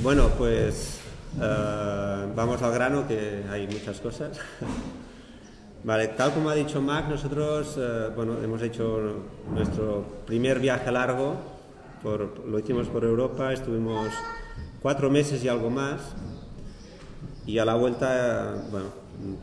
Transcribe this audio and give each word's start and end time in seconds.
Bueno, 0.00 0.28
pues 0.38 1.00
eh, 1.40 2.26
vamos 2.36 2.62
al 2.62 2.72
grano, 2.72 3.06
que 3.08 3.44
hay 3.50 3.66
muchas 3.66 4.00
cosas. 4.00 4.38
Vale, 5.84 6.08
tal 6.08 6.32
como 6.32 6.50
ha 6.50 6.54
dicho 6.54 6.80
Mac, 6.80 7.08
nosotros 7.08 7.76
eh, 7.78 8.10
bueno, 8.14 8.36
hemos 8.42 8.62
hecho 8.62 9.24
nuestro 9.52 10.04
primer 10.26 10.60
viaje 10.60 10.90
largo, 10.90 11.36
por, 12.02 12.46
lo 12.46 12.58
hicimos 12.58 12.88
por 12.88 13.04
Europa, 13.04 13.52
estuvimos 13.52 14.08
cuatro 14.82 15.10
meses 15.10 15.42
y 15.44 15.48
algo 15.48 15.70
más, 15.70 16.00
y 17.46 17.58
a 17.58 17.64
la 17.64 17.74
vuelta, 17.74 18.54
bueno, 18.70 18.88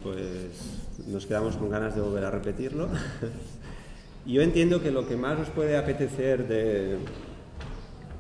pues 0.04 1.08
nos 1.08 1.26
quedamos 1.26 1.58
con 1.58 1.70
ganas 1.70 1.96
de 1.96 2.02
volver 2.02 2.26
a 2.26 2.32
repetirlo. 2.32 2.88
Yo 4.26 4.42
entiendo 4.42 4.82
que 4.82 4.92
lo 4.92 5.08
que 5.08 5.16
más 5.16 5.40
os 5.40 5.50
puede 5.50 5.78
apetecer 5.78 6.48
de... 6.48 6.98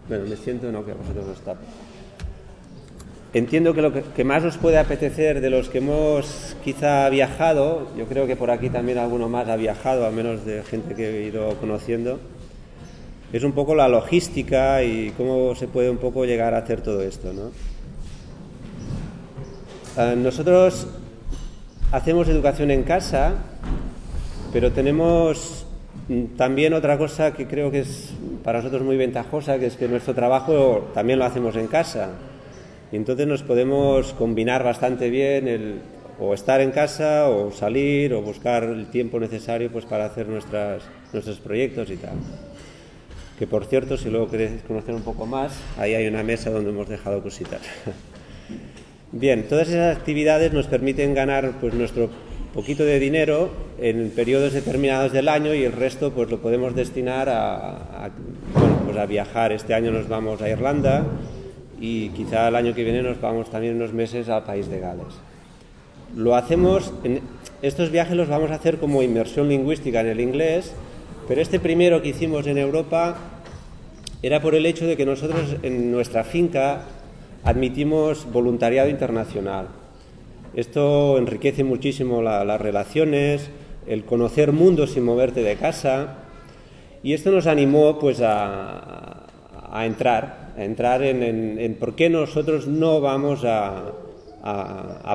Bueno, 0.07 0.25
me 0.27 0.35
siento, 0.35 0.71
no, 0.71 0.85
que 0.85 0.91
a 0.91 0.95
vosotros 0.95 1.25
os 1.27 1.41
tapo. 1.41 1.61
Entiendo 3.33 3.73
que 3.73 3.81
lo 3.81 3.91
que, 3.91 4.23
más 4.23 4.45
os 4.45 4.57
puede 4.57 4.77
apetecer 4.77 5.41
de 5.41 5.49
los 5.49 5.67
que 5.67 5.79
hemos 5.79 6.55
quizá 6.63 7.09
viajado, 7.09 7.89
yo 7.97 8.05
creo 8.05 8.27
que 8.27 8.37
por 8.37 8.49
aquí 8.49 8.69
también 8.69 8.97
alguno 8.97 9.27
más 9.27 9.49
ha 9.49 9.57
viajado, 9.57 10.05
al 10.05 10.13
menos 10.13 10.45
de 10.45 10.63
gente 10.63 10.95
que 10.95 11.09
he 11.09 11.27
ido 11.27 11.55
conociendo, 11.55 12.19
es 13.33 13.43
un 13.43 13.51
poco 13.51 13.75
la 13.75 13.89
logística 13.89 14.83
y 14.83 15.11
cómo 15.17 15.53
se 15.55 15.67
puede 15.67 15.89
un 15.89 15.97
poco 15.97 16.23
llegar 16.23 16.53
a 16.53 16.59
hacer 16.59 16.79
todo 16.79 17.01
esto. 17.01 17.33
¿no? 17.33 17.51
Ah, 19.97 20.13
nosotros 20.15 20.87
hacemos 21.91 22.29
educación 22.29 22.71
en 22.71 22.83
casa, 22.83 23.33
pero 24.53 24.71
tenemos 24.71 25.64
también 26.37 26.73
otra 26.73 26.97
cosa 26.97 27.33
que 27.33 27.47
creo 27.47 27.71
que 27.71 27.79
es 27.79 28.11
para 28.43 28.59
nosotros 28.59 28.83
muy 28.83 28.97
ventajosa, 28.97 29.57
que 29.59 29.65
es 29.65 29.75
que 29.75 29.87
nuestro 29.87 30.13
trabajo 30.13 30.91
también 30.93 31.19
lo 31.19 31.25
hacemos 31.25 31.55
en 31.55 31.67
casa. 31.67 32.09
Y 32.91 32.95
entonces 32.95 33.25
nos 33.27 33.41
podemos 33.41 34.13
combinar 34.13 34.63
bastante 34.63 35.09
bien 35.09 35.47
el 35.47 35.79
o 36.19 36.33
estar 36.33 36.61
en 36.61 36.71
casa 36.71 37.27
o 37.27 37.51
salir 37.51 38.13
o 38.13 38.21
buscar 38.21 38.63
el 38.63 38.87
tiempo 38.87 39.19
necesario 39.19 39.69
pues 39.71 39.85
para 39.85 40.05
hacer 40.05 40.27
nuestras, 40.27 40.83
nuestros 41.11 41.39
proyectos 41.39 41.89
y 41.89 41.97
tal. 41.97 42.13
Que 43.37 43.47
por 43.47 43.65
cierto, 43.65 43.97
si 43.97 44.09
luego 44.09 44.29
queréis 44.29 44.61
conocer 44.65 44.95
un 44.95 45.01
poco 45.01 45.25
más, 45.25 45.59
ahí 45.77 45.93
hay 45.93 46.07
una 46.07 46.23
mesa 46.23 46.51
donde 46.51 46.69
hemos 46.69 46.87
dejado 46.87 47.21
cositas. 47.21 47.61
Bien, 49.11 49.47
todas 49.47 49.69
esas 49.69 49.97
actividades 49.97 50.53
nos 50.53 50.67
permiten 50.67 51.13
ganar 51.13 51.53
pues 51.59 51.73
nuestro 51.73 52.09
poquito 52.55 52.85
de 52.85 52.99
dinero 52.99 53.49
en 53.79 54.11
periodos 54.11 54.53
determinados 54.53 55.11
del 55.11 55.27
año 55.27 55.53
y 55.53 55.65
el 55.65 55.73
resto 55.73 56.11
pues 56.11 56.31
lo 56.31 56.39
podemos 56.39 56.73
destinar 56.73 57.27
a, 57.27 58.09
pues 58.85 58.97
a 58.97 59.05
viajar. 59.05 59.51
Este 59.51 59.73
año 59.73 59.91
nos 59.91 60.07
vamos 60.07 60.41
a 60.41 60.49
Irlanda, 60.49 61.05
y 61.81 62.09
quizá 62.09 62.47
el 62.47 62.55
año 62.55 62.73
que 62.73 62.85
viene 62.85 63.03
nos 63.03 63.19
vamos 63.19 63.49
también 63.49 63.75
unos 63.75 63.91
meses 63.91 64.29
al 64.29 64.45
país 64.45 64.69
de 64.69 64.79
Gales. 64.79 65.13
Lo 66.15 66.35
hacemos, 66.35 66.93
en 67.03 67.19
estos 67.61 67.91
viajes 67.91 68.15
los 68.15 68.29
vamos 68.29 68.51
a 68.51 68.55
hacer 68.55 68.77
como 68.77 69.03
inmersión 69.03 69.49
lingüística 69.49 69.99
en 69.99 70.07
el 70.07 70.21
inglés, 70.21 70.73
pero 71.27 71.41
este 71.41 71.59
primero 71.59 72.01
que 72.01 72.09
hicimos 72.09 72.47
en 72.47 72.57
Europa 72.57 73.17
era 74.21 74.41
por 74.41 74.55
el 74.55 74.65
hecho 74.65 74.87
de 74.87 74.95
que 74.95 75.05
nosotros 75.05 75.57
en 75.61 75.91
nuestra 75.91 76.23
finca 76.23 76.83
admitimos 77.43 78.31
voluntariado 78.31 78.89
internacional. 78.89 79.67
Esto 80.55 81.17
enriquece 81.17 81.63
muchísimo 81.63 82.21
la, 82.21 82.45
las 82.45 82.61
relaciones, 82.61 83.49
el 83.87 84.05
conocer 84.05 84.51
mundo 84.51 84.87
sin 84.87 85.03
moverte 85.03 85.43
de 85.43 85.55
casa, 85.55 86.17
y 87.03 87.13
esto 87.13 87.31
nos 87.31 87.45
animó 87.45 87.99
pues 87.99 88.21
a, 88.21 89.27
a 89.71 89.85
entrar 89.85 90.45
entrar 90.57 91.03
en, 91.03 91.75
por 91.79 91.95
qué 91.95 92.09
nosotros 92.09 92.67
no 92.67 93.01
vamos 93.01 93.43
a, 93.43 93.91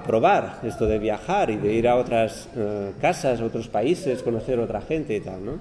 probar 0.06 0.60
esto 0.64 0.87
de 0.87 0.98
viajar 0.98 1.50
y 1.50 1.56
de 1.56 1.72
ir 1.72 1.87
a 1.87 1.97
otras 1.97 2.48
eh, 2.56 2.93
casas, 3.00 3.41
otros 3.41 3.69
países, 3.69 4.22
conocer 4.22 4.59
otra 4.59 4.81
gente 4.81 5.14
y 5.14 5.20
tal, 5.20 5.44
¿no? 5.44 5.53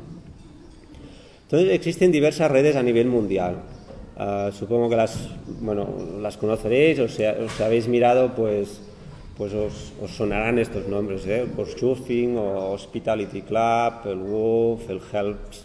Entonces 1.43 1.69
existen 1.73 2.11
diversas 2.11 2.49
redes 2.49 2.75
a 2.75 2.81
nivel 2.81 3.07
mundial. 3.07 3.57
Uh, 4.17 4.51
supongo 4.51 4.89
que 4.89 4.95
las, 4.95 5.29
bueno, 5.61 5.87
las 6.19 6.37
conoceréis, 6.37 6.99
o 6.99 7.07
sea, 7.07 7.37
os 7.45 7.61
habéis 7.61 7.87
mirado, 7.87 8.33
pues, 8.35 8.81
pues 9.39 9.53
os, 9.53 9.93
os 10.03 10.11
sonarán 10.11 10.59
estos 10.59 10.85
nombres, 10.89 11.25
¿eh? 11.25 11.47
Couchsurfing 11.55 12.35
Hospitality 12.37 13.41
Club, 13.43 13.93
el 14.03 14.19
Wolf, 14.19 14.89
el 14.89 14.99
Helps. 14.99 15.63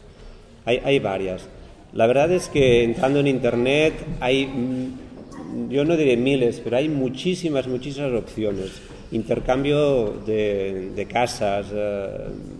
Hay, 0.64 0.80
hay 0.84 1.00
varias. 1.00 1.48
La 1.92 2.06
verdad 2.06 2.30
es 2.30 2.48
que 2.48 2.84
entrando 2.84 3.18
en 3.18 3.26
Internet 3.26 3.94
hay, 4.20 4.46
mm, 4.46 5.70
yo 5.70 5.84
no 5.84 5.96
diré 5.96 6.16
miles, 6.16 6.60
pero 6.62 6.76
hay 6.76 6.88
muchísimas, 6.88 7.66
muchísimas 7.66 8.12
opciones. 8.12 8.80
Intercambio 9.10 10.22
de, 10.24 11.06
casas, 11.10 11.66
eh, 11.74 12.08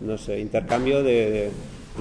no 0.05 0.19
sé, 0.19 0.41
intercambio 0.41 1.05
de, 1.05 1.51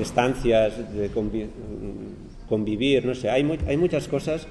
estancias, 0.02 0.74
de 0.92 1.10
mm, 1.10 2.50
convivir, 2.50 3.06
no 3.06 3.14
sé, 3.14 3.30
hay, 3.30 3.48
hay 3.68 3.78
muchas 3.78 4.08
cosas. 4.08 4.48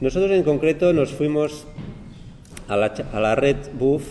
Nosotros 0.00 0.30
en 0.30 0.42
concreto 0.42 0.94
nos 0.94 1.12
fuimos 1.12 1.66
a 2.70 2.76
la, 2.76 2.94
a 3.12 3.20
la 3.20 3.34
red 3.34 3.56
Buff, 3.78 4.04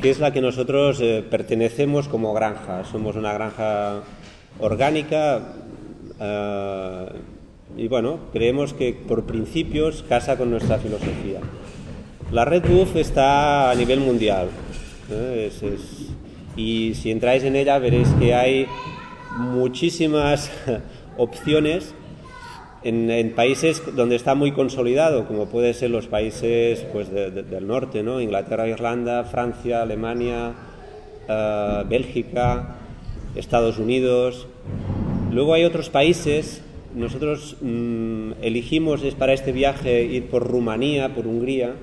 que 0.00 0.10
es 0.10 0.18
la 0.18 0.32
que 0.32 0.40
nosotros 0.40 0.98
eh, 1.00 1.24
pertenecemos 1.30 2.08
como 2.08 2.34
granja. 2.34 2.84
Somos 2.84 3.14
una 3.14 3.32
granja 3.32 4.02
orgánica, 4.58 5.42
Uh, 6.18 7.10
y 7.76 7.88
bueno, 7.88 8.18
creemos 8.32 8.72
que 8.72 8.92
por 8.92 9.24
principios 9.24 10.04
casa 10.08 10.36
con 10.36 10.50
nuestra 10.50 10.78
filosofía. 10.78 11.40
La 12.30 12.44
Red 12.44 12.62
Buff 12.68 12.96
está 12.96 13.70
a 13.70 13.74
nivel 13.74 14.00
mundial. 14.00 14.48
¿eh? 15.10 15.50
Y 16.56 16.94
si 16.94 17.10
entráis 17.10 17.42
en 17.42 17.56
ella 17.56 17.78
veréis 17.78 18.08
que 18.20 18.34
hay 18.34 18.66
muchísimas 19.36 20.50
opciones 21.18 21.94
en, 22.84 23.32
países 23.34 23.82
donde 23.96 24.16
está 24.16 24.34
muy 24.34 24.52
consolidado, 24.52 25.26
como 25.26 25.46
puede 25.46 25.74
ser 25.74 25.90
los 25.90 26.06
países 26.06 26.84
pues, 26.92 27.10
de, 27.10 27.30
de, 27.30 27.42
del 27.42 27.66
norte, 27.66 28.02
¿no? 28.02 28.20
Inglaterra, 28.20 28.68
Irlanda, 28.68 29.24
Francia, 29.24 29.82
Alemania, 29.82 30.52
uh, 31.28 31.88
Bélgica, 31.88 32.76
Estados 33.34 33.78
Unidos. 33.78 34.46
Luego 35.32 35.54
hay 35.54 35.64
otros 35.64 35.90
países, 35.90 36.62
nosotros 36.94 37.56
mmm, 37.60 38.32
elegimos 38.42 39.02
para 39.18 39.32
este 39.32 39.52
viaje 39.52 40.04
ir 40.04 40.26
por 40.26 40.46
Rumanía, 40.46 41.14
por 41.14 41.26
Hungría. 41.26 41.74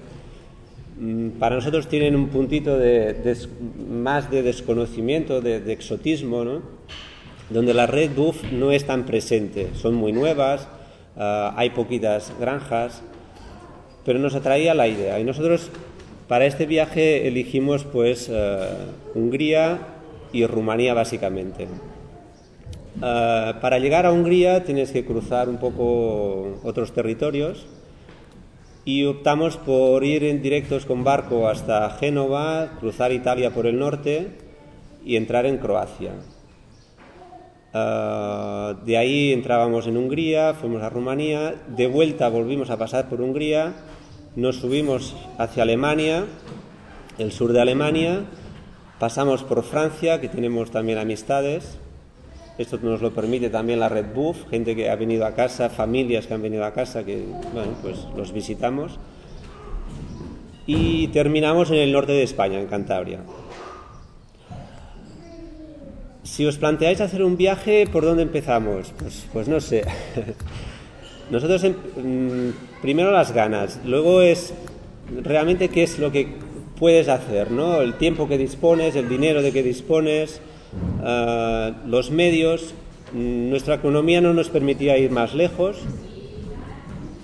Mm, 1.00 1.30
para 1.32 1.56
nosotros 1.56 1.88
tienen 1.88 2.16
un 2.16 2.28
puntito 2.28 2.78
de, 2.78 3.36
más 3.90 4.32
de 4.32 4.44
desconocimiento, 4.44 5.42
de, 5.42 5.72
exotismo, 5.74 6.62
donde 7.50 7.74
la 7.74 7.88
red 7.88 8.12
Buff 8.16 8.44
no 8.54 8.72
es 8.72 8.86
tan 8.86 9.06
presente. 9.06 9.70
Son 9.76 9.96
muy 9.96 10.14
nuevas, 10.14 10.70
uh, 11.16 11.54
hay 11.56 11.70
poquitas 11.72 12.34
granjas, 12.40 13.02
pero 14.06 14.20
nos 14.20 14.36
atraía 14.36 14.74
la 14.74 14.88
idea. 14.88 15.20
Y 15.20 15.24
nosotros 15.24 15.70
para 16.28 16.46
este 16.46 16.66
viaje 16.66 17.28
elegimos 17.28 17.84
pues 17.84 18.30
uh, 18.30 19.18
Hungría 19.18 19.80
y 20.32 20.46
Rumanía 20.46 20.94
básicamente. 20.94 21.68
Uh, 22.98 23.60
para 23.62 23.80
llegar 23.80 24.06
a 24.06 24.12
Hungría 24.12 24.64
tienes 24.64 24.92
que 24.92 25.06
cruzar 25.06 25.50
un 25.50 25.58
poco 25.58 26.60
otros 26.64 26.94
territorios 26.94 27.66
y 28.84 29.06
optamos 29.06 29.58
por 29.58 30.04
ir 30.04 30.24
en 30.24 30.42
directos 30.42 30.86
con 30.86 31.04
barco 31.04 31.48
hasta 31.48 31.90
Génova, 31.92 32.78
cruzar 32.80 33.12
Italia 33.12 33.52
por 33.52 33.68
el 33.68 33.78
norte 33.78 34.30
y 35.06 35.16
entrar 35.16 35.46
en 35.46 35.58
Croacia. 35.58 36.14
Uh, 37.74 38.76
de 38.86 38.98
ahí 38.98 39.32
entrábamos 39.32 39.88
en 39.88 39.96
Hungría, 39.96 40.54
fuimos 40.54 40.84
a 40.84 40.90
Rumanía, 40.90 41.56
de 41.68 41.88
vuelta 41.88 42.28
volvimos 42.28 42.70
a 42.70 42.78
pasar 42.78 43.08
por 43.08 43.22
Hungría, 43.22 43.74
nos 44.36 44.58
subimos 44.58 45.16
hacia 45.38 45.64
Alemania, 45.64 46.26
el 47.18 47.32
sur 47.32 47.54
de 47.54 47.62
Alemania, 47.62 48.26
pasamos 49.00 49.44
por 49.44 49.64
Francia, 49.64 50.20
que 50.20 50.28
tenemos 50.28 50.70
también 50.70 50.98
amistades, 50.98 51.80
esto 52.58 52.78
nos 52.84 53.02
lo 53.02 53.12
permite 53.14 53.50
también 53.50 53.80
la 53.80 53.88
Red 53.88 54.14
Buff, 54.14 54.50
gente 54.50 54.76
que 54.76 54.90
ha 54.90 54.96
venido 54.96 55.26
a 55.26 55.34
casa, 55.34 55.70
familias 55.70 56.28
que 56.28 56.34
han 56.34 56.42
venido 56.42 56.66
a 56.66 56.74
casa, 56.74 57.06
que 57.06 57.26
bueno, 57.54 57.72
pues 57.82 58.06
los 58.16 58.34
visitamos. 58.34 59.00
Y 60.68 61.08
terminamos 61.08 61.72
en 61.72 61.78
el 61.78 61.92
norte 61.92 62.12
de 62.12 62.24
España, 62.24 62.60
en 62.60 62.68
Cantabria. 62.68 63.22
Si 66.32 66.46
os 66.46 66.56
planteáis 66.56 67.02
hacer 67.02 67.24
un 67.24 67.36
viaje, 67.36 67.86
¿por 67.92 68.06
dónde 68.06 68.24
empezamos? 68.24 68.94
Pues, 68.98 69.28
pues 69.34 69.50
no 69.50 69.60
sé. 69.60 69.84
Nosotros 71.30 71.62
mmm, 71.62 72.52
primero 72.82 73.12
las 73.12 73.34
ganas, 73.34 73.82
luego 73.84 74.22
es 74.22 74.54
realmente 75.24 75.68
qué 75.68 75.84
es 75.84 76.00
lo 76.00 76.10
que 76.10 76.30
puedes 76.80 77.10
hacer, 77.10 77.52
¿no? 77.52 77.82
El 77.82 77.96
tiempo 77.96 78.30
que 78.30 78.38
dispones, 78.38 78.96
el 78.96 79.10
dinero 79.10 79.42
de 79.42 79.52
que 79.52 79.62
dispones, 79.62 80.40
uh, 81.04 81.74
los 81.86 82.12
medios, 82.12 82.76
nuestra 83.12 83.76
economía 83.76 84.22
no 84.22 84.34
nos 84.34 84.48
permitía 84.48 84.98
ir 84.98 85.12
más 85.12 85.34
lejos 85.36 85.80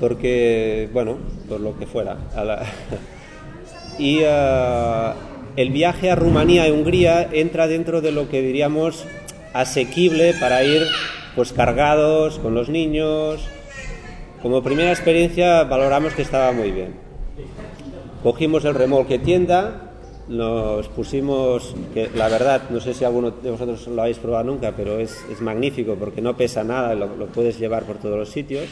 porque, 0.02 0.90
bueno, 0.92 1.18
por 1.48 1.62
lo 1.62 1.80
que 1.80 1.88
fuera. 1.88 2.18
y 3.98 4.20
eh, 4.22 5.14
el 5.58 5.72
viaje 5.72 6.12
a 6.12 6.16
Rumanía 6.16 6.68
y 6.68 6.72
Hungría 6.72 7.28
entra 7.32 7.68
dentro 7.68 8.00
de 8.00 8.12
lo 8.12 8.30
que 8.30 8.44
diríamos 8.44 9.06
asequible 9.54 10.36
para 10.40 10.64
ir 10.64 10.84
pues 11.36 11.52
cargados 11.52 12.38
con 12.38 12.54
los 12.54 12.70
niños. 12.70 13.42
Como 14.44 14.62
primera 14.62 14.92
experiencia 14.92 15.64
valoramos 15.64 16.14
que 16.14 16.22
estaba 16.22 16.52
muy 16.52 16.72
bien. 16.72 16.94
Cogimos 18.22 18.66
el 18.66 18.76
remolque 18.76 19.18
tienda, 19.18 19.94
nos 20.28 20.88
pusimos, 20.90 21.76
que 21.92 22.10
la 22.14 22.30
verdad, 22.30 22.70
no 22.70 22.80
sé 22.80 22.94
si 22.94 23.04
alguno 23.04 23.32
de 23.32 23.50
vosotros 23.50 23.88
lo 23.88 24.02
habéis 24.02 24.20
probado 24.20 24.44
nunca, 24.44 24.74
pero 24.78 25.00
es, 25.00 25.18
magnífico 25.42 25.96
porque 25.96 26.22
no 26.22 26.38
pesa 26.38 26.64
nada, 26.64 26.94
lo, 26.94 27.16
lo 27.16 27.26
puedes 27.28 27.58
llevar 27.58 27.84
por 27.84 27.98
todos 27.98 28.18
los 28.18 28.30
sitios. 28.30 28.66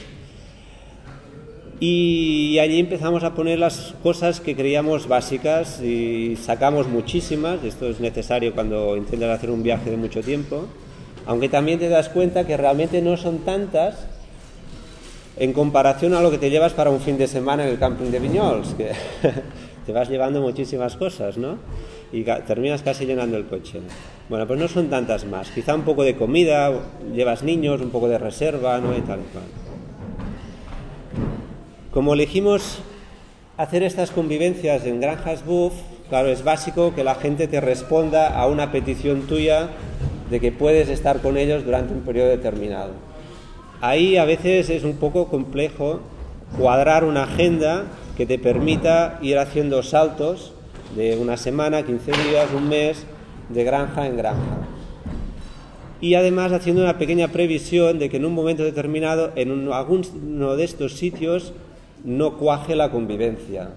Y 1.79 2.57
allí 2.59 2.79
empezamos 2.79 3.23
a 3.23 3.33
poner 3.33 3.59
las 3.59 3.93
cosas 4.01 4.39
que 4.39 4.55
creíamos 4.55 5.09
básicas 5.09 5.81
y 5.81 6.37
sacamos 6.37 6.87
muchísimas, 6.87 7.63
esto 7.65 7.89
es 7.89 7.99
necesario 7.99 8.53
cuando 8.53 8.95
intentas 8.95 9.37
hacer 9.37 9.51
un 9.51 9.61
viaje 9.61 9.91
de 9.91 9.97
mucho 9.97 10.21
tiempo, 10.21 10.67
aunque 11.25 11.49
también 11.49 11.77
te 11.77 11.89
das 11.89 12.07
cuenta 12.07 12.47
que 12.47 12.55
realmente 12.55 13.01
no 13.01 13.17
son 13.17 13.39
tantas 13.39 14.07
en 15.37 15.51
comparación 15.51 16.13
a 16.13 16.21
lo 16.21 16.31
que 16.31 16.37
te 16.37 16.49
llevas 16.49 16.71
para 16.71 16.89
un 16.89 17.01
fin 17.01 17.17
de 17.17 17.27
semana 17.27 17.63
en 17.63 17.69
el 17.71 17.79
camping 17.79 18.09
de 18.09 18.19
Viñols, 18.19 18.73
que 18.75 18.91
te 19.85 19.91
vas 19.91 20.09
llevando 20.09 20.39
muchísimas 20.39 20.95
cosas, 20.95 21.37
¿no? 21.37 21.57
Y 22.13 22.23
terminas 22.23 22.83
casi 22.83 23.05
llenando 23.05 23.35
el 23.35 23.47
coche. 23.47 23.81
Bueno, 24.29 24.47
pues 24.47 24.57
no 24.57 24.69
son 24.69 24.89
tantas 24.89 25.25
más. 25.25 25.51
Quizá 25.51 25.75
un 25.75 25.81
poco 25.81 26.03
de 26.03 26.15
comida, 26.15 26.71
llevas 27.13 27.43
niños, 27.43 27.81
un 27.81 27.89
poco 27.89 28.07
de 28.07 28.17
reserva, 28.17 28.79
¿no? 28.79 28.97
Y 28.97 29.01
tal. 29.01 29.19
Como 31.95 32.13
elegimos 32.13 32.79
hacer 33.55 33.81
estas 33.81 34.11
convivencias 34.11 34.85
en 34.85 34.99
granjas 34.99 35.45
buff, 35.45 35.71
claro, 36.09 36.27
es 36.27 36.43
básico 36.43 36.93
que 36.93 37.05
la 37.05 37.15
gente 37.15 37.47
te 37.47 37.61
responda 37.61 38.37
a 38.37 38.47
una 38.47 38.69
petición 38.69 39.21
tuya 39.27 39.69
de 40.29 40.41
que 40.41 40.51
puedes 40.51 40.89
estar 40.89 41.21
con 41.21 41.37
ellos 41.37 41.63
durante 41.63 41.93
un 41.93 42.01
periodo 42.01 42.27
determinado. 42.27 42.91
Ahí 43.79 44.17
a 44.17 44.25
veces 44.25 44.69
es 44.69 44.83
un 44.83 44.97
poco 44.97 45.29
complejo 45.29 46.01
cuadrar 46.59 47.05
una 47.05 47.23
agenda 47.23 47.85
que 48.17 48.25
te 48.25 48.39
permita 48.39 49.17
ir 49.21 49.37
haciendo 49.37 49.81
saltos 49.81 50.51
de 50.97 51.17
una 51.17 51.37
semana, 51.37 51.83
15 51.83 52.11
días, 52.11 52.49
un 52.53 52.67
mes, 52.67 53.05
de 53.47 53.63
granja 53.63 54.05
en 54.05 54.17
granja 54.17 54.67
y 56.01 56.15
además 56.15 56.51
haciendo 56.51 56.81
una 56.81 56.97
pequeña 56.97 57.29
previsión 57.29 57.99
de 57.99 58.09
que 58.09 58.17
en 58.17 58.25
un 58.25 58.33
momento 58.33 58.63
determinado 58.63 59.31
en 59.35 59.71
alguno 59.71 60.55
de 60.55 60.63
estos 60.63 60.97
sitios 60.97 61.53
no 62.05 62.37
cuaje 62.37 62.75
la 62.75 62.91
convivencia. 62.91 63.69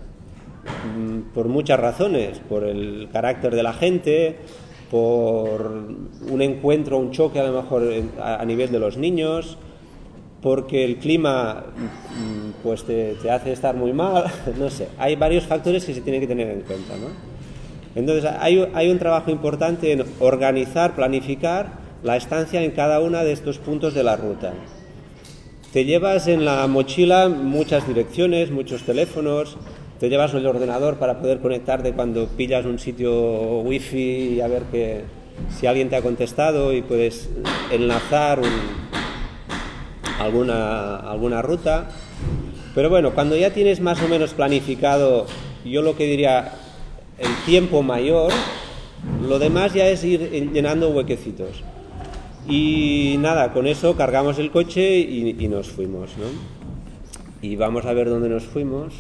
Mm, 0.97 1.33
por 1.35 1.49
muchas 1.49 1.81
razones, 1.81 2.41
por 2.49 2.65
el 2.65 3.09
carácter 3.13 3.55
de 3.55 3.63
la 3.63 3.73
gente, 3.73 4.37
por 4.91 5.89
un 6.31 6.43
encuentro, 6.43 6.99
un 6.99 7.11
choque 7.11 7.41
a 7.41 7.45
lo 7.45 7.63
mejor 7.63 7.91
a 8.21 8.45
nivel 8.45 8.71
de 8.71 8.79
los 8.79 8.97
niños, 8.97 9.59
porque 10.43 10.85
el 10.85 10.99
clima 10.99 11.65
mm, 11.77 12.63
pues 12.63 12.85
te, 12.85 13.17
hace 13.31 13.53
estar 13.53 13.75
muy 13.75 13.93
mal, 13.93 14.25
no 14.59 14.71
sé, 14.71 14.89
hay 14.99 15.17
varios 15.17 15.45
factores 15.47 15.85
que 15.85 15.95
se 15.95 16.01
tienen 16.01 16.21
que 16.21 16.27
tener 16.27 16.49
en 16.51 16.61
cuenta. 16.61 16.95
¿no? 16.97 17.09
Entonces 17.95 18.31
hay, 18.39 18.69
hay 18.75 18.91
un 18.91 18.99
trabajo 18.99 19.31
importante 19.31 19.93
en 19.93 20.05
organizar, 20.21 20.95
planificar 20.95 21.79
la 22.03 22.17
estancia 22.17 22.63
en 22.63 22.71
cada 22.71 23.01
uno 23.01 23.19
de 23.19 23.33
estos 23.33 23.59
puntos 23.59 23.95
de 23.95 24.05
la 24.05 24.17
ruta. 24.17 24.53
Te 25.73 25.85
llevas 25.85 26.29
en 26.29 26.47
la 26.47 26.67
mochila 26.67 27.29
muchas 27.29 27.87
direcciones, 27.87 28.51
muchos 28.51 28.85
teléfonos, 28.85 29.59
te 30.01 30.09
llevas 30.09 30.33
el 30.33 30.47
ordenador 30.47 30.97
para 30.97 31.21
poder 31.21 31.41
conectarte 31.41 31.93
cuando 31.93 32.27
pillas 32.27 32.65
un 32.65 32.79
sitio 32.79 33.61
wifi 33.61 34.37
y 34.37 34.41
a 34.41 34.49
ver 34.49 34.63
que, 34.73 35.03
si 35.51 35.67
alguien 35.67 35.91
te 35.91 35.97
ha 35.97 36.01
contestado 36.01 36.73
y 36.73 36.81
puedes 36.81 37.29
enlazar 37.71 38.41
alguna, 40.19 40.97
alguna 40.97 41.43
ruta. 41.43 41.91
Pero 42.75 42.89
bueno, 42.89 43.13
cuando 43.13 43.37
ya 43.37 43.51
tienes 43.53 43.81
más 43.81 44.01
o 44.03 44.09
menos 44.09 44.33
planificado, 44.33 45.27
yo 45.67 45.83
lo 45.83 45.97
que 45.99 46.07
diría, 46.07 46.51
el 47.19 47.45
tiempo 47.45 47.83
mayor, 47.83 48.33
lo 49.29 49.39
demás 49.39 49.75
ya 49.75 49.87
es 49.89 50.03
ir 50.03 50.51
llenando 50.51 50.89
huequecitos. 50.89 51.63
Y 52.49 53.17
nada, 53.19 53.53
con 53.53 53.67
eso 53.67 53.95
cargamos 53.95 54.39
el 54.39 54.51
coche 54.51 54.99
y, 54.99 55.49
nos 55.49 55.69
fuimos, 55.69 56.17
¿no? 56.17 56.25
Y 57.43 57.57
vamos 57.57 57.85
a 57.85 57.93
ver 57.93 58.09
dónde 58.09 58.31
nos 58.31 58.45
fuimos, 58.45 58.95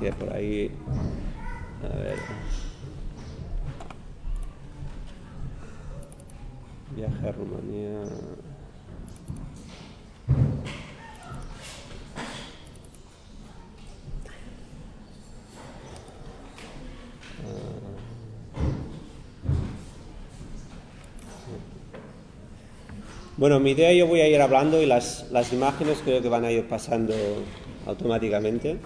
que 0.00 0.10
por 0.12 0.32
ahí... 0.32 0.70
A 1.82 1.96
ver... 1.98 2.16
Viaje 6.96 7.28
a 7.28 7.32
Rumanía... 7.32 8.04
Bueno, 23.36 23.58
mi 23.58 23.72
idea 23.72 23.92
yo 23.92 24.06
voy 24.06 24.20
a 24.20 24.28
ir 24.28 24.40
hablando 24.40 24.80
y 24.80 24.86
las, 24.86 25.28
las 25.32 25.52
imágenes 25.52 26.00
creo 26.04 26.22
que 26.22 26.28
van 26.28 26.44
a 26.44 26.52
ir 26.52 26.68
pasando 26.68 27.12
automáticamente. 27.84 28.76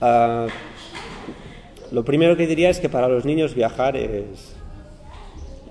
Ah, 0.00 0.46
lo 1.90 2.04
primero 2.04 2.36
que 2.36 2.46
diría 2.46 2.70
es 2.70 2.78
que 2.78 2.88
para 2.88 3.08
los 3.08 3.24
niños 3.24 3.56
viajar 3.56 3.96
es, 3.96 4.54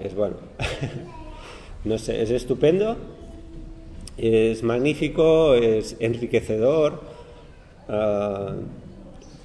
es 0.03 0.13
bueno, 0.13 0.35
no 1.85 1.97
sé, 1.97 2.21
es 2.21 2.31
estupendo, 2.31 2.97
es 4.17 4.61
magnífico, 4.61 5.55
es 5.55 5.95
enriquecedor. 6.01 7.01
Ah, 7.87 8.55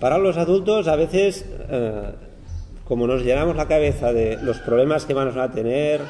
para 0.01 0.19
los 0.19 0.37
adultos 0.39 0.89
a 0.89 0.97
veces, 0.97 1.47
ah, 1.71 2.15
como 2.85 3.07
nos 3.07 3.23
llenamos 3.23 3.55
la 3.55 3.69
cabeza 3.69 4.13
de 4.13 4.39
los 4.43 4.59
problemas 4.59 5.07
que 5.07 5.15
vamos 5.15 5.37
a 5.37 5.53
tener, 5.53 6.01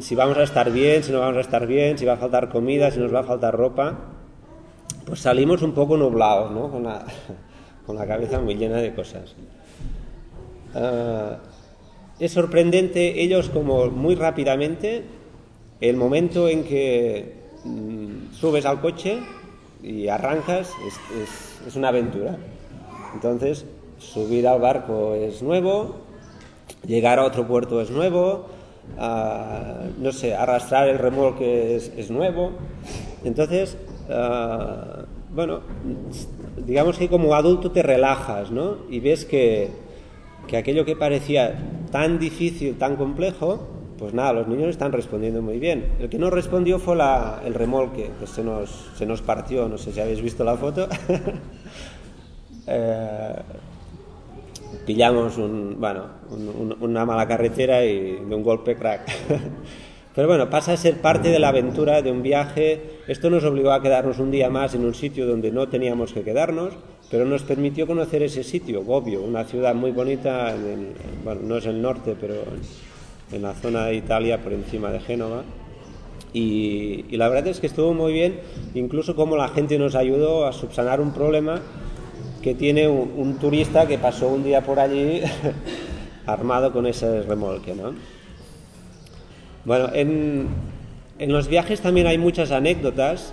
si 0.00 0.14
vamos 0.14 0.36
a 0.36 0.42
estar 0.42 0.70
bien, 0.70 1.02
si 1.02 1.12
no 1.12 1.20
vamos 1.20 1.36
a 1.36 1.40
estar 1.40 1.66
bien, 1.66 1.98
si 1.98 2.04
va 2.04 2.14
a 2.14 2.16
faltar 2.16 2.48
comida, 2.48 2.90
si 2.90 2.98
nos 2.98 3.14
va 3.14 3.20
a 3.20 3.24
faltar 3.24 3.54
ropa, 3.56 3.98
pues 5.06 5.20
salimos 5.20 5.62
un 5.62 5.72
poco 5.72 5.96
nublados, 5.96 6.50
¿no? 6.50 6.70
Con 6.70 6.84
la, 6.84 8.06
cabeza 8.06 8.40
muy 8.40 8.54
llena 8.54 8.78
de 8.78 8.94
cosas. 8.94 9.34
Ah, 10.74 11.38
es 12.18 12.32
sorprendente 12.32 13.22
ellos 13.22 13.48
como 13.48 13.90
muy 13.90 14.14
rápidamente, 14.14 15.04
el 15.80 15.96
momento 15.96 16.48
en 16.48 16.64
que 16.64 17.34
mm, 17.64 18.32
subes 18.32 18.64
al 18.64 18.80
coche 18.80 19.18
y 19.82 20.08
arrancas 20.08 20.72
es 21.66 21.76
una 21.76 21.88
aventura. 21.88 22.36
Entonces, 23.14 23.66
subir 24.02 24.46
al 24.48 24.60
barco 24.60 25.14
es 25.14 25.42
nuevo, 25.42 26.01
llegar 26.86 27.18
a 27.18 27.24
otro 27.24 27.46
puerto 27.46 27.80
es 27.80 27.90
nuevo, 27.90 28.46
no 28.98 30.12
sé, 30.12 30.34
arrastrar 30.34 30.88
el 30.88 30.98
remolque 30.98 31.76
es, 31.76 32.10
nuevo. 32.10 32.52
Entonces, 33.24 33.76
bueno, 35.34 35.60
digamos 36.66 36.98
que 36.98 37.08
como 37.08 37.34
adulto 37.34 37.70
te 37.70 37.82
relajas, 37.82 38.50
¿no? 38.50 38.78
Y 38.90 39.00
ves 39.00 39.24
que, 39.24 39.70
que 40.46 40.56
aquello 40.56 40.84
que 40.84 40.96
parecía 40.96 41.54
tan 41.90 42.18
difícil, 42.18 42.76
tan 42.76 42.96
complejo, 42.96 43.68
pues 43.98 44.14
nada, 44.14 44.32
los 44.32 44.48
niños 44.48 44.70
están 44.70 44.90
respondiendo 44.90 45.42
muy 45.42 45.60
bien. 45.60 45.92
El 46.00 46.08
que 46.08 46.18
no 46.18 46.28
respondió 46.28 46.80
fue 46.80 46.96
el 47.44 47.54
remolque, 47.54 48.10
que 48.18 48.26
se 48.26 48.42
nos, 48.42 48.90
se 48.96 49.06
nos 49.06 49.22
partió, 49.22 49.68
no 49.68 49.78
sé 49.78 49.92
si 49.92 50.00
habéis 50.00 50.20
visto 50.20 50.42
la 50.42 50.56
foto. 50.56 50.88
eh, 52.66 53.34
pillamos 54.86 55.38
un, 55.38 55.76
bueno, 55.78 56.06
una 56.80 57.04
mala 57.04 57.26
carretera 57.26 57.84
y 57.84 58.16
de 58.16 58.34
un 58.34 58.42
golpe 58.42 58.76
crack. 58.76 59.10
Pero 60.14 60.28
bueno, 60.28 60.50
pasa 60.50 60.74
a 60.74 60.76
ser 60.76 61.00
parte 61.00 61.30
de 61.30 61.38
la 61.38 61.48
aventura 61.48 62.02
de 62.02 62.12
un 62.12 62.22
viaje. 62.22 63.00
Esto 63.08 63.30
nos 63.30 63.44
obligó 63.44 63.72
a 63.72 63.80
quedarnos 63.80 64.18
un 64.18 64.30
día 64.30 64.50
más 64.50 64.74
en 64.74 64.84
un 64.84 64.94
sitio 64.94 65.26
donde 65.26 65.50
no 65.50 65.68
teníamos 65.68 66.12
que 66.12 66.22
quedarnos, 66.22 66.74
pero 67.10 67.24
nos 67.24 67.42
permitió 67.44 67.86
conocer 67.86 68.22
ese 68.22 68.44
sitio, 68.44 68.82
Bobbio, 68.82 69.22
una 69.22 69.44
ciudad 69.44 69.74
muy 69.74 69.90
bonita, 69.90 70.54
bueno, 71.24 71.40
no 71.44 71.56
es 71.56 71.64
el 71.64 71.80
norte, 71.80 72.14
pero 72.20 72.34
en 73.32 73.42
la 73.42 73.54
zona 73.54 73.86
de 73.86 73.94
Italia 73.94 74.42
por 74.42 74.52
encima 74.52 74.90
de 74.90 75.00
Génova. 75.00 75.44
Y, 76.34 77.06
y 77.08 77.16
la 77.16 77.28
verdad 77.28 77.46
es 77.46 77.60
que 77.60 77.66
estuvo 77.66 77.94
muy 77.94 78.12
bien, 78.12 78.40
incluso 78.74 79.16
como 79.16 79.36
la 79.36 79.48
gente 79.48 79.78
nos 79.78 79.94
ayudó 79.94 80.46
a 80.46 80.52
subsanar 80.52 81.00
un 81.00 81.14
problema 81.14 81.62
que 82.42 82.54
tiene 82.54 82.88
un, 82.88 83.38
turista 83.38 83.86
que 83.86 83.98
pasó 83.98 84.28
un 84.28 84.42
día 84.42 84.62
por 84.62 84.80
allí 84.80 85.22
armado 86.26 86.72
con 86.72 86.86
ese 86.86 87.22
remolque, 87.22 87.74
¿no? 87.74 87.94
Bueno, 89.64 89.88
en, 89.94 90.48
en, 91.18 91.32
los 91.32 91.46
viajes 91.46 91.80
también 91.80 92.08
hay 92.08 92.18
muchas 92.18 92.50
anécdotas 92.50 93.32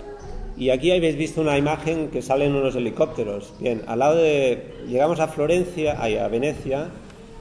Y 0.57 0.69
aquí 0.69 0.91
habéis 0.91 1.15
visto 1.15 1.41
una 1.41 1.57
imagen 1.57 2.09
que 2.09 2.21
salen 2.21 2.53
unos 2.53 2.75
helicópteros. 2.75 3.53
Bien, 3.59 3.81
al 3.87 3.99
lado 3.99 4.17
de. 4.17 4.75
Llegamos 4.87 5.19
a 5.19 5.27
Florencia, 5.27 5.93
a 5.93 6.27
Venecia, 6.27 6.89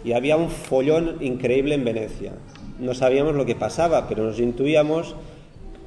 y 0.05 0.13
había 0.13 0.37
un 0.37 0.51
follón 0.51 1.17
increíble 1.21 1.75
en 1.75 1.85
Venecia. 1.85 2.33
No 2.79 2.95
sabíamos 2.95 3.35
lo 3.35 3.45
que 3.45 3.57
pasaba, 3.57 4.07
pero 4.09 4.25
nos 4.25 4.39
intuíamos 4.39 5.17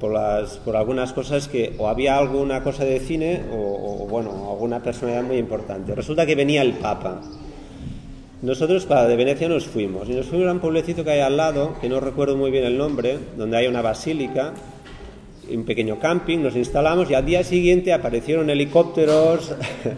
por, 0.02 0.76
algunas 0.76 1.12
cosas 1.12 1.46
que 1.46 1.76
o 1.78 1.86
había 1.86 2.18
alguna 2.18 2.64
cosa 2.64 2.84
de 2.84 2.98
cine 2.98 3.40
o, 3.54 4.06
bueno, 4.10 4.50
alguna 4.50 4.82
personalidad 4.82 5.22
muy 5.22 5.36
importante. 5.36 5.94
Resulta 5.94 6.26
que 6.26 6.34
venía 6.34 6.60
el 6.62 6.72
Papa. 6.72 7.20
Nosotros 8.42 8.84
para 8.84 9.06
de 9.06 9.14
Venecia 9.14 9.48
nos 9.48 9.66
fuimos 9.66 10.08
y 10.08 10.14
nos 10.14 10.26
fuimos 10.26 10.48
a 10.48 10.52
un 10.52 10.58
pueblecito 10.58 11.04
que 11.04 11.12
hay 11.12 11.20
al 11.20 11.36
lado, 11.36 11.76
que 11.80 11.88
no 11.88 12.00
recuerdo 12.00 12.36
muy 12.36 12.50
bien 12.50 12.64
el 12.64 12.76
nombre, 12.76 13.16
donde 13.36 13.56
hay 13.56 13.68
una 13.68 13.80
basílica, 13.80 14.52
un 15.48 15.64
pequeño 15.64 16.00
camping, 16.00 16.38
nos 16.38 16.56
instalamos 16.56 17.08
y 17.08 17.14
al 17.14 17.24
día 17.24 17.44
siguiente 17.44 17.92
aparecieron 17.92 18.50
helicópteros 18.50 19.54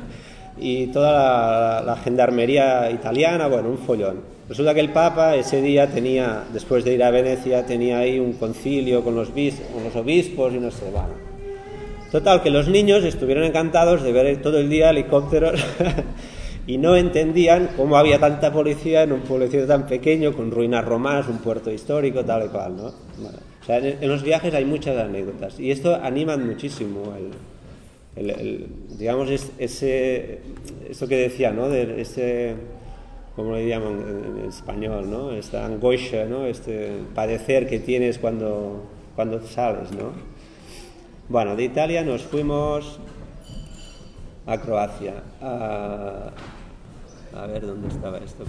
y 0.58 0.88
toda 0.88 1.80
la, 1.80 1.96
gendarmería 1.96 2.90
italiana, 2.90 3.46
bueno, 3.46 3.70
un 3.70 3.78
follón. 3.78 4.34
Resulta 4.48 4.74
que 4.74 4.80
el 4.80 4.90
Papa 4.90 5.36
ese 5.36 5.62
día 5.62 5.86
tenía, 5.86 6.44
después 6.52 6.84
de 6.84 6.94
ir 6.94 7.02
a 7.02 7.10
Venecia, 7.10 7.64
tenía 7.64 7.98
ahí 7.98 8.18
un 8.18 8.34
concilio 8.34 9.02
con 9.02 9.14
los, 9.14 9.30
obispos 9.30 10.52
y 10.52 10.58
no 10.58 10.70
sé, 10.70 10.90
bueno. 10.90 11.14
Total, 12.12 12.42
que 12.42 12.50
los 12.50 12.68
niños 12.68 13.04
estuvieron 13.04 13.44
encantados 13.44 14.02
de 14.02 14.12
ver 14.12 14.42
todo 14.42 14.58
el 14.58 14.68
día 14.68 14.90
helicópteros 14.90 15.60
y 16.66 16.76
no 16.76 16.94
entendían 16.94 17.70
cómo 17.76 17.96
había 17.96 18.20
tanta 18.20 18.52
policía 18.52 19.02
en 19.02 19.12
un 19.12 19.20
pueblecito 19.20 19.66
tan 19.66 19.86
pequeño, 19.86 20.34
con 20.34 20.50
ruinas 20.50 20.84
romanas, 20.84 21.26
un 21.28 21.38
puerto 21.38 21.70
histórico, 21.70 22.22
tal 22.24 22.46
y 22.46 22.48
cual, 22.48 22.76
¿no? 22.76 22.86
o 22.86 23.66
sea, 23.66 23.78
en, 23.78 24.06
los 24.06 24.22
viajes 24.22 24.52
hay 24.52 24.66
muchas 24.66 24.98
anécdotas 24.98 25.58
y 25.58 25.70
esto 25.70 25.94
anima 25.94 26.36
muchísimo 26.36 27.14
el, 28.14 28.30
el, 28.30 28.66
digamos, 28.98 29.30
ese, 29.30 30.40
eso 30.88 31.08
que 31.08 31.16
decía, 31.16 31.50
¿no? 31.50 31.70
De 31.70 32.00
ese, 32.02 32.54
¿cómo 33.37 33.55
le 33.55 33.69
llaman 33.69 34.37
en, 34.38 34.49
español, 34.49 35.11
¿no? 35.11 35.33
Esta 35.33 35.67
angustia, 35.67 36.26
¿no? 36.26 36.47
Este 36.47 36.93
padecer 37.14 37.69
que 37.69 37.79
tienes 37.79 38.19
cuando, 38.19 38.85
cuando 39.17 39.45
sales, 39.47 39.93
¿no? 39.93 40.12
Bueno, 41.29 41.57
de 41.57 41.64
Italia 41.64 42.03
nos 42.05 42.23
fuimos 42.23 42.99
a 44.47 44.59
Croacia. 44.59 45.23
A, 45.41 46.31
a 47.35 47.47
ver 47.47 47.67
dónde 47.67 47.88
estaba 47.88 48.19
esto. 48.19 48.45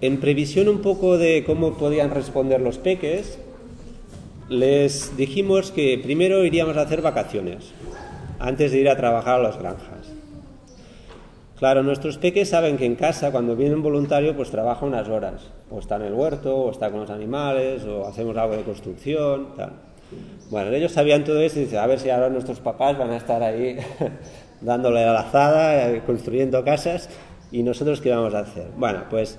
En 0.00 0.18
previsión 0.18 0.68
un 0.68 0.82
poco 0.82 1.16
de 1.16 1.44
cómo 1.44 1.74
podían 1.74 2.10
responder 2.10 2.60
los 2.60 2.78
peques, 2.78 3.38
les 4.48 5.16
dijimos 5.16 5.70
que 5.70 5.98
primero 6.02 6.44
iríamos 6.44 6.76
a 6.76 6.82
hacer 6.82 7.02
vacaciones, 7.02 7.72
antes 8.38 8.72
de 8.72 8.78
ir 8.78 8.88
a 8.88 8.96
trabajar 8.96 9.40
a 9.40 9.42
las 9.42 9.58
granjas. 9.58 10.01
Claro, 11.62 11.84
nuestros 11.84 12.18
peques 12.18 12.48
saben 12.48 12.76
que 12.76 12.84
en 12.84 12.96
casa, 12.96 13.30
cuando 13.30 13.54
viene 13.54 13.76
un 13.76 13.84
voluntario, 13.84 14.34
pues 14.34 14.50
trabaja 14.50 14.84
unas 14.84 15.08
horas. 15.08 15.52
O 15.70 15.78
está 15.78 15.94
en 15.94 16.02
el 16.02 16.12
huerto, 16.12 16.56
o 16.56 16.72
está 16.72 16.90
con 16.90 16.98
los 16.98 17.10
animales, 17.10 17.84
o 17.84 18.04
hacemos 18.04 18.36
algo 18.36 18.56
de 18.56 18.64
construcción, 18.64 19.54
tal. 19.56 19.74
Bueno, 20.50 20.72
ellos 20.72 20.90
sabían 20.90 21.22
todo 21.22 21.40
eso 21.40 21.60
y 21.60 21.62
dicen, 21.66 21.78
a 21.78 21.86
ver 21.86 22.00
si 22.00 22.10
ahora 22.10 22.30
nuestros 22.30 22.58
papás 22.58 22.98
van 22.98 23.10
a 23.10 23.16
estar 23.16 23.44
ahí 23.44 23.76
dándole 24.60 25.04
la 25.04 25.20
azada, 25.20 25.88
eh, 25.88 26.02
construyendo 26.04 26.64
casas, 26.64 27.08
y 27.52 27.62
nosotros 27.62 28.00
qué 28.00 28.10
vamos 28.10 28.34
a 28.34 28.40
hacer. 28.40 28.66
Bueno, 28.76 29.04
pues 29.08 29.38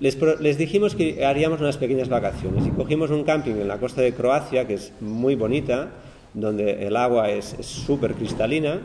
les, 0.00 0.58
dijimos 0.58 0.96
que 0.96 1.24
haríamos 1.24 1.60
unas 1.60 1.76
pequeñas 1.76 2.08
vacaciones 2.08 2.66
y 2.66 2.70
cogimos 2.70 3.12
un 3.12 3.22
camping 3.22 3.54
en 3.54 3.68
la 3.68 3.78
costa 3.78 4.00
de 4.02 4.12
Croacia, 4.12 4.66
que 4.66 4.74
es 4.74 4.92
muy 5.00 5.36
bonita, 5.36 5.90
donde 6.34 6.88
el 6.88 6.96
agua 6.96 7.30
es 7.30 7.54
súper 7.60 8.14
cristalina 8.14 8.80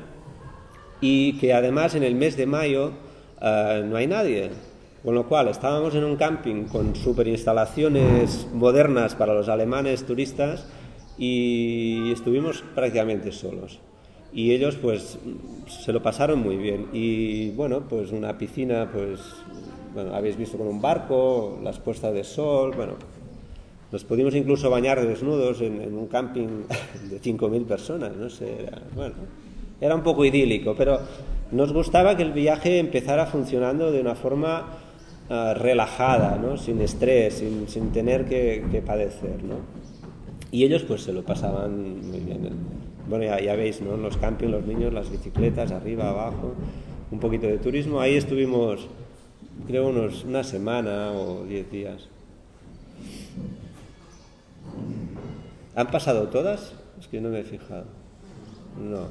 y 1.02 1.38
que 1.40 1.54
además 1.54 1.96
en 1.96 2.04
el 2.04 2.16
mes 2.16 2.38
de 2.38 2.46
mayo 2.46 2.92
eh, 3.42 3.84
no 3.86 3.98
hay 3.98 4.08
nadie. 4.08 4.50
Con 5.04 5.16
lo 5.16 5.28
cual 5.28 5.48
estábamos 5.48 5.96
en 5.96 6.04
un 6.04 6.18
camping 6.18 6.64
con 6.66 6.96
super 6.96 7.28
instalaciones 7.28 8.48
modernas 8.54 9.16
para 9.16 9.34
los 9.34 9.48
alemanes 9.48 10.06
turistas 10.06 10.68
y 11.18 12.12
estuvimos 12.12 12.64
prácticamente 12.76 13.32
solos. 13.32 13.80
Y 14.34 14.52
ellos 14.52 14.76
pues 14.76 15.18
se 15.68 15.94
lo 15.94 16.02
pasaron 16.02 16.40
muy 16.40 16.58
bien. 16.58 16.88
Y 16.92 17.52
bueno, 17.52 17.84
pues 17.88 18.12
una 18.12 18.38
piscina 18.38 18.90
pues 18.92 19.22
bueno, 19.94 20.14
habéis 20.14 20.38
visto 20.38 20.58
con 20.58 20.68
un 20.68 20.82
barco, 20.82 21.60
las 21.64 21.80
puestas 21.80 22.14
de 22.14 22.24
sol, 22.24 22.74
bueno, 22.76 22.94
nos 23.92 24.04
pudimos 24.04 24.36
incluso 24.36 24.70
bañar 24.70 25.06
desnudos 25.06 25.62
en, 25.62 25.96
un 25.96 26.08
camping 26.08 26.66
de 27.10 27.22
5.000 27.22 27.66
personas, 27.66 28.16
no 28.16 28.30
sé, 28.30 28.62
era, 28.62 28.82
bueno, 28.94 29.16
era 29.80 29.96
un 29.96 30.04
poco 30.04 30.26
idílico, 30.26 30.76
pero 30.78 31.00
nos 31.52 31.72
gustaba 31.72 32.18
que 32.18 32.24
el 32.24 32.32
viaje 32.32 32.80
empezara 32.80 33.26
funcionando 33.26 33.92
de 33.92 34.02
una 34.02 34.16
forma 34.16 34.78
ah, 35.30 35.54
relajada, 35.56 36.38
¿no? 36.38 36.58
sin 36.58 36.82
estrés, 36.82 37.44
sin, 37.68 37.92
tener 37.92 38.26
que, 38.26 38.84
padecer, 38.86 39.44
¿no? 39.44 39.56
Y 40.52 40.64
ellos 40.64 40.84
pues 40.84 41.04
se 41.04 41.14
lo 41.14 41.24
pasaban 41.24 42.10
muy 42.10 42.20
bien. 42.20 42.50
Bueno, 43.10 43.26
ya, 43.26 43.40
ya 43.40 43.56
veis, 43.56 43.82
¿no? 43.82 43.98
Los 43.98 44.18
campings, 44.18 44.52
los 44.52 44.66
niños, 44.66 44.94
las 44.94 45.10
bicicletas, 45.10 45.72
arriba, 45.72 46.10
abajo, 46.10 46.54
un 47.12 47.20
poquito 47.20 47.48
de 47.48 47.58
turismo. 47.58 48.00
Ahí 48.00 48.16
estuvimos 48.16 48.88
creo 49.66 49.88
unos, 49.88 50.24
una 50.24 50.44
semana 50.44 51.12
o 51.12 51.44
diez 51.46 51.70
días. 51.72 52.08
¿Han 55.76 55.88
pasado 55.88 56.28
todas? 56.30 56.74
Es 57.00 57.08
que 57.08 57.22
no 57.22 57.30
me 57.30 57.40
he 57.40 57.44
fijado. 57.44 57.86
No. 58.78 59.08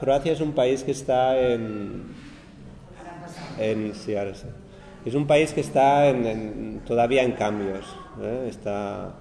Croacia 0.00 0.32
es 0.32 0.40
un 0.40 0.52
país 0.52 0.84
que 0.84 0.92
está 0.92 1.38
en, 1.38 2.04
en 3.58 3.92
es 5.04 5.14
un 5.14 5.26
país 5.26 5.52
que 5.52 5.60
está 5.60 6.08
en, 6.08 6.80
todavía 6.86 7.22
en 7.22 7.32
cambios. 7.32 7.84
¿eh? 8.22 8.46
Está 8.48 9.14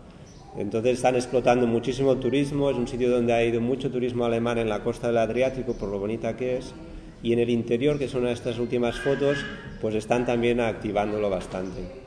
entonces 0.57 0.93
están 0.93 1.15
explotando 1.15 1.65
muchísimo 1.65 2.11
el 2.11 2.19
turismo, 2.19 2.69
es 2.69 2.77
un 2.77 2.87
sitio 2.87 3.09
donde 3.09 3.33
ha 3.33 3.43
ido 3.43 3.59
mucho 3.59 3.89
turismo 3.89 4.23
alemán 4.23 4.59
en 4.59 4.69
la 4.69 4.83
costa 4.83 5.07
del 5.07 5.17
Adriático 5.17 5.73
por 5.73 5.89
lo 5.89 5.97
bonita 5.97 6.37
que 6.37 6.57
es 6.57 6.75
y 7.23 7.33
en 7.33 7.39
el 7.39 7.49
interior, 7.49 7.97
que 7.97 8.07
son 8.07 8.27
estas 8.27 8.59
últimas 8.59 8.99
fotos, 8.99 9.37
pues 9.81 9.95
están 9.95 10.25
también 10.25 10.59
activándolo 10.59 11.29
bastante. 11.29 12.02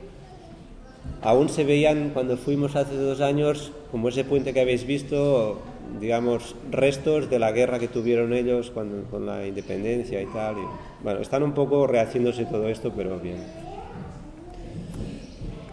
Aún 1.21 1.49
se 1.49 1.63
veían 1.63 2.11
cuando 2.13 2.37
fuimos 2.37 2.75
hace 2.75 2.95
dos 2.95 3.21
años, 3.21 3.71
como 3.91 4.09
ese 4.09 4.23
puente 4.23 4.53
que 4.53 4.61
habéis 4.61 4.85
visto, 4.85 5.59
digamos, 5.99 6.55
restos 6.71 7.29
de 7.29 7.39
la 7.39 7.51
guerra 7.51 7.79
que 7.79 7.87
tuvieron 7.87 8.33
ellos 8.33 8.71
cuando, 8.71 9.03
con 9.09 9.25
la 9.25 9.45
independencia 9.47 10.21
y 10.21 10.25
tal. 10.27 10.55
bueno, 11.03 11.19
están 11.19 11.43
un 11.43 11.53
poco 11.53 11.87
rehaciéndose 11.87 12.45
todo 12.45 12.69
esto, 12.69 12.93
pero 12.95 13.19
bien. 13.19 13.43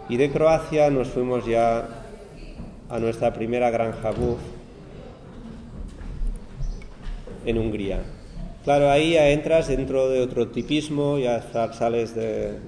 Y 0.09 0.17
de 0.17 0.29
Croacia 0.31 0.89
nos 0.89 1.07
fuimos 1.07 1.45
ya 1.45 1.87
a 2.89 2.99
nuestra 2.99 3.33
primera 3.33 3.69
granja 3.71 4.11
buff 4.11 4.39
en 7.45 7.57
Hungría. 7.57 7.99
Claro, 8.63 8.89
ahí 8.89 9.13
ya 9.13 9.29
entras 9.29 9.67
dentro 9.67 10.09
de 10.09 10.21
otro 10.21 10.47
tipismo, 10.47 11.19
ya 11.19 11.41
sales 11.73 12.15
de, 12.15 12.59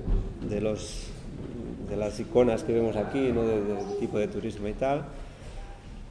de, 0.48 0.62
los, 0.62 1.07
de 1.90 1.98
las 1.98 2.20
iconas 2.20 2.64
que 2.64 2.74
vemos 2.74 2.96
aquí, 2.96 3.32
¿no? 3.34 3.44
del 3.44 3.98
tipo 4.00 4.18
de 4.18 4.28
turismo 4.28 4.68
y 4.68 4.74
tal. 4.74 5.06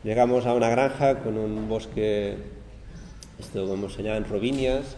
Llegamos 0.04 0.46
a 0.46 0.54
una 0.54 0.68
granja 0.68 1.20
con 1.20 1.36
un 1.36 1.68
bosque, 1.68 2.36
esto 3.38 3.66
como 3.66 3.88
se 3.88 4.02
llama, 4.02 4.18
en 4.18 4.24
Robinias. 4.24 4.96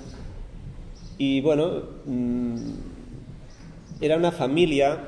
Y 1.17 1.41
bueno, 1.41 1.83
mm, 2.05 2.57
era 4.01 4.17
una 4.17 4.33
familia, 4.33 4.99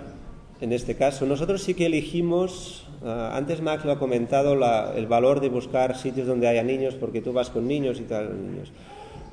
en 0.60 0.72
este 0.72 0.96
caso. 0.96 1.26
Nosotros 1.26 1.62
sí 1.62 1.74
que 1.74 1.86
elegimos 1.86 2.86
Ah, 3.02 3.32
antes 3.34 3.62
Max 3.62 3.84
lo 3.84 3.92
ha 3.92 3.98
comentado, 3.98 4.52
el 4.94 5.06
valor 5.06 5.40
de 5.40 5.48
buscar 5.48 5.96
sitios 5.96 6.26
donde 6.26 6.48
haya 6.48 6.62
niños, 6.62 6.94
porque 6.94 7.22
tú 7.22 7.32
vas 7.32 7.48
con 7.48 7.66
niños 7.66 7.98
y 7.98 8.02
tal. 8.02 8.30
Niños. 8.50 8.72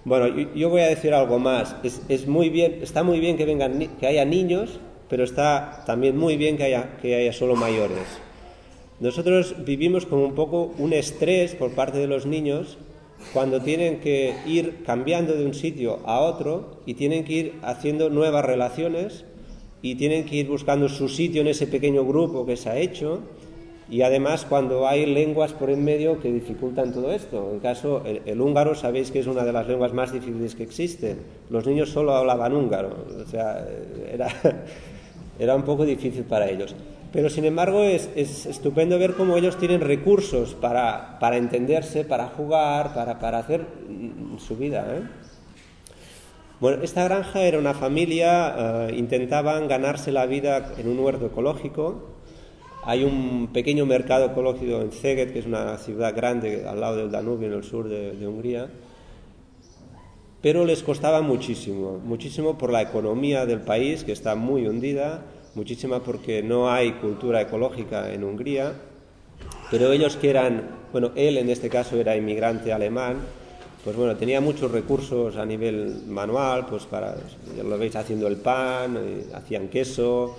Bueno, 0.06 0.28
yo, 0.56 0.70
voy 0.70 0.82
a 0.82 0.88
decir 0.88 1.14
algo 1.14 1.38
más. 1.38 1.76
Es, 1.84 2.28
muy 2.28 2.50
bien, 2.50 2.80
está 2.82 3.04
muy 3.04 3.20
bien 3.20 3.36
que, 3.36 3.46
vengan, 3.46 3.88
que 4.00 4.08
haya 4.08 4.24
niños, 4.24 4.80
pero 5.10 5.24
está 5.24 5.84
también 5.86 6.18
muy 6.18 6.38
bien 6.38 6.58
que 6.58 6.64
haya, 6.64 6.98
que 7.02 7.16
haya 7.16 7.34
solo 7.34 7.56
mayores. 7.56 8.20
Nosotros 9.00 9.56
vivimos 9.66 10.06
como 10.06 10.26
un 10.26 10.36
poco 10.36 10.74
un 10.78 10.94
estrés 10.94 11.54
por 11.56 11.72
parte 11.72 12.00
de 12.00 12.08
los 12.08 12.26
niños 12.26 12.78
cuando 13.34 13.62
tienen 13.62 14.00
que 14.00 14.36
ir 14.46 14.84
cambiando 14.86 15.34
de 15.34 15.46
un 15.46 15.54
sitio 15.54 16.00
a 16.06 16.20
otro 16.20 16.82
y 16.86 16.96
tienen 16.96 17.24
que 17.24 17.34
ir 17.34 17.54
haciendo 17.62 18.10
nuevas 18.10 18.46
relaciones 18.46 19.26
y 19.82 19.96
tienen 19.96 20.26
que 20.26 20.38
ir 20.38 20.48
buscando 20.48 20.90
su 20.90 21.10
sitio 21.10 21.42
en 21.42 21.48
ese 21.48 21.68
pequeño 21.68 22.06
grupo 22.06 22.46
que 22.46 22.58
se 22.58 22.70
ha 22.70 22.78
hecho 22.78 23.22
y 23.90 24.02
además 24.02 24.46
cuando 24.46 24.88
hay 24.88 25.06
lenguas 25.06 25.54
por 25.54 25.70
en 25.70 25.84
medio 25.84 26.20
que 26.20 26.32
dificultan 26.32 26.92
todo 26.92 27.12
esto. 27.12 27.52
En 27.54 27.60
caso, 27.60 28.04
el, 28.06 28.42
húngaro 28.42 28.76
sabéis 28.76 29.12
que 29.12 29.20
es 29.20 29.28
una 29.28 29.46
de 29.46 29.54
las 29.54 29.68
lenguas 29.68 29.94
más 29.94 30.12
difíciles 30.12 30.56
que 30.56 30.64
existen. 30.64 31.20
Los 31.50 31.66
niños 31.66 31.90
solo 31.90 32.14
hablaban 32.14 32.54
húngaro, 32.54 32.90
o 33.24 33.30
sea, 33.30 33.66
era, 34.12 34.28
era 35.40 35.56
un 35.56 35.64
poco 35.64 35.86
difícil 35.86 36.24
para 36.24 36.50
ellos. 36.50 36.76
Pero 37.12 37.30
sin 37.30 37.46
embargo 37.46 37.84
es, 37.84 38.10
estupendo 38.16 39.00
ver 39.00 39.14
cómo 39.14 39.38
ellos 39.38 39.58
tienen 39.58 39.82
recursos 39.82 40.54
para, 40.56 41.18
para 41.20 41.38
entenderse, 41.38 42.04
para 42.04 42.28
jugar, 42.28 42.94
para, 42.94 43.20
para 43.20 43.40
hacer 43.40 43.62
mm, 43.62 44.38
su 44.40 44.58
vida. 44.58 44.86
¿eh? 44.90 45.02
Bueno, 46.60 46.84
esta 46.84 47.04
granja 47.06 47.44
era 47.44 47.60
una 47.60 47.74
familia, 47.74 48.88
eh, 48.90 48.96
intentaban 48.98 49.68
ganarse 49.68 50.12
la 50.12 50.26
vida 50.26 50.74
en 50.78 50.90
un 50.90 51.00
huerto 51.00 51.28
ecológico. 51.28 52.18
Hay 52.84 53.04
un 53.04 53.50
pequeño 53.54 53.86
mercado 53.86 54.28
ecológico 54.28 54.82
en 54.82 54.92
Szeged, 54.92 55.32
que 55.34 55.40
es 55.40 55.46
una 55.46 55.78
ciudad 55.78 56.16
grande 56.16 56.66
al 56.68 56.80
lado 56.80 56.98
del 56.98 57.12
Danubio, 57.12 57.48
en 57.48 57.54
el 57.54 57.64
sur 57.64 57.88
de 57.88 58.28
Hungría. 58.28 58.70
Pero 60.42 60.66
les 60.66 60.84
costaba 60.84 61.22
muchísimo, 61.22 62.00
muchísimo 62.04 62.58
por 62.58 62.72
la 62.72 62.82
economía 62.82 63.46
del 63.46 63.62
país, 63.62 64.04
que 64.04 64.12
está 64.12 64.36
muy 64.36 64.68
hundida, 64.68 65.22
muchísima 65.56 66.04
porque 66.04 66.44
no 66.44 66.70
hay 66.72 66.94
cultura 66.94 67.42
ecológica 67.42 68.14
en 68.14 68.24
Hungría, 68.24 68.74
pero 69.72 69.92
ellos 69.92 70.16
que 70.16 70.30
eran, 70.30 70.70
bueno, 70.92 71.12
él 71.16 71.38
en 71.38 71.50
este 71.50 71.70
caso 71.70 71.98
era 71.98 72.16
inmigrante 72.16 72.72
alemán, 72.72 73.18
pues 73.84 73.96
bueno, 73.96 74.16
tenía 74.16 74.42
muchos 74.42 74.72
recursos 74.72 75.38
a 75.38 75.46
nivel 75.46 76.04
manual, 76.08 76.66
pues 76.68 76.86
para, 76.86 77.16
ya 77.56 77.64
lo 77.64 77.78
veis 77.78 77.96
haciendo 77.96 78.28
el 78.28 78.38
pan, 78.38 78.98
eh, 78.98 79.26
hacían 79.34 79.70
queso, 79.70 80.36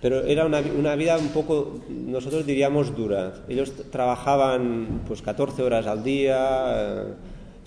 pero 0.00 0.22
era 0.22 0.46
una, 0.46 0.60
una, 0.78 0.94
vida 0.96 1.18
un 1.18 1.28
poco, 1.28 1.80
nosotros 1.88 2.46
diríamos 2.46 2.96
dura. 2.96 3.34
Ellos 3.48 3.72
trabajaban 3.90 5.02
pues 5.06 5.20
14 5.20 5.62
horas 5.62 5.86
al 5.86 6.02
día, 6.02 6.36
eh, 6.68 7.04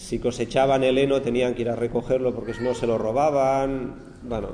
si 0.04 0.20
cosechaban 0.20 0.84
el 0.84 0.98
heno 0.98 1.22
tenían 1.22 1.54
que 1.54 1.62
ir 1.62 1.70
a 1.70 1.78
recogerlo 1.78 2.36
porque 2.36 2.54
si 2.54 2.62
no 2.62 2.74
se 2.74 2.86
lo 2.86 2.98
robaban, 2.98 3.96
bueno, 4.24 4.50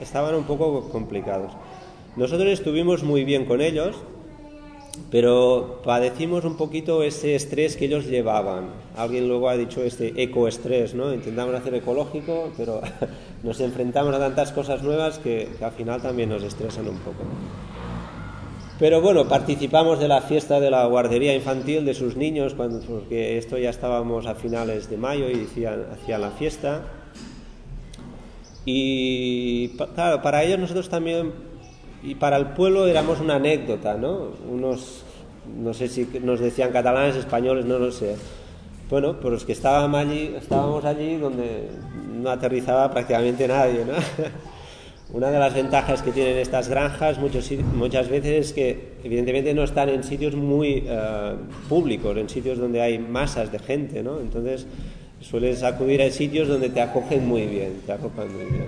estaban 0.00 0.34
un 0.36 0.44
poco 0.44 0.88
complicados. 0.90 1.52
Nosotros 2.16 2.48
estuvimos 2.48 3.02
muy 3.02 3.24
bien 3.24 3.46
con 3.46 3.60
ellos, 3.60 3.96
pero 5.10 5.80
padecimos 5.84 6.44
un 6.44 6.56
poquito 6.56 7.02
ese 7.02 7.34
estrés 7.34 7.76
que 7.76 7.86
ellos 7.86 8.06
llevaban. 8.06 8.68
Alguien 8.96 9.26
luego 9.26 9.48
ha 9.48 9.56
dicho 9.56 9.82
este 9.82 10.22
ecoestrés, 10.22 10.94
¿no? 10.94 11.12
Intentamos 11.12 11.54
hacer 11.56 11.74
ecológico, 11.74 12.52
pero 12.56 12.80
nos 13.42 13.60
enfrentamos 13.60 14.14
a 14.14 14.20
tantas 14.20 14.52
cosas 14.52 14.84
nuevas 14.84 15.18
que, 15.18 15.48
al 15.60 15.72
final 15.72 16.00
también 16.00 16.28
nos 16.28 16.44
estresan 16.44 16.88
un 16.88 16.98
poco. 16.98 17.24
Pero 18.80 19.02
bueno, 19.02 19.28
participamos 19.28 20.00
de 20.00 20.08
la 20.08 20.22
fiesta 20.22 20.58
de 20.58 20.70
la 20.70 20.86
guardería 20.86 21.34
infantil 21.34 21.84
de 21.84 21.92
sus 21.92 22.16
niños, 22.16 22.54
cuando, 22.54 22.80
porque 22.80 23.36
esto 23.36 23.58
ya 23.58 23.68
estábamos 23.68 24.24
a 24.24 24.34
finales 24.34 24.88
de 24.88 24.96
mayo 24.96 25.28
y 25.28 25.44
hacían, 25.44 25.84
hacían 25.92 26.22
la 26.22 26.30
fiesta. 26.30 26.84
Y 28.64 29.76
claro, 29.94 30.22
para 30.22 30.44
ellos 30.44 30.58
nosotros 30.58 30.88
también, 30.88 31.30
y 32.02 32.14
para 32.14 32.38
el 32.38 32.46
pueblo 32.54 32.86
éramos 32.86 33.20
una 33.20 33.34
anécdota, 33.34 33.98
¿no? 33.98 34.30
Unos, 34.50 35.02
no 35.62 35.74
sé 35.74 35.86
si 35.86 36.08
nos 36.22 36.40
decían 36.40 36.72
catalanes, 36.72 37.16
españoles, 37.16 37.66
no 37.66 37.78
lo 37.78 37.92
sé. 37.92 38.16
Bueno, 38.88 39.20
pues 39.20 39.30
los 39.30 39.44
que 39.44 39.52
estábamos 39.52 40.00
allí, 40.00 40.34
estábamos 40.38 40.86
allí 40.86 41.18
donde 41.18 41.68
no 42.14 42.30
aterrizaba 42.30 42.90
prácticamente 42.90 43.46
nadie, 43.46 43.84
¿no? 43.84 43.92
Una 45.12 45.30
de 45.30 45.40
las 45.40 45.54
ventajas 45.54 46.02
que 46.02 46.12
tienen 46.12 46.38
estas 46.38 46.68
granjas 46.68 47.18
muchos, 47.18 47.50
muchas 47.74 48.08
veces 48.08 48.46
es 48.46 48.52
que 48.52 48.92
evidentemente 49.02 49.52
no 49.54 49.64
están 49.64 49.88
en 49.88 50.04
sitios 50.04 50.36
muy 50.36 50.84
uh, 50.88 51.36
públicos, 51.68 52.16
en 52.16 52.28
sitios 52.28 52.58
donde 52.58 52.80
hay 52.80 52.98
masas 52.98 53.50
de 53.50 53.58
gente, 53.58 54.04
¿no? 54.04 54.20
Entonces 54.20 54.66
sueles 55.20 55.64
acudir 55.64 56.00
a 56.02 56.10
sitios 56.10 56.46
donde 56.46 56.70
te 56.70 56.80
acogen 56.80 57.26
muy 57.26 57.46
bien, 57.46 57.80
te 57.84 57.92
acogen 57.92 58.32
muy 58.32 58.44
bien. 58.44 58.66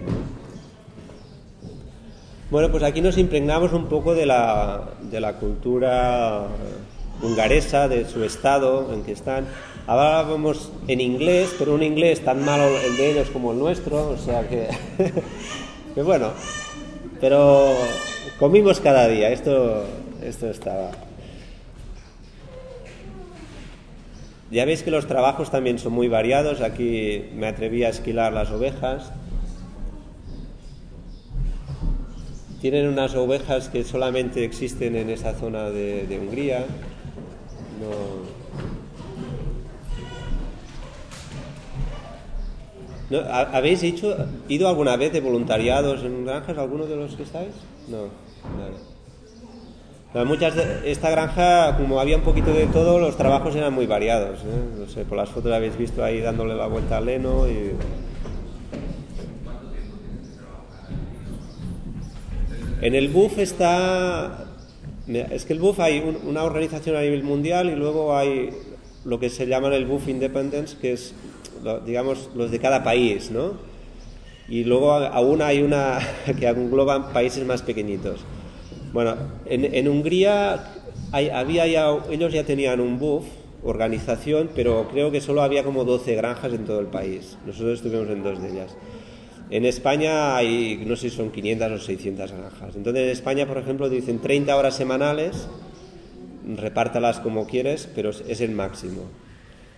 Bueno, 2.50 2.70
pues 2.70 2.83
aquí 2.83 3.00
nos 3.00 3.18
impregnamos 3.18 3.72
un 3.72 3.87
poco 3.87 4.14
de 4.14 4.26
la, 4.26 4.90
de 5.00 5.20
la 5.20 5.35
cultura 5.37 6.48
hungaresa, 7.22 7.88
de 7.88 8.05
su 8.05 8.24
estado 8.24 8.92
en 8.92 9.05
que 9.05 9.12
están. 9.12 9.46
Hablábamos 9.87 10.70
en 10.87 11.00
inglés, 11.00 11.55
pero 11.59 11.74
un 11.74 11.83
inglés 11.83 12.20
tan 12.20 12.44
malo 12.44 12.64
el 12.85 12.96
de 12.96 13.12
ellos 13.12 13.31
como 13.31 13.52
el 13.52 13.59
nuestro, 13.59 14.11
o 14.11 14.18
sea 14.18 14.48
que, 14.48 14.68
que 15.94 16.02
bueno, 16.02 16.31
pero 17.20 17.74
comimos 18.38 18.81
cada 18.81 19.09
día, 19.09 19.31
esto, 19.31 19.85
esto 20.22 20.48
estaba. 20.48 20.90
Ya 24.52 24.66
veis 24.66 24.83
que 24.83 24.90
los 24.90 25.07
trabajos 25.07 25.50
también 25.50 25.78
son 25.78 25.94
muy 25.94 26.09
variados. 26.09 26.61
Aquí 26.61 27.24
me 27.35 27.46
atreví 27.46 27.85
a 27.85 27.88
esquilar 27.88 28.35
las 28.35 28.50
ovejas. 28.50 29.11
Tienen 32.61 32.87
unas 32.87 33.14
ovejas 33.14 33.70
que 33.70 33.83
solamente 33.83 34.44
existen 34.44 34.94
en 34.94 35.09
esa 35.09 35.33
zona 35.33 35.70
de, 35.70 36.18
Hungría. 36.20 36.66
¿Habéis 43.20 43.83
ido 43.83 44.68
alguna 44.68 44.96
vez 44.96 45.12
de 45.12 45.20
voluntariados 45.20 46.03
en 46.03 46.25
granjas, 46.25 46.57
alguno 46.59 46.87
de 46.87 46.96
los 46.96 47.14
que 47.14 47.25
estáis? 47.25 47.53
No, 47.88 48.09
Muchas 50.25 50.55
esta 50.85 51.09
granja, 51.09 51.75
como 51.79 51.98
había 51.98 52.16
un 52.16 52.22
poquito 52.22 52.53
de 52.53 52.66
todo, 52.66 52.98
los 52.98 53.16
trabajos 53.16 53.57
eran 53.57 53.72
muy 53.72 53.87
variados. 53.87 54.40
¿eh? 54.40 54.79
No 54.79 54.87
sé, 54.87 55.07
por 55.07 55.16
las 55.16 55.31
fotos 55.31 55.51
habéis 55.53 55.77
visto 55.79 56.05
ahí 56.05 56.20
dándole 56.20 56.55
la 56.55 56.66
vuelta 56.66 56.98
al 56.98 57.09
heno 57.09 57.48
y... 57.48 57.72
En 62.83 62.94
el 62.94 63.09
BUF 63.09 63.38
está... 63.38 64.44
Es 65.07 65.46
que 65.46 65.55
el 65.55 65.61
BUF 65.61 65.81
hay 65.81 66.18
una 66.27 66.44
organización 66.44 66.96
a 66.96 67.01
nivel 67.01 67.22
mundial 67.22 67.70
y 67.70 67.75
luego 67.77 68.14
hay 68.14 68.51
lo 69.05 69.18
que 69.18 69.31
se 69.31 69.46
llama 69.46 69.68
el 69.75 69.87
BUF 69.87 70.09
Independence, 70.09 70.77
que 70.79 70.92
es, 70.92 71.14
digamos, 71.85 72.31
los 72.35 72.51
de 72.51 72.59
cada 72.59 72.83
país, 72.83 73.31
¿no? 73.31 73.53
Y 74.48 74.64
luego 74.64 74.92
aún 74.92 75.42
hay 75.42 75.62
una 75.62 75.98
que 76.38 76.46
engloban 76.46 77.12
países 77.12 77.44
más 77.46 77.62
pequeñitos. 77.62 78.20
Bueno, 78.92 79.16
en, 79.46 79.88
Hungría 79.88 80.68
había 81.12 81.64
ellos 82.11 82.33
ya 82.33 82.44
tenían 82.44 82.81
un 82.81 82.98
buff, 82.98 83.25
organización, 83.62 84.51
pero 84.55 84.88
creo 84.90 85.11
que 85.11 85.20
solo 85.20 85.42
había 85.42 85.64
como 85.64 85.85
12 85.85 86.14
granjas 86.16 86.53
en 86.53 86.64
todo 86.64 86.81
el 86.81 86.87
país. 86.87 87.38
Nosotros 87.46 87.75
estuvimos 87.75 88.09
en 88.11 88.22
dos 88.22 88.42
de 88.42 88.51
ellas. 88.51 88.77
En 89.51 89.64
España 89.64 90.37
hay, 90.37 90.83
no 90.87 90.96
sé 90.96 91.11
si 91.11 91.16
son 91.16 91.31
500 91.31 91.72
o 91.72 91.79
600 91.79 92.33
granjas. 92.33 92.77
Entonces 92.77 93.05
en 93.05 93.11
España, 93.11 93.46
por 93.46 93.59
ejemplo, 93.59 93.88
dicen 93.88 94.18
30 94.18 94.55
horas 94.57 94.77
semanales, 94.77 95.48
repártalas 96.57 97.20
como 97.20 97.46
quieres, 97.46 97.88
pero 97.94 98.11
es 98.11 98.40
el 98.40 98.51
máximo. 98.51 99.03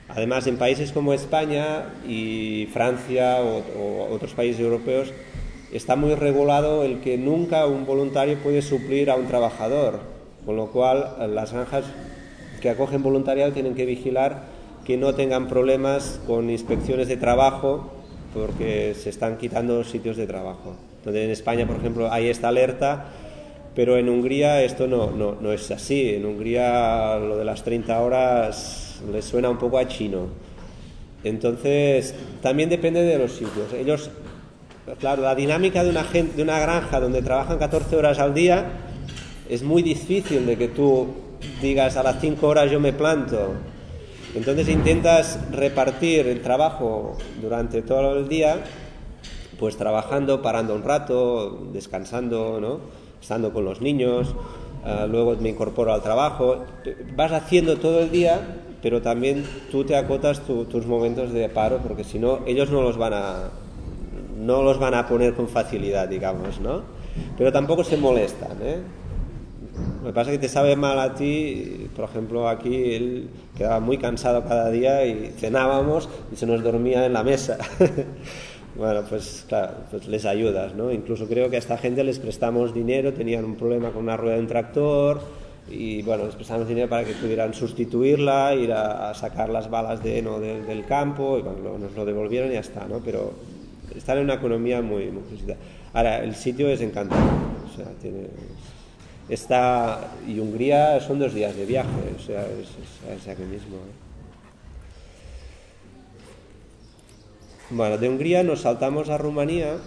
Además, 0.09 0.47
en 0.47 0.59
países 0.59 0.93
como 0.93 1.14
España 1.14 1.87
y 2.07 2.69
Francia 2.73 3.38
o 3.40 4.12
otros 4.12 4.35
países 4.35 4.61
europeos, 4.61 5.12
está 5.75 5.97
muy 5.97 6.14
regulado 6.14 6.85
el 6.85 7.01
que 7.01 7.19
nunca 7.19 7.67
un 7.67 7.85
voluntario 7.85 8.38
puede 8.38 8.62
suplir 8.62 9.11
a 9.11 9.17
un 9.17 9.27
trabajador, 9.27 9.99
con 10.47 10.57
lo 10.57 10.69
cual 10.69 11.17
eh, 11.21 11.27
las 11.27 11.53
granjas 11.53 11.85
que 12.61 12.71
acogen 12.71 13.03
voluntariado 13.03 13.53
tienen 13.53 13.75
que 13.75 13.85
vigilar 13.85 14.43
que 14.85 14.97
no 14.97 15.14
tengan 15.14 15.49
problemas 15.49 16.21
con 16.27 16.49
inspecciones 16.49 17.09
de 17.09 17.17
trabajo 17.17 17.90
porque 18.33 18.95
se 18.95 19.11
están 19.11 19.37
quitando 19.37 19.83
sitios 19.83 20.17
de 20.17 20.27
trabajo. 20.27 20.77
Entonces 20.99 21.25
en 21.25 21.31
España, 21.31 21.67
por 21.67 21.77
ejemplo, 21.77 22.12
hay 22.12 22.29
esta 22.29 22.49
alerta, 22.49 23.07
pero 23.75 23.97
en 23.97 24.09
Hungría 24.09 24.63
esto 24.63 24.87
no, 24.87 25.11
no, 25.11 25.37
no 25.41 25.53
es 25.53 25.71
así. 25.71 26.15
En 26.15 26.27
Hungría 26.27 27.19
lo 27.19 27.37
de 27.37 27.45
las 27.45 27.65
30 27.65 28.01
horas 28.01 29.03
les 29.13 29.25
suena 29.25 29.51
un 29.51 29.59
poco 29.59 29.79
a 29.79 29.89
chino. 29.89 30.29
Entonces, 31.25 32.15
también 32.43 32.69
depende 32.69 33.03
de 33.03 33.19
los 33.19 33.33
sitios. 33.33 33.73
Ellos 33.73 34.11
Claro, 35.01 35.23
la 35.23 35.35
dinámica 35.35 35.83
de 35.83 35.89
una, 35.89 36.03
de 36.03 36.43
una 36.43 36.59
granja 36.59 37.01
donde 37.01 37.23
trabajan 37.23 37.59
14 37.59 37.97
horas 37.97 38.19
al 38.19 38.35
día 38.35 38.67
es 39.49 39.63
muy 39.63 39.83
difícil 39.83 40.45
de 40.45 40.59
que 40.59 40.69
tú 40.69 41.07
digas 41.63 41.97
a 41.97 42.03
las 42.03 42.21
5 42.21 42.47
horas 42.47 42.71
yo 42.71 42.81
me 42.81 42.93
planto. 42.93 43.55
Entonces 44.35 44.69
intentas 44.69 45.39
repartir 45.51 46.27
el 46.27 46.43
trabajo 46.43 47.17
durante 47.41 47.81
todo 47.81 48.19
el 48.19 48.29
día, 48.29 48.59
pues 49.59 49.79
trabajando, 49.79 50.43
parando 50.43 50.75
un 50.75 50.83
rato, 50.83 51.67
descansando, 51.73 52.61
¿no? 52.61 53.04
Estando 53.25 53.53
con 53.55 53.65
los 53.65 53.81
niños, 53.81 54.35
ah, 54.85 55.07
luego 55.11 55.35
me 55.41 55.49
incorporo 55.49 55.93
al 55.93 56.03
trabajo. 56.03 56.65
Vas 57.17 57.33
haciendo 57.33 57.77
todo 57.79 58.01
el 58.01 58.11
día, 58.11 58.39
pero 58.83 59.01
también 59.01 59.45
tú 59.71 59.85
te 59.85 59.97
acotas 59.97 60.43
tus 60.43 60.87
momentos 60.87 61.33
de 61.33 61.49
paro, 61.49 61.79
porque 61.79 62.05
si 62.05 62.19
no, 62.19 62.41
ellos 62.47 62.71
no 62.71 62.83
los 62.83 62.99
van 62.99 63.15
a, 63.15 63.51
no 64.39 64.63
los 64.63 64.79
van 64.79 64.95
a 64.95 65.09
poner 65.09 65.33
con 65.33 65.49
facilidad, 65.49 66.07
digamos, 66.07 66.61
¿no? 66.61 66.83
Pero 67.39 67.51
tampoco 67.51 67.83
se 67.83 67.97
molestan, 67.97 68.59
¿eh? 68.63 68.79
Lo 70.03 70.11
que 70.11 70.15
pasa 70.15 70.31
es 70.31 70.37
que 70.37 70.43
te 70.43 70.49
sabe 70.49 70.77
mal 70.77 71.01
a 71.01 71.15
ti, 71.15 71.89
por 71.97 72.05
ejemplo, 72.05 72.47
aquí 72.47 72.95
él 72.95 73.31
quedaba 73.57 73.81
muy 73.81 73.97
cansado 73.97 74.45
cada 74.45 74.71
día 74.71 75.05
y 75.07 75.33
cenábamos 75.39 76.11
y 76.31 76.37
se 76.37 76.47
nos 76.47 76.63
dormía 76.63 77.07
en 77.07 77.15
la 77.15 77.25
mesa. 77.25 77.57
Bueno, 78.77 79.03
pues 79.09 79.45
claro, 79.47 79.75
pues 79.91 80.09
les 80.09 80.25
ayudas, 80.25 80.75
¿no? 80.75 80.91
Incluso 80.91 81.29
creo 81.29 81.49
que 81.49 81.57
a 81.57 81.59
esta 81.61 81.79
gente 81.79 82.03
les 82.03 82.19
prestamos 82.19 82.75
dinero, 82.75 83.13
tenían 83.13 83.45
un 83.45 83.55
problema 83.55 83.91
con 83.91 84.03
una 84.03 84.17
rueda 84.17 84.35
de 84.35 84.41
un 84.41 84.49
tractor 84.49 85.21
y 85.71 86.03
bueno, 86.03 86.27
les 86.27 86.35
prestamos 86.35 86.67
dinero 86.67 86.89
para 86.89 87.05
que 87.05 87.13
pudieran 87.13 87.55
sustituirla, 87.55 88.55
ir 88.55 88.73
a, 88.73 89.15
sacar 89.15 89.49
las 89.49 89.71
balas 89.71 90.03
de 90.03 90.19
heno 90.19 90.41
del 90.41 90.85
campo 90.87 91.39
y 91.39 91.43
bueno, 91.43 91.79
nos 91.79 91.95
lo 91.95 92.05
devolvieron 92.05 92.51
y 92.51 92.55
ya 92.55 92.61
está, 92.61 92.87
¿no? 92.89 92.99
Pero 92.99 93.33
están 93.95 94.19
en 94.19 94.25
una 94.25 94.35
economía 94.35 94.83
muy, 94.83 95.07
muy 95.11 95.23
Ahora, 95.93 96.25
el 96.25 96.35
sitio 96.35 96.69
es 96.69 96.81
encantador, 96.81 97.23
o 97.73 97.77
sea, 97.77 97.87
tiene, 98.03 98.27
está, 99.29 100.01
y 100.27 100.41
Hungría 100.41 101.01
son 101.01 101.21
dos 101.21 101.33
días 101.33 101.57
de 101.57 101.65
viaje, 101.65 101.89
o 102.17 102.21
sea, 102.21 102.43
es, 102.43 103.17
es, 103.17 103.29
aquí 103.29 103.43
mismo. 103.43 103.77
Bueno, 107.70 107.96
de 107.96 108.11
Hungría 108.11 108.42
nos 108.42 108.61
saltamos 108.61 109.09
a 109.09 109.16
Rumanía. 109.16 109.79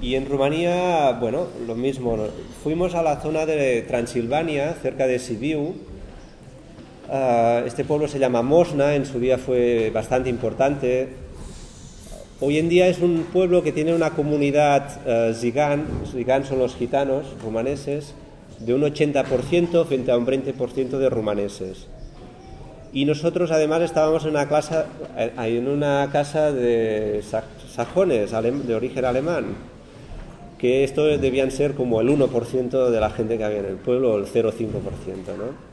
Y 0.00 0.14
en 0.14 0.26
Rumanía, 0.26 1.18
bueno, 1.20 1.48
lo 1.66 1.74
mismo. 1.74 2.16
Fuimos 2.62 2.94
a 2.94 3.02
la 3.02 3.20
zona 3.20 3.46
de 3.46 3.82
Transilvania, 3.82 4.74
cerca 4.74 5.08
de 5.08 5.18
Sibiu. 5.18 5.74
Ah, 7.10 7.62
este 7.66 7.84
pueblo 7.84 8.06
se 8.06 8.20
llama 8.20 8.42
Mosna, 8.42 8.94
en 8.94 9.04
su 9.04 9.18
día 9.18 9.38
fue 9.38 9.90
bastante 9.92 10.30
importante. 10.30 11.08
Hoy 12.40 12.58
en 12.58 12.68
día 12.68 12.86
es 12.86 13.00
un 13.00 13.26
pueblo 13.32 13.64
que 13.64 13.72
tiene 13.72 13.92
una 13.92 14.10
comunidad 14.10 15.00
uh, 15.04 15.34
zigán, 15.34 15.84
zigán 16.12 16.44
son 16.44 16.60
los 16.60 16.76
gitanos 16.76 17.26
rumaneses, 17.42 18.14
de 18.60 18.74
un 18.74 18.82
80% 18.82 19.84
frente 19.86 20.12
a 20.12 20.16
un 20.16 20.24
20% 20.24 20.98
de 20.98 21.10
rumaneses. 21.10 21.88
Y 22.92 23.04
nosotros 23.04 23.50
además 23.50 23.82
estábamos 23.82 24.24
en 24.24 24.30
una, 24.30 24.48
casa, 24.48 24.86
eh, 25.16 25.32
en 25.36 25.68
una 25.68 26.08
casa 26.10 26.52
de 26.52 27.22
sajones 27.74 28.30
de 28.30 28.74
origen 28.74 29.04
alemán, 29.04 29.46
que 30.58 30.84
esto 30.84 31.04
debían 31.04 31.50
ser 31.50 31.74
como 31.74 32.00
el 32.00 32.08
1% 32.08 32.90
de 32.90 33.00
la 33.00 33.10
gente 33.10 33.38
que 33.38 33.44
había 33.44 33.58
en 33.58 33.66
el 33.66 33.76
pueblo, 33.76 34.14
o 34.14 34.18
el 34.18 34.26
0,5%. 34.26 34.52
¿no? 35.36 35.68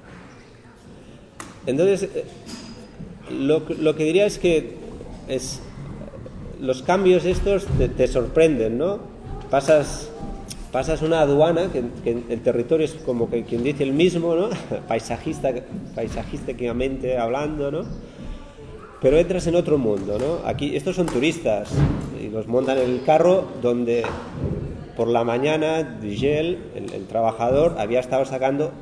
Entonces, 1.66 2.04
eh, 2.04 2.26
lo, 3.32 3.64
lo, 3.80 3.96
que 3.96 4.04
diría 4.04 4.26
es 4.26 4.38
que 4.38 4.76
es, 5.28 5.62
los 6.60 6.84
cambios 6.84 7.26
estos 7.26 7.66
te 7.98 8.08
sorprenden, 8.08 8.78
¿no? 8.78 9.00
Pasas 9.50 10.12
pasas 10.76 11.02
una 11.02 11.22
aduana, 11.22 11.70
que, 11.72 12.12
el 12.28 12.42
territorio 12.42 12.84
es 12.84 12.96
como 13.06 13.30
que 13.30 13.46
quien 13.46 13.64
dice 13.64 13.82
el 13.82 13.94
mismo, 13.94 14.36
¿no? 14.36 14.50
Paisajista, 14.90 15.54
paisajísticamente 15.96 17.18
hablando, 17.18 17.72
¿no? 17.72 17.86
Pero 19.02 19.18
entras 19.18 19.48
en 19.48 19.56
otro 19.56 19.78
mundo, 19.78 20.18
¿no? 20.20 20.46
Aquí, 20.46 20.76
estos 20.76 20.98
son 20.98 21.06
turistas 21.06 21.72
y 22.22 22.28
los 22.28 22.48
montan 22.48 22.78
en 22.80 22.90
el 22.90 23.04
carro 23.06 23.46
donde 23.62 24.04
por 24.98 25.08
la 25.08 25.24
mañana 25.24 25.82
Digel, 25.82 26.58
el, 26.76 26.92
el 26.94 27.08
trabajador, 27.08 27.78
había 27.80 28.02
estado 28.02 28.26
sacando 28.26 28.74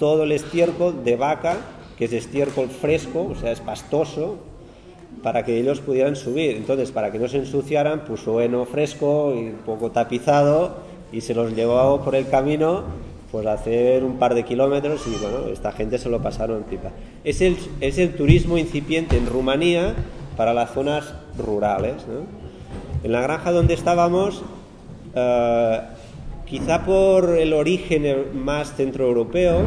todo 0.00 0.24
el 0.24 0.32
estiércol 0.32 1.04
de 1.04 1.14
vaca, 1.14 1.58
que 1.96 2.06
es 2.06 2.12
estiércol 2.12 2.70
fresco, 2.70 3.22
o 3.22 3.36
sea, 3.36 3.52
es 3.52 3.60
pastoso, 3.60 4.38
para 5.22 5.44
que 5.44 5.60
ellos 5.60 5.78
pudieran 5.78 6.16
subir. 6.16 6.56
Entonces, 6.56 6.90
para 6.90 7.12
que 7.12 7.20
no 7.20 7.28
se 7.28 7.36
ensuciaran, 7.36 8.04
puso 8.04 8.40
heno 8.40 8.64
fresco 8.64 9.32
y 9.32 9.46
un 9.46 9.60
poco 9.64 9.92
tapizado 9.92 10.95
y 11.12 11.20
se 11.20 11.34
los 11.34 11.54
llevó 11.54 12.00
por 12.02 12.14
el 12.14 12.28
camino 12.28 12.84
pues 13.30 13.46
a 13.46 13.54
hacer 13.54 14.04
un 14.04 14.18
par 14.18 14.34
de 14.34 14.44
kilómetros 14.44 15.06
y 15.06 15.10
bueno, 15.20 15.48
esta 15.52 15.72
gente 15.72 15.98
se 15.98 16.08
lo 16.08 16.22
pasaron 16.22 16.62
pipa. 16.62 16.90
Es 17.24 17.40
el, 17.40 17.56
es 17.80 17.98
el 17.98 18.14
turismo 18.14 18.56
incipiente 18.56 19.16
en 19.16 19.26
Rumanía 19.26 19.94
para 20.36 20.54
las 20.54 20.70
zonas 20.72 21.12
rurales. 21.36 21.94
En 23.02 23.12
la 23.12 23.20
granja 23.20 23.52
donde 23.52 23.74
estábamos, 23.74 24.42
eh, 25.14 25.80
quizá 26.46 26.84
por 26.84 27.36
el 27.36 27.52
origen 27.52 28.44
más 28.44 28.74
centroeuropeo, 28.74 29.62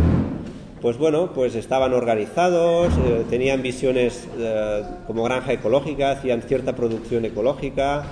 pues 0.82 0.98
bueno, 0.98 1.32
pues 1.34 1.56
estaban 1.56 1.94
organizados, 1.94 2.94
eh, 3.06 3.26
tenían 3.30 3.62
visiones 3.62 4.28
eh, 4.38 4.84
como 5.06 5.24
granja 5.24 5.52
ecológica, 5.52 6.12
hacían 6.12 6.42
cierta 6.42 6.76
producción 6.76 7.26
ecológica, 7.26 8.04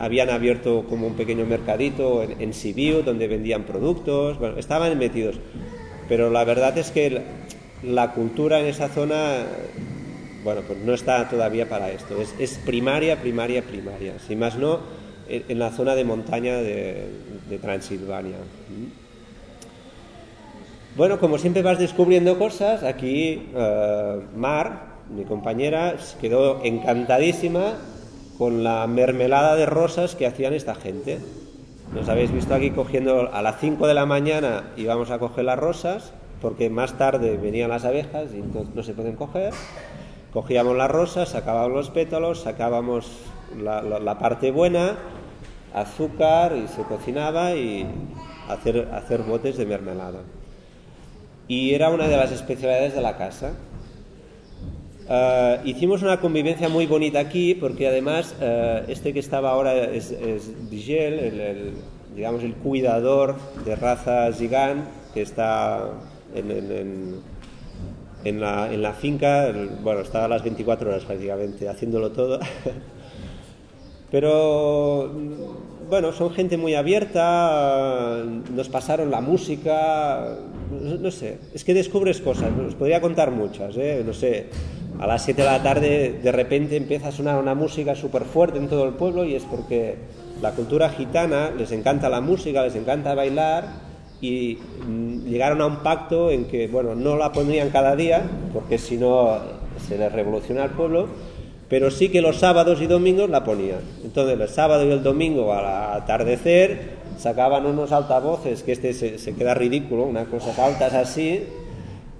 habían 0.00 0.30
abierto 0.30 0.84
como 0.88 1.06
un 1.06 1.14
pequeño 1.14 1.44
mercadito 1.44 2.22
en, 2.22 2.40
en, 2.40 2.54
Sibiu 2.54 3.02
donde 3.02 3.26
vendían 3.26 3.64
productos, 3.64 4.38
bueno, 4.38 4.58
estaban 4.58 4.96
metidos. 4.98 5.36
Pero 6.08 6.30
la 6.30 6.44
verdad 6.44 6.76
es 6.78 6.90
que 6.90 7.22
la, 7.82 8.12
cultura 8.12 8.60
en 8.60 8.66
esa 8.66 8.88
zona, 8.88 9.44
bueno, 10.44 10.62
pues 10.66 10.78
no 10.78 10.94
está 10.94 11.28
todavía 11.28 11.68
para 11.68 11.90
esto. 11.90 12.16
Es, 12.38 12.58
primaria, 12.64 13.20
primaria, 13.20 13.62
primaria. 13.62 14.18
Si 14.26 14.36
más 14.36 14.56
no, 14.56 14.80
en, 15.28 15.58
la 15.58 15.70
zona 15.70 15.94
de 15.94 16.04
montaña 16.04 16.56
de, 16.56 17.08
Transilvania. 17.60 18.36
Bueno, 20.96 21.18
como 21.18 21.38
siempre 21.38 21.62
vas 21.62 21.78
descubriendo 21.78 22.38
cosas, 22.38 22.82
aquí 22.82 23.42
eh, 23.54 24.20
Mar, 24.34 24.96
mi 25.10 25.24
compañera, 25.24 25.96
quedó 26.20 26.64
encantadísima 26.64 27.74
con 28.38 28.64
la 28.64 28.86
mermelada 28.86 29.56
de 29.56 29.66
rosas 29.66 30.14
que 30.14 30.26
hacían 30.26 30.52
esta 30.52 30.74
gente. 30.74 31.18
Nos 31.94 32.08
habéis 32.08 32.32
visto 32.32 32.54
aquí 32.54 32.70
cogiendo 32.70 33.32
a 33.32 33.42
las 33.42 33.60
5 33.60 33.86
de 33.86 33.94
la 33.94 34.06
mañana 34.06 34.64
íbamos 34.76 35.10
a 35.10 35.18
coger 35.18 35.44
las 35.44 35.58
rosas, 35.58 36.12
porque 36.42 36.68
más 36.68 36.98
tarde 36.98 37.36
venían 37.36 37.70
las 37.70 37.84
abejas 37.84 38.28
y 38.34 38.42
no, 38.42 38.82
se 38.82 38.92
pueden 38.92 39.16
coger. 39.16 39.54
Cogíamos 40.32 40.76
las 40.76 40.90
rosas, 40.90 41.30
sacábamos 41.30 41.72
los 41.72 41.90
pétalos, 41.90 42.42
sacábamos 42.42 43.10
la, 43.62 44.18
parte 44.18 44.50
buena, 44.50 44.96
azúcar 45.72 46.56
y 46.56 46.68
se 46.68 46.82
cocinaba 46.82 47.54
y 47.54 47.86
hacer, 48.48 48.88
hacer 48.92 49.22
botes 49.22 49.56
de 49.56 49.64
mermelada. 49.64 50.20
Y 51.48 51.74
era 51.74 51.88
una 51.90 52.08
de 52.08 52.16
las 52.16 52.32
especialidades 52.32 52.94
de 52.94 53.00
la 53.00 53.16
casa. 53.16 53.52
Uh, 55.08 55.64
hicimos 55.64 56.02
una 56.02 56.18
convivencia 56.18 56.68
muy 56.68 56.86
bonita 56.86 57.20
aquí 57.20 57.54
porque 57.54 57.86
además 57.86 58.34
uh, 58.40 58.90
este 58.90 59.12
que 59.12 59.20
estaba 59.20 59.50
ahora 59.50 59.84
es, 59.84 60.10
es 60.10 60.68
Digel, 60.68 61.20
el, 61.20 61.40
el, 61.40 61.72
digamos 62.16 62.42
el 62.42 62.54
cuidador 62.54 63.36
de 63.64 63.76
raza 63.76 64.32
Zigán 64.32 64.88
que 65.14 65.22
está 65.22 65.90
en, 66.34 66.50
en, 66.50 67.20
en, 68.24 68.40
la, 68.40 68.72
en 68.72 68.82
la, 68.82 68.94
finca, 68.94 69.52
bueno, 69.80 70.00
estaba 70.00 70.24
a 70.24 70.28
las 70.28 70.42
24 70.42 70.90
horas 70.90 71.04
prácticamente 71.04 71.68
haciéndolo 71.68 72.10
todo. 72.10 72.40
Pero 74.10 75.12
bueno, 75.88 76.12
son 76.12 76.30
gente 76.32 76.56
muy 76.56 76.74
abierta, 76.74 78.24
nos 78.54 78.68
pasaron 78.68 79.10
la 79.10 79.20
música, 79.20 80.36
no, 80.70 81.10
sé, 81.10 81.38
es 81.54 81.64
que 81.64 81.74
descubres 81.74 82.20
cosas, 82.20 82.50
os 82.66 82.74
podría 82.74 83.00
contar 83.00 83.30
muchas, 83.30 83.76
¿eh? 83.76 84.02
no 84.04 84.12
sé, 84.12 84.46
a 84.98 85.06
las 85.06 85.24
7 85.24 85.42
de 85.42 85.48
la 85.48 85.62
tarde 85.62 86.20
de 86.22 86.32
repente 86.32 86.76
empieza 86.76 87.08
a 87.08 87.12
sonar 87.12 87.38
una 87.38 87.54
música 87.54 87.94
súper 87.94 88.24
fuerte 88.24 88.58
en 88.58 88.68
todo 88.68 88.84
el 88.84 88.94
pueblo 88.94 89.24
y 89.24 89.34
es 89.34 89.44
porque 89.44 89.96
la 90.40 90.52
cultura 90.52 90.90
gitana 90.90 91.50
les 91.50 91.72
encanta 91.72 92.08
la 92.08 92.20
música, 92.20 92.62
les 92.62 92.74
encanta 92.76 93.14
bailar 93.14 93.86
y 94.20 94.58
mm, 94.86 95.26
llegaron 95.26 95.60
a 95.60 95.66
un 95.66 95.76
pacto 95.82 96.30
en 96.30 96.46
que, 96.46 96.68
bueno, 96.68 96.94
no 96.94 97.16
la 97.16 97.32
pondrían 97.32 97.70
cada 97.70 97.96
día 97.96 98.22
porque 98.52 98.78
si 98.78 98.96
no 98.96 99.38
se 99.86 99.98
les 99.98 100.10
revoluciona 100.12 100.64
el 100.64 100.70
pueblo, 100.70 101.08
pero 101.68 101.90
sí 101.90 102.08
que 102.08 102.22
los 102.22 102.36
sábados 102.36 102.80
y 102.80 102.86
domingos 102.86 103.28
la 103.28 103.44
ponían. 103.44 103.80
Entonces 104.04 104.38
el 104.38 104.48
sábado 104.48 104.86
y 104.86 104.90
el 104.92 105.02
domingo 105.02 105.52
al 105.52 105.66
atardecer 106.00 106.96
sacaban 107.18 107.66
unos 107.66 107.92
altavoces, 107.92 108.62
que 108.62 108.72
este 108.72 108.92
se, 108.92 109.18
se 109.18 109.34
queda 109.34 109.54
ridículo, 109.54 110.04
unas 110.04 110.28
cosas 110.28 110.58
altas 110.58 110.94
así, 110.94 111.42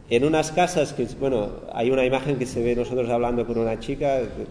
en 0.08 0.24
unas 0.24 0.52
casas 0.52 0.92
que, 0.92 1.06
bueno, 1.18 1.50
hay 1.72 1.90
una 1.90 2.04
imagen 2.04 2.38
que 2.38 2.46
se 2.46 2.62
ve 2.62 2.76
nosotros 2.76 3.08
hablando 3.10 3.44
con 3.44 3.58
una 3.58 3.80
chica, 3.80 4.18
de 4.18 4.46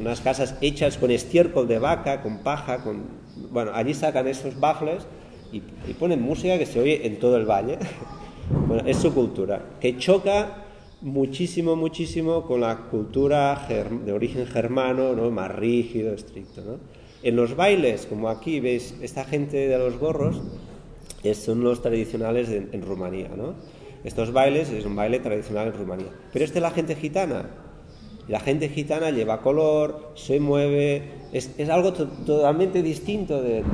unas 0.00 0.20
casas 0.20 0.56
hechas 0.60 0.98
con 0.98 1.12
estiércol 1.12 1.68
de 1.68 1.78
vaca, 1.78 2.22
con 2.22 2.38
paja, 2.38 2.82
con, 2.82 3.04
bueno, 3.52 3.70
allí 3.72 3.94
sacan 3.94 4.26
esos 4.26 4.58
bafles 4.58 5.06
y, 5.52 5.60
ponen 5.94 6.20
música 6.20 6.58
que 6.58 6.66
se 6.66 6.80
oye 6.80 7.06
en 7.06 7.20
todo 7.20 7.36
el 7.36 7.46
valle. 7.46 7.78
bueno, 8.66 8.82
es 8.86 8.96
su 8.96 9.14
cultura, 9.14 9.62
que 9.80 9.96
choca 9.96 10.64
muchísimo, 11.02 11.76
muchísimo 11.76 12.42
con 12.42 12.62
la 12.62 12.76
cultura 12.90 13.68
de 13.68 14.12
origen 14.12 14.46
germano, 14.46 15.14
¿no? 15.14 15.30
más 15.30 15.54
rígido, 15.54 16.14
estricto. 16.14 16.62
¿no? 16.62 16.78
En 17.22 17.36
los 17.36 17.54
bailes, 17.54 18.06
como 18.06 18.28
aquí 18.28 18.58
veis, 18.58 18.96
esta 19.02 19.24
gente 19.24 19.68
de 19.68 19.78
los 19.78 19.98
gorros, 19.98 20.42
son 21.34 21.62
los 21.62 21.80
tradicionales 21.80 22.48
en, 22.50 22.70
en 22.72 22.82
Rumanía, 22.82 23.30
¿no? 23.34 23.54
Estos 24.04 24.32
bailes 24.32 24.70
es 24.70 24.84
un 24.84 24.94
baile 24.94 25.18
tradicional 25.18 25.68
en 25.68 25.74
Rumanía. 25.74 26.10
Pero 26.32 26.44
este 26.44 26.58
es 26.58 26.62
la 26.62 26.70
gente 26.70 26.94
gitana. 26.94 27.46
La 28.28 28.38
gente 28.40 28.68
gitana 28.68 29.10
lleva 29.10 29.40
color, 29.40 30.12
se 30.14 30.40
mueve, 30.40 31.02
es, 31.32 31.68
algo 31.68 31.92
totalmente 31.92 32.82
distinto 32.82 33.42
del, 33.42 33.64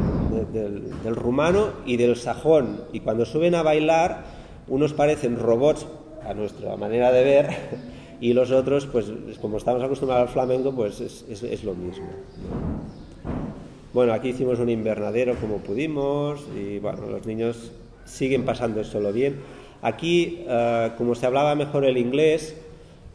rumano 1.14 1.68
y 1.86 1.96
del 1.96 2.16
sajón. 2.16 2.82
Y 2.92 3.00
cuando 3.00 3.24
suben 3.24 3.54
a 3.54 3.62
bailar, 3.62 4.24
unos 4.66 4.92
parecen 4.92 5.38
robots, 5.38 5.86
a 6.26 6.34
nuestra 6.34 6.76
manera 6.76 7.12
de 7.12 7.24
ver, 7.24 7.48
y 8.20 8.32
los 8.32 8.50
otros, 8.50 8.86
pues 8.86 9.06
como 9.40 9.56
estamos 9.56 9.82
acostumbrados 9.82 10.28
al 10.28 10.32
flamenco, 10.32 10.72
pues 10.72 11.00
es, 11.00 11.64
lo 11.64 11.74
mismo. 11.74 12.08
Bueno, 13.92 14.12
aquí 14.12 14.30
hicimos 14.30 14.58
un 14.58 14.68
invernadero 14.68 15.34
como 15.36 15.58
pudimos 15.58 16.44
y 16.56 16.78
bueno, 16.78 17.06
los 17.08 17.26
niños 17.26 17.72
siguen 18.04 18.44
pasando 18.44 18.82
solo 18.82 19.12
bien. 19.12 19.36
Aquí, 19.82 20.44
eh, 20.46 20.90
como 20.98 21.14
se 21.14 21.26
hablaba 21.26 21.54
mejor 21.54 21.84
el 21.84 21.96
inglés, 21.96 22.56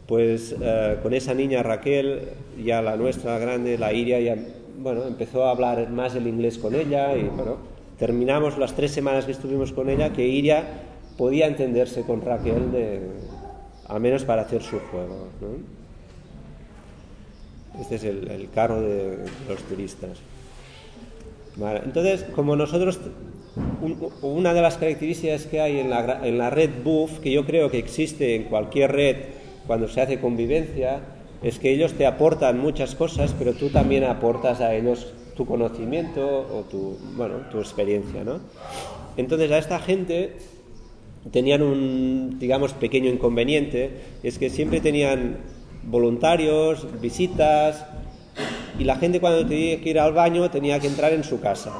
pues 0.06 0.54
eh, 0.60 0.98
con 1.02 1.14
esa 1.14 1.34
niña 1.34 1.62
Raquel, 1.62 2.28
ya 2.62 2.82
la 2.82 2.96
nuestra 2.96 3.38
grande, 3.38 3.78
la 3.78 3.92
Iria, 3.92 4.20
ya 4.20 4.36
bueno, 4.78 5.04
empezó 5.04 5.46
a 5.46 5.50
hablar 5.50 5.88
más 5.90 6.14
el 6.14 6.26
inglés 6.26 6.58
con 6.58 6.74
ella 6.74 7.16
y 7.16 7.24
bueno, 7.24 7.56
terminamos 7.98 8.58
las 8.58 8.74
tres 8.74 8.92
semanas 8.92 9.24
que 9.24 9.32
estuvimos 9.32 9.72
con 9.72 9.88
ella 9.88 10.12
que 10.12 10.26
Iria 10.26 10.64
podía 11.16 11.46
entenderse 11.46 12.02
con 12.02 12.20
Raquel 12.20 12.72
de, 12.72 13.00
al 13.88 14.00
menos 14.00 14.24
para 14.24 14.42
hacer 14.42 14.62
su 14.62 14.78
juego. 14.78 15.28
Este 17.80 17.96
es 17.96 18.04
el, 18.04 18.48
carro 18.54 18.80
de, 18.80 19.18
los 19.48 19.62
turistas. 19.62 20.18
Entonces, 21.84 22.24
como 22.34 22.54
nosotros, 22.56 23.00
una 24.22 24.54
de 24.54 24.62
las 24.62 24.76
características 24.76 25.46
que 25.46 25.60
hay 25.60 25.78
en 25.78 25.90
la, 25.90 26.50
red 26.50 26.70
Buff, 26.84 27.20
que 27.20 27.30
yo 27.30 27.46
creo 27.46 27.70
que 27.70 27.78
existe 27.78 28.34
en 28.34 28.44
cualquier 28.44 28.92
red, 28.92 29.16
cuando 29.66 29.88
se 29.88 30.00
hace 30.00 30.20
convivencia, 30.20 31.00
es 31.42 31.58
que 31.58 31.70
ellos 31.70 31.92
te 31.94 32.06
aportan 32.06 32.58
muchas 32.58 32.94
cosas, 32.94 33.34
pero 33.38 33.54
tú 33.54 33.70
también 33.70 34.04
aportas 34.04 34.60
a 34.60 34.74
ellos 34.74 35.12
tu 35.36 35.46
conocimiento 35.46 36.22
o 36.24 36.62
tu, 36.62 36.98
bueno, 37.16 37.36
tu 37.50 37.58
experiencia, 37.58 38.24
¿no? 38.24 38.40
Entonces 39.16 39.50
a 39.50 39.58
esta 39.58 39.78
gente 39.78 40.36
tenían 41.30 41.62
un, 41.62 42.38
digamos, 42.38 42.72
pequeño 42.72 43.10
inconveniente, 43.10 43.90
es 44.22 44.38
que 44.38 44.50
siempre 44.50 44.80
tenían 44.80 45.38
voluntarios, 45.82 46.86
visitas, 47.00 47.86
y 48.78 48.84
la 48.84 48.96
gente 48.96 49.20
cuando 49.20 49.46
tenía 49.46 49.80
que 49.80 49.90
ir 49.90 49.98
al 49.98 50.12
baño 50.12 50.50
tenía 50.50 50.78
que 50.78 50.86
entrar 50.86 51.12
en 51.12 51.24
su 51.24 51.40
casa. 51.40 51.72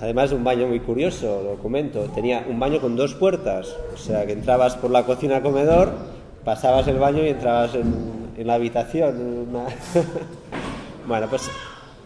Además, 0.00 0.32
un 0.32 0.44
baño 0.44 0.66
muy 0.68 0.80
curioso, 0.80 1.42
lo 1.42 1.62
comento, 1.62 2.04
tenía 2.14 2.44
un 2.48 2.60
baño 2.60 2.80
con 2.80 2.94
dos 2.94 3.14
puertas, 3.14 3.74
o 3.92 3.96
sea 3.96 4.26
que 4.26 4.32
entrabas 4.32 4.76
por 4.76 4.90
la 4.90 5.04
cocina 5.04 5.42
comedor 5.42 5.90
pasabas 6.48 6.88
el 6.88 6.96
baño 6.96 7.22
y 7.24 7.28
entrabas 7.28 7.74
en, 7.74 8.46
la 8.46 8.54
habitación. 8.54 9.48
bueno, 11.06 11.26
pues 11.28 11.50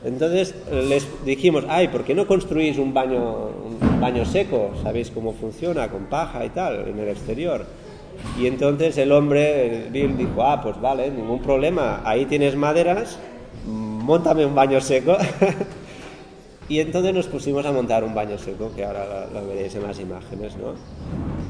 entonces 0.04 0.54
les 0.72 1.06
dijimos, 1.24 1.64
ay, 1.68 1.86
¿por 1.88 2.02
qué 2.02 2.12
no 2.12 2.26
construís 2.26 2.76
un 2.78 2.92
baño, 2.92 3.50
baño 4.00 4.24
seco? 4.24 4.72
¿Sabéis 4.82 5.12
cómo 5.12 5.32
funciona? 5.32 5.86
Con 5.88 6.06
paja 6.06 6.44
y 6.44 6.48
tal, 6.48 6.88
en 6.88 6.98
el 6.98 7.08
exterior. 7.08 7.66
Y 8.36 8.48
entonces 8.48 8.98
el 8.98 9.12
hombre, 9.12 9.86
Bill, 9.92 10.16
dijo, 10.16 10.42
ah, 10.42 10.60
pues 10.60 10.80
vale, 10.80 11.08
ningún 11.08 11.40
problema, 11.40 12.00
ahí 12.04 12.24
tienes 12.24 12.56
maderas, 12.56 13.20
montame 13.64 14.44
un 14.44 14.56
baño 14.56 14.80
seco. 14.80 15.16
y 16.72 16.80
entonces 16.80 17.12
nos 17.12 17.26
pusimos 17.26 17.66
a 17.66 17.70
montar 17.70 18.02
un 18.02 18.14
baño 18.14 18.38
seco, 18.38 18.72
que 18.74 18.82
ahora 18.82 19.04
lo, 19.30 19.40
lo 19.40 19.46
veréis 19.46 19.74
en 19.74 19.82
las 19.82 20.00
imágenes, 20.00 20.56
¿no? 20.56 20.72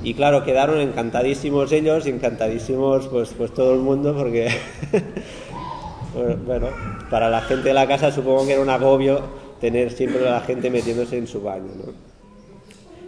Y 0.02 0.14
claro, 0.14 0.42
quedaron 0.42 0.80
encantadísimos 0.80 1.70
ellos 1.70 2.06
encantadísimos 2.06 3.06
pues, 3.06 3.32
pues 3.38 3.54
todo 3.54 3.72
el 3.72 3.78
mundo 3.78 4.16
porque, 4.16 4.48
bueno, 6.44 6.70
para 7.08 7.30
la 7.30 7.40
gente 7.42 7.68
de 7.68 7.74
la 7.74 7.86
casa 7.86 8.10
supongo 8.10 8.46
que 8.46 8.54
era 8.54 8.62
un 8.62 8.68
agobio 8.68 9.20
tener 9.60 9.92
siempre 9.92 10.26
a 10.26 10.32
la 10.32 10.40
gente 10.40 10.70
metiéndose 10.70 11.18
en 11.18 11.28
su 11.28 11.40
baño. 11.40 11.70
¿no? 11.76 11.92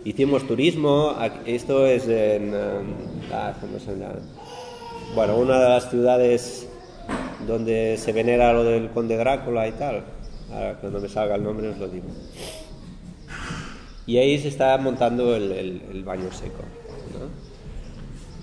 Hicimos 0.05 0.47
turismo, 0.47 1.17
esto 1.47 1.85
es 1.85 2.07
en, 2.07 2.55
ah, 3.33 3.55
bueno, 5.17 5.37
una 5.37 5.59
de 5.59 5.69
las 5.69 5.91
ciudades 5.91 6.69
donde 7.45 7.97
se 7.99 8.13
venera 8.13 8.53
lo 8.53 8.63
del 8.63 8.91
conde 8.91 9.17
Drácula 9.17 9.67
y 9.67 9.73
tal. 9.73 10.05
Ahora, 10.53 10.75
cuando 10.81 11.01
me 11.01 11.09
salga 11.09 11.35
el 11.35 11.43
nombre 11.43 11.69
os 11.69 11.79
lo 11.79 11.89
digo. 11.89 12.07
Y 14.07 14.19
ahí 14.19 14.39
se 14.39 14.49
está 14.49 14.77
montando 14.79 15.35
el 15.35 16.03
baño 16.05 16.31
seco. 16.33 16.63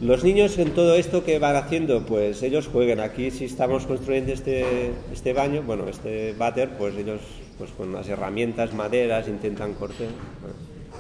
Los 0.02 0.24
niños 0.24 0.58
en 0.58 0.72
todo 0.72 0.96
esto 0.96 1.24
que 1.24 1.38
van 1.38 1.56
haciendo, 1.56 2.04
pues 2.08 2.42
ellos 2.42 2.68
juegan. 2.68 3.00
Aquí 3.00 3.30
si 3.30 3.46
estamos 3.46 3.86
construyendo 3.86 4.34
este, 4.34 4.94
este 5.14 5.32
baño, 5.32 5.62
bueno, 5.62 5.88
este 5.88 6.34
váter, 6.34 6.76
pues 6.76 6.96
ellos 6.98 7.22
pues 7.60 7.70
con 7.70 7.94
las 7.94 8.10
herramientas, 8.10 8.74
maderas, 8.74 9.28
intentan 9.28 9.76
cortar. 9.76 10.08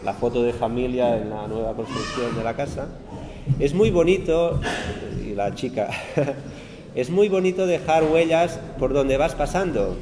la 0.05 0.13
foto 0.13 0.43
de 0.43 0.53
familia 0.53 1.17
en 1.17 1.31
la 1.31 1.47
nueva 1.47 1.73
construcción 1.73 2.35
de 2.37 2.43
la 2.43 2.55
casa. 2.55 2.89
Es 3.59 3.73
muy 3.73 3.89
bonito, 3.89 4.61
y 5.25 5.33
la 5.33 5.55
chica, 5.55 5.89
es 6.95 7.09
muy 7.09 7.27
bonito 7.27 7.65
dejar 7.65 8.03
huellas 8.03 8.59
por 8.77 8.93
donde 8.93 9.17
vas 9.17 9.33
pasando. 9.33 9.97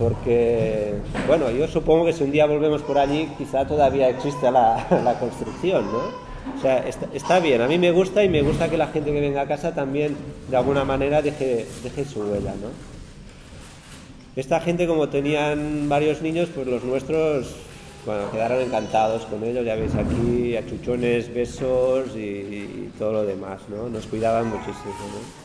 Porque, 0.00 0.94
bueno, 1.26 1.50
yo 1.50 1.68
supongo 1.68 2.06
que 2.06 2.14
si 2.14 2.24
un 2.24 2.30
día 2.30 2.46
volvemos 2.46 2.80
por 2.80 2.96
allí, 2.96 3.28
quizá 3.36 3.66
todavía 3.66 4.08
existe 4.08 4.50
la, 4.50 4.86
la 5.04 5.18
construcción, 5.20 5.84
¿no? 5.92 6.30
O 6.56 6.62
sea, 6.62 6.88
está, 7.12 7.38
bien, 7.38 7.60
a 7.60 7.68
mí 7.68 7.78
me 7.78 7.90
gusta 7.90 8.24
y 8.24 8.30
me 8.30 8.40
gusta 8.40 8.70
que 8.70 8.78
la 8.78 8.86
gente 8.86 9.12
que 9.12 9.20
venga 9.20 9.42
a 9.42 9.46
casa 9.46 9.74
también 9.74 10.16
de 10.48 10.56
alguna 10.56 10.86
manera 10.86 11.20
deje, 11.20 11.66
deje 11.82 12.06
su 12.06 12.20
huella, 12.20 12.52
¿no? 12.52 12.70
Esta 14.36 14.58
gente 14.60 14.86
como 14.86 15.10
tenían 15.10 15.86
varios 15.90 16.22
niños, 16.22 16.48
pues 16.54 16.66
los 16.66 16.82
nuestros, 16.82 17.54
bueno, 18.06 18.30
quedaron 18.30 18.62
encantados 18.62 19.26
con 19.26 19.44
ellos, 19.44 19.66
ya 19.66 19.74
veis 19.74 19.94
aquí, 19.96 20.56
achuchones, 20.56 21.32
besos 21.34 22.16
y, 22.16 22.20
y 22.20 22.92
todo 22.98 23.12
lo 23.12 23.26
demás, 23.26 23.60
¿no? 23.68 23.90
Nos 23.90 24.06
cuidaban 24.06 24.48
muchísimo, 24.48 24.94
¿no? 24.96 25.39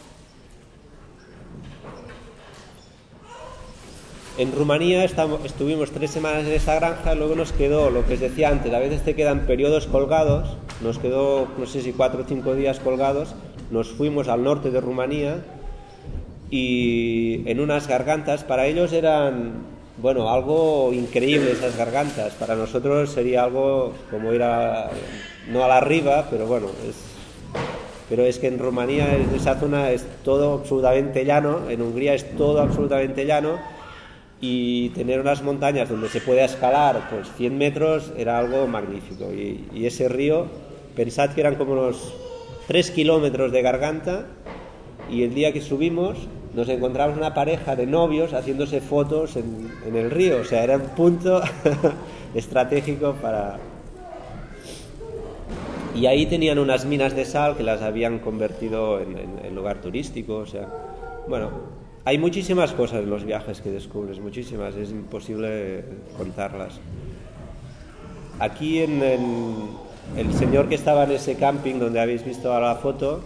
En 4.37 4.51
Rumanía 4.51 5.05
estuvimos 5.05 5.91
tres 5.91 6.11
semanas 6.11 6.45
en 6.45 6.51
esa 6.51 6.75
granja, 6.75 7.15
luego 7.15 7.35
nos 7.35 7.53
quedó 7.53 7.89
lo 7.89 8.05
que 8.05 8.15
os 8.15 8.19
decía 8.19 8.49
antes, 8.49 8.73
a 8.73 8.79
veces 8.79 9.01
te 9.01 9.15
quedan 9.15 9.45
periodos 9.45 9.87
colgados, 9.87 10.57
nos 10.81 10.99
quedó 10.99 11.47
no 11.57 11.65
sé 11.65 11.81
si 11.81 11.93
cuatro 11.93 12.23
o 12.23 12.25
cinco 12.27 12.53
días 12.53 12.81
colgados, 12.81 13.33
nos 13.71 13.87
fuimos 13.93 14.27
al 14.27 14.43
norte 14.43 14.71
de 14.71 14.81
Rumanía 14.81 15.37
y 16.49 17.49
en 17.49 17.61
unas 17.61 17.87
gargantas, 17.87 18.43
para 18.43 18.65
ellos 18.67 18.91
eran, 18.91 19.53
bueno, 20.01 20.29
algo 20.29 20.91
increíble 20.91 21.53
esas 21.53 21.77
gargantas, 21.77 22.33
para 22.33 22.55
nosotros 22.55 23.11
sería 23.11 23.45
algo 23.45 23.93
como 24.11 24.33
ir 24.33 24.43
a, 24.43 24.89
no 25.49 25.63
a 25.63 25.69
la 25.69 25.79
riva, 25.79 26.27
pero 26.29 26.45
bueno, 26.45 26.67
es, 26.89 26.97
pero 28.09 28.25
es 28.25 28.37
que 28.39 28.47
en 28.47 28.59
Rumanía, 28.59 29.15
en 29.15 29.33
esa 29.33 29.55
zona 29.55 29.91
es 29.91 30.05
todo 30.25 30.55
absolutamente 30.55 31.23
llano, 31.23 31.69
en 31.69 31.81
Hungría 31.81 32.13
es 32.15 32.35
todo 32.35 32.59
absolutamente 32.59 33.25
llano 33.25 33.73
y 34.41 34.89
tener 34.89 35.19
unas 35.21 35.41
montañas 35.43 35.89
donde 35.89 36.09
se 36.09 36.21
puede 36.21 36.43
escalar 36.43 37.09
pues 37.09 37.31
100 37.37 37.57
metros 37.57 38.11
era 38.17 38.37
algo 38.37 38.67
magnífico. 38.67 39.31
Y, 39.33 39.85
ese 39.85 40.09
río 40.09 40.47
pensad 40.95 41.31
que 41.31 41.41
eran 41.41 41.55
como 41.55 41.73
unos 41.73 42.13
3 42.67 42.91
kilómetros 42.91 43.51
de 43.51 43.61
garganta 43.61 44.25
y 45.09 45.23
el 45.23 45.33
día 45.33 45.53
que 45.53 45.61
subimos 45.61 46.17
nos 46.53 46.69
encontramos 46.69 47.17
una 47.17 47.33
pareja 47.33 47.75
de 47.75 47.85
novios 47.85 48.33
haciéndose 48.33 48.79
fotos 48.81 49.35
en, 49.35 49.95
el 49.95 50.09
río. 50.09 50.41
O 50.41 50.45
sea 50.45 50.63
era 50.63 50.77
un 50.77 50.89
punto 50.89 51.41
estratégico 52.35 53.13
para 53.21 53.57
y 55.93 56.07
ahí 56.07 56.25
tenían 56.25 56.59
unas 56.59 56.83
minas 56.83 57.15
de 57.15 57.23
sal 57.23 57.55
que 57.55 57.63
las 57.63 57.81
habían 57.81 58.19
convertido 58.19 58.99
en, 58.99 59.39
en 59.45 59.55
lugar 59.55 59.79
turístico 59.79 60.35
o 60.39 60.45
sea 60.45 60.67
bueno 61.29 61.84
hay 62.05 62.19
muchísimas 62.19 62.71
cosas 62.73 62.99
en 62.99 63.09
los 63.09 63.25
viajes 63.25 63.61
que 63.61 63.71
descubres, 63.71 64.19
muchísimas, 64.19 64.75
es 64.75 64.91
imposible 64.91 65.83
contarlas. 66.15 66.79
Aquí 68.39 68.79
en, 68.79 69.01
el 69.01 70.33
señor 70.33 70.69
que 70.69 70.75
estaba 70.75 71.05
en 71.05 71.11
ese 71.11 71.35
camping 71.35 71.79
donde 71.79 71.99
habéis 71.99 72.23
visto 72.23 72.57
la 72.59 72.75
foto, 72.75 73.23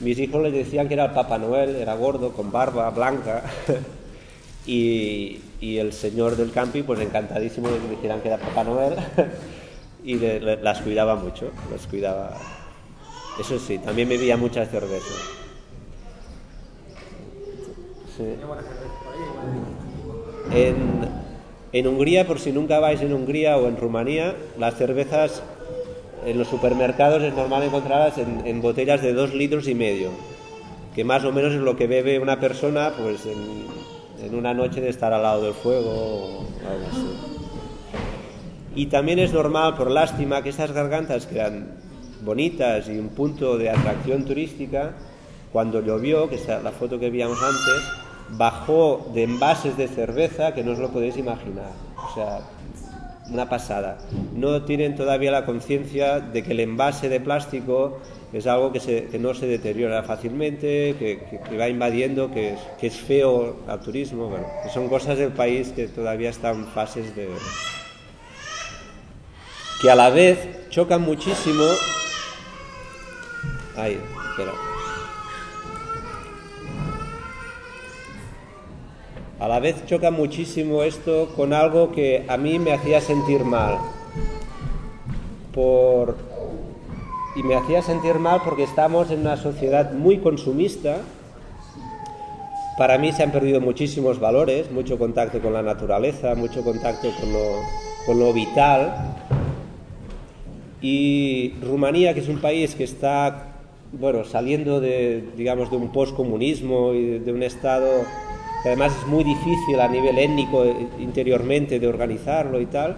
mis 0.00 0.18
hijos 0.18 0.42
le 0.42 0.50
decían 0.50 0.88
que 0.88 0.94
era 0.94 1.06
el 1.06 1.12
Papá 1.12 1.38
Noel, 1.38 1.76
era 1.76 1.94
gordo, 1.94 2.34
con 2.34 2.52
barba 2.52 2.90
blanca, 2.90 3.44
y, 4.66 5.40
el 5.60 5.94
señor 5.94 6.36
del 6.36 6.52
camping, 6.52 6.82
pues 6.82 7.00
encantadísimo 7.00 7.68
de 7.68 7.78
que 7.78 7.88
dijeran 7.88 8.20
que 8.20 8.28
era 8.28 8.36
Papá 8.36 8.62
Noel, 8.62 8.94
y 10.04 10.16
las 10.16 10.82
cuidaba 10.82 11.16
mucho, 11.16 11.50
las 11.72 11.86
cuidaba. 11.86 12.36
Eso 13.40 13.58
sí, 13.58 13.78
también 13.78 14.08
bebía 14.08 14.36
mucha 14.36 14.66
cerveza. 18.18 18.46
En, 21.72 21.86
Hungría, 21.86 22.26
por 22.26 22.40
si 22.40 22.52
nunca 22.52 22.80
vais 22.80 23.00
en 23.02 23.12
Hungría 23.12 23.58
o 23.58 23.68
en 23.68 23.76
Rumanía, 23.76 24.34
las 24.58 24.74
cervezas 24.74 25.42
en 26.24 26.38
los 26.38 26.48
supermercados 26.48 27.22
es 27.22 27.34
normal 27.34 27.62
encontrarlas 27.62 28.18
en, 28.18 28.62
botellas 28.62 29.02
de 29.02 29.12
dos 29.12 29.34
litros 29.34 29.68
y 29.68 29.74
medio, 29.74 30.10
que 30.94 31.04
más 31.04 31.24
o 31.24 31.32
menos 31.32 31.52
es 31.52 31.60
lo 31.60 31.76
que 31.76 31.86
bebe 31.86 32.18
una 32.18 32.40
persona 32.40 32.92
pues 32.98 33.26
en, 33.26 34.34
una 34.34 34.52
noche 34.52 34.80
de 34.80 34.88
estar 34.88 35.12
al 35.12 35.22
lado 35.22 35.42
del 35.42 35.54
fuego 35.54 35.90
o 35.90 36.46
algo 36.68 36.86
así. 36.90 37.06
Y 38.74 38.86
también 38.86 39.18
es 39.18 39.32
normal, 39.32 39.74
por 39.76 39.90
lástima, 39.90 40.42
que 40.42 40.50
estas 40.50 40.72
gargantas 40.72 41.26
que 41.26 41.36
eran 41.36 41.72
bonitas 42.22 42.88
y 42.88 42.98
un 42.98 43.10
punto 43.10 43.56
de 43.58 43.70
atracción 43.70 44.24
turística, 44.24 44.92
cuando 45.52 45.80
llovió, 45.80 46.28
que 46.28 46.36
es 46.36 46.46
la 46.48 46.72
foto 46.72 46.98
que 46.98 47.10
veíamos 47.10 47.38
antes, 47.42 48.07
bajó 48.30 49.10
de 49.14 49.24
envases 49.24 49.76
de 49.76 49.88
cerveza 49.88 50.54
que 50.54 50.62
no 50.62 50.72
os 50.72 50.78
lo 50.78 50.90
podéis 50.90 51.16
imaginar. 51.16 51.70
O 51.96 52.14
sea, 52.14 52.40
una 53.30 53.48
pasada. 53.48 53.98
No 54.34 54.62
tienen 54.62 54.96
todavía 54.96 55.30
la 55.30 55.44
conciencia 55.44 56.20
de 56.20 56.42
que 56.42 56.52
el 56.52 56.60
envase 56.60 57.08
de 57.08 57.20
plástico 57.20 57.98
es 58.32 58.46
algo 58.46 58.72
que, 58.72 59.18
no 59.18 59.34
se 59.34 59.46
deteriora 59.46 60.02
fácilmente, 60.02 60.94
que, 60.98 61.56
va 61.56 61.68
invadiendo, 61.68 62.30
que 62.30 62.54
es, 62.54 62.60
que 62.78 62.86
es, 62.88 62.96
feo 62.96 63.56
al 63.66 63.80
turismo, 63.80 64.28
bueno, 64.28 64.46
son 64.72 64.88
cosas 64.88 65.18
del 65.18 65.32
país 65.32 65.72
que 65.72 65.88
todavía 65.88 66.30
están 66.30 66.56
en 66.56 66.66
fases 66.66 67.14
de... 67.16 67.28
que 69.80 69.90
a 69.90 69.94
la 69.94 70.10
vez 70.10 70.68
chocan 70.68 71.02
muchísimo... 71.02 71.64
Ay, 73.76 73.98
espera. 74.30 74.77
A 79.40 79.46
la 79.46 79.60
vez 79.60 79.86
choca 79.86 80.10
muchísimo 80.10 80.82
esto 80.82 81.28
con 81.36 81.52
algo 81.52 81.92
que 81.92 82.24
a 82.28 82.36
mí 82.36 82.58
me 82.58 82.72
hacía 82.72 83.00
sentir 83.00 83.44
mal. 83.44 83.78
Y 87.34 87.42
me 87.42 87.56
hacía 87.56 87.82
sentir 87.82 88.14
mal 88.14 88.42
porque 88.44 88.62
estamos 88.62 89.10
en 89.10 89.20
una 89.20 89.36
sociedad 89.36 89.92
muy 89.92 90.18
consumista. 90.18 90.98
Para 92.76 92.98
mí 92.98 93.12
se 93.12 93.24
han 93.24 93.32
perdido 93.32 93.60
muchísimos 93.60 94.20
valores, 94.20 94.70
mucho 94.70 94.98
contacto 94.98 95.40
con 95.40 95.52
la 95.52 95.62
naturaleza, 95.62 96.36
mucho 96.36 96.62
contacto 96.62 97.08
con 98.06 98.20
lo, 98.20 98.32
vital. 98.32 99.16
Y 100.80 101.54
Rumanía, 101.62 102.14
que 102.14 102.20
es 102.20 102.28
un 102.28 102.40
país 102.40 102.76
que 102.76 102.84
está 102.84 103.54
bueno, 103.90 104.24
saliendo 104.24 104.80
de, 104.80 105.24
digamos, 105.36 105.70
de 105.70 105.76
un 105.76 105.90
postcomunismo 105.90 106.92
y 106.92 107.18
de 107.18 107.32
un 107.32 107.42
estado 107.42 108.04
que 108.62 108.68
además 108.68 108.92
es 109.00 109.06
muy 109.06 109.24
difícil 109.24 109.80
a 109.80 109.88
nivel 109.88 110.18
étnico 110.18 110.64
eh, 110.64 110.88
interiormente 110.98 111.78
de 111.78 111.86
organizarlo 111.86 112.60
y 112.60 112.66
tal. 112.66 112.96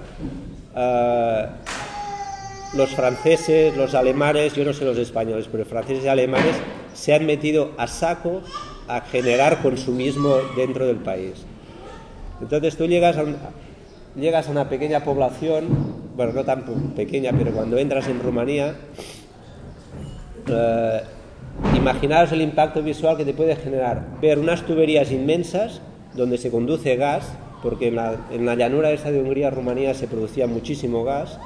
Ah, 0.74 1.50
los 2.74 2.90
franceses, 2.90 3.76
los 3.76 3.94
alemanes, 3.94 4.54
yo 4.54 4.64
no 4.64 4.72
sé 4.72 4.84
los 4.84 4.96
españoles, 4.96 5.48
pero 5.50 5.64
franceses 5.64 6.04
y 6.04 6.08
alemanes 6.08 6.54
se 6.94 7.12
han 7.12 7.26
metido 7.26 7.72
a 7.76 7.86
saco 7.86 8.42
a 8.86 9.00
generar 9.00 9.60
consumismo 9.62 10.36
dentro 10.56 10.86
del 10.86 10.98
país. 10.98 11.44
Entonces 12.40 12.76
tú 12.76 12.86
llegas 12.86 13.16
a, 13.16 13.24
llegas 14.16 14.48
a 14.48 14.50
una 14.50 14.68
pequeña 14.68 15.02
población, 15.02 15.66
bueno, 16.16 16.32
no 16.32 16.44
tan 16.44 16.62
pequeña, 16.94 17.32
pero 17.36 17.52
cuando 17.52 17.76
entras 17.76 18.06
en 18.08 18.20
Rumanía, 18.20 18.76
eh, 20.48 21.00
Imaginaos 21.76 22.32
el 22.32 22.42
impacto 22.42 22.82
visual 22.82 23.16
que 23.16 23.24
te 23.24 23.32
puede 23.32 23.56
generar 23.56 24.06
ver 24.20 24.38
unas 24.38 24.62
tuberías 24.66 25.10
inmensas 25.12 25.80
donde 26.14 26.38
se 26.38 26.50
conduce 26.50 26.96
gas, 26.96 27.32
porque 27.62 27.88
en 27.88 28.46
la, 28.46 28.54
llanura 28.54 28.90
esa 28.90 29.10
de 29.10 29.20
Hungría, 29.20 29.50
Rumanía, 29.50 29.94
se 29.94 30.08
producía 30.08 30.46
muchísimo 30.46 31.04
gas, 31.04 31.38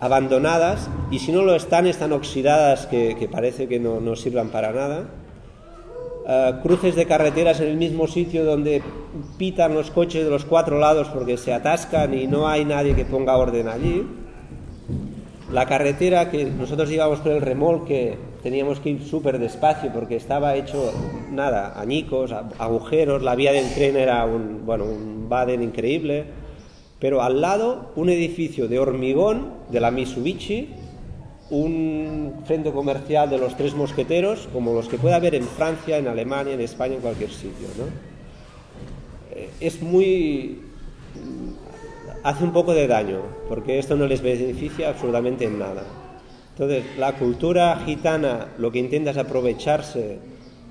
abandonadas, 0.00 0.88
y 1.10 1.18
si 1.18 1.32
no 1.32 1.42
lo 1.42 1.54
están, 1.54 1.86
están 1.86 2.12
oxidadas 2.12 2.86
que, 2.86 3.28
parece 3.30 3.68
que 3.68 3.78
no, 3.78 4.16
sirvan 4.16 4.48
para 4.48 4.72
nada. 4.72 5.04
Eh, 6.26 6.54
cruces 6.62 6.94
de 6.94 7.06
carreteras 7.06 7.60
en 7.60 7.68
el 7.68 7.76
mismo 7.76 8.06
sitio 8.06 8.44
donde 8.44 8.82
pitan 9.38 9.74
los 9.74 9.90
coches 9.90 10.24
de 10.24 10.30
los 10.30 10.44
cuatro 10.44 10.78
lados 10.78 11.08
porque 11.08 11.36
se 11.36 11.54
atascan 11.54 12.12
y 12.12 12.26
no 12.26 12.48
hay 12.48 12.64
nadie 12.64 12.94
que 12.94 13.04
ponga 13.04 13.36
orden 13.36 13.68
allí. 13.68 14.06
La 15.50 15.64
carretera 15.66 16.30
que 16.30 16.44
nosotros 16.44 16.90
íbamos 16.90 17.20
con 17.20 17.32
el 17.32 17.40
remolque 17.40 18.18
teníamos 18.42 18.80
que 18.80 18.90
ir 18.90 19.02
súper 19.02 19.38
despacio 19.38 19.90
porque 19.92 20.16
estaba 20.16 20.54
hecho, 20.56 20.92
nada, 21.30 21.78
añicos, 21.78 22.32
agujeros, 22.58 23.22
la 23.22 23.34
vía 23.34 23.52
del 23.52 23.72
tren 23.72 23.96
era 23.96 24.24
un, 24.24 24.64
bueno, 24.64 24.84
un 24.84 25.28
Baden 25.28 25.62
increíble, 25.62 26.24
pero 26.98 27.22
al 27.22 27.40
lado 27.40 27.92
un 27.96 28.08
edificio 28.08 28.68
de 28.68 28.78
hormigón 28.78 29.52
de 29.70 29.80
la 29.80 29.90
Mitsubishi, 29.90 30.68
un 31.50 32.42
centro 32.46 32.72
comercial 32.72 33.30
de 33.30 33.38
los 33.38 33.56
tres 33.56 33.74
mosqueteros, 33.74 34.48
como 34.52 34.74
los 34.74 34.88
que 34.88 34.98
puede 34.98 35.14
haber 35.14 35.34
en 35.34 35.44
Francia, 35.44 35.96
en 35.96 36.08
Alemania, 36.08 36.54
en 36.54 36.60
España, 36.60 36.96
en 36.96 37.00
cualquier 37.00 37.30
sitio. 37.30 37.68
¿no? 37.78 37.84
Eh, 39.34 39.50
es 39.60 39.80
muy... 39.80 40.60
hace 42.22 42.44
un 42.44 42.52
poco 42.52 42.74
de 42.74 42.86
daño, 42.86 43.20
porque 43.48 43.78
esto 43.78 43.96
no 43.96 44.06
les 44.06 44.20
beneficia 44.20 44.90
absolutamente 44.90 45.44
en 45.44 45.58
nada. 45.58 45.84
Entonces, 46.58 46.98
la 46.98 47.12
cultura 47.12 47.80
gitana 47.86 48.48
lo 48.58 48.72
que 48.72 48.80
intenta 48.80 49.12
es 49.12 49.16
aprovecharse 49.16 50.18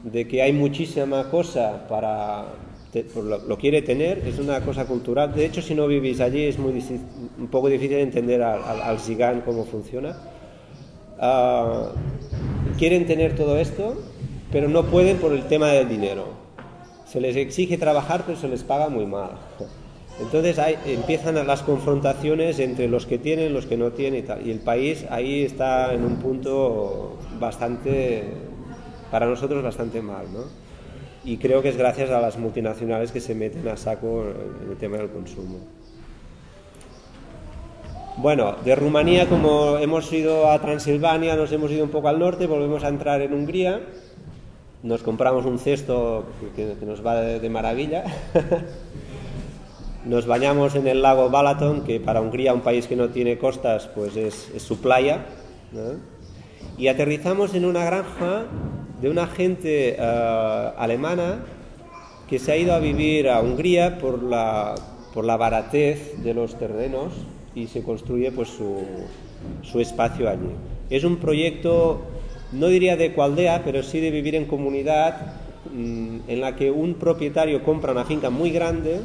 de 0.04 0.28
que 0.28 0.41
hay 0.41 0.52
muchísima 0.52 1.30
cosa 1.30 1.88
para 1.88 2.43
lo, 3.47 3.58
quiere 3.58 3.82
tener, 3.82 4.17
es 4.28 4.38
una 4.38 4.60
cosa 4.65 4.86
cultural. 4.86 5.34
De 5.34 5.45
hecho, 5.45 5.62
si 5.62 5.76
no 5.76 5.88
vivís 5.88 6.19
allí 6.19 6.43
es 6.43 6.60
muy 6.60 6.84
un 7.38 7.47
poco 7.47 7.69
difícil 7.69 8.00
entender 8.00 8.43
al, 8.43 8.82
al, 8.82 9.00
Zigán 9.00 9.43
cómo 9.45 9.63
funciona. 9.63 10.17
Ah, 11.19 11.93
quieren 12.78 13.06
tener 13.06 13.38
todo 13.38 13.58
esto, 13.58 13.95
pero 14.52 14.67
no 14.67 14.88
pueden 14.88 15.15
por 15.19 15.32
el 15.32 15.43
tema 15.47 15.67
del 15.67 15.88
dinero. 15.88 16.26
Se 17.06 17.21
les 17.21 17.38
exige 17.38 17.78
trabajar, 17.78 18.23
pero 18.26 18.38
se 18.38 18.50
les 18.50 18.62
paga 18.62 18.89
muy 18.89 19.06
mal. 19.06 19.32
Entonces 20.19 20.60
empiezan 20.86 21.36
las 21.45 21.62
confrontaciones 21.62 22.58
entre 22.60 22.88
los 22.88 23.06
que 23.06 23.19
tienen, 23.19 23.53
los 23.53 23.67
que 23.67 23.77
no 23.77 23.91
tienen 23.91 24.23
y 24.23 24.27
tal. 24.27 24.47
Y 24.47 24.51
el 24.51 24.60
país 24.60 25.06
ahí 25.10 25.43
está 25.43 25.93
en 25.93 26.03
un 26.03 26.17
punto 26.17 27.17
bastante, 27.39 28.23
para 29.12 29.27
nosotros 29.27 29.63
bastante 29.63 30.01
mal, 30.01 30.25
¿no? 30.34 30.45
Y 31.23 31.38
creo 31.38 31.62
que 31.62 31.69
es 31.69 31.77
gracias 31.77 32.10
a 32.10 32.19
las 32.19 32.38
multinacionales 32.38 33.12
que 33.12 33.19
se 33.19 33.36
meten 33.36 33.67
a 33.67 33.77
saco 33.77 34.23
en 34.63 34.71
el 34.71 34.77
tema 34.77 34.97
del 34.97 35.10
consumo. 35.10 35.60
Bueno, 38.17 38.56
de 38.65 38.75
Rumanía, 38.75 39.27
como 39.27 39.77
hemos 39.77 40.12
ido 40.12 40.49
a 40.49 40.60
Transilvania, 40.60 41.36
nos 41.36 41.51
hemos 41.51 41.69
ido 41.69 41.84
un 41.84 41.91
poco 41.91 42.08
al 42.08 42.17
norte, 42.17 42.47
volvemos 42.47 42.84
a 42.84 42.88
entrar 42.88 43.21
en 43.21 43.34
Hungría, 43.34 43.82
nos 44.82 45.03
compramos 45.03 45.45
un 45.45 45.60
cesto 45.60 46.25
que, 46.56 46.73
nos 46.84 47.06
va 47.06 47.21
de 47.21 47.49
maravilla. 47.49 48.06
Nos 50.05 50.25
bañamos 50.25 50.75
en 50.75 50.88
el 50.88 51.01
lago 51.01 51.29
Balaton, 51.29 51.83
que 51.83 51.99
para 51.99 52.21
Hungría, 52.21 52.53
un 52.53 52.62
país 52.62 52.88
que 52.88 52.95
no 52.95 53.10
tiene 53.10 53.38
costas, 53.38 53.88
pues 53.93 54.15
es, 54.15 54.51
su 54.57 54.79
playa. 54.79 55.25
Y 56.77 56.88
aterrizamos 56.88 57.55
en 57.55 57.65
una 57.65 57.83
granja 57.83 58.45
de 59.01 59.10
una 59.10 59.27
gente 59.27 59.95
eh, 59.97 60.71
alemana 60.77 61.39
que 62.29 62.39
se 62.39 62.51
ha 62.51 62.57
ido 62.57 62.73
a 62.73 62.79
vivir 62.79 63.29
a 63.29 63.41
Hungría 63.41 63.97
por 63.97 64.23
la, 64.23 64.75
por 65.13 65.25
la 65.25 65.38
baratez 65.38 66.21
de 66.23 66.33
los 66.33 66.57
terrenos 66.57 67.13
y 67.55 67.67
se 67.67 67.83
construye 67.83 68.31
pues 68.31 68.49
su, 68.49 68.83
su 69.63 69.79
espacio 69.79 70.29
allí. 70.29 70.51
Es 70.89 71.03
un 71.03 71.17
proyecto, 71.17 72.01
no 72.51 72.67
diría 72.67 72.95
de 72.97 73.13
cualdea, 73.13 73.63
pero 73.63 73.83
sí 73.83 73.99
de 73.99 74.12
vivir 74.12 74.36
en 74.36 74.45
comunidad, 74.45 75.33
mm, 75.73 76.19
en 76.27 76.41
la 76.41 76.55
que 76.55 76.69
un 76.71 76.95
propietario 76.95 77.63
compra 77.63 77.91
una 77.91 78.05
finca 78.05 78.29
muy 78.29 78.51
grande 78.51 79.01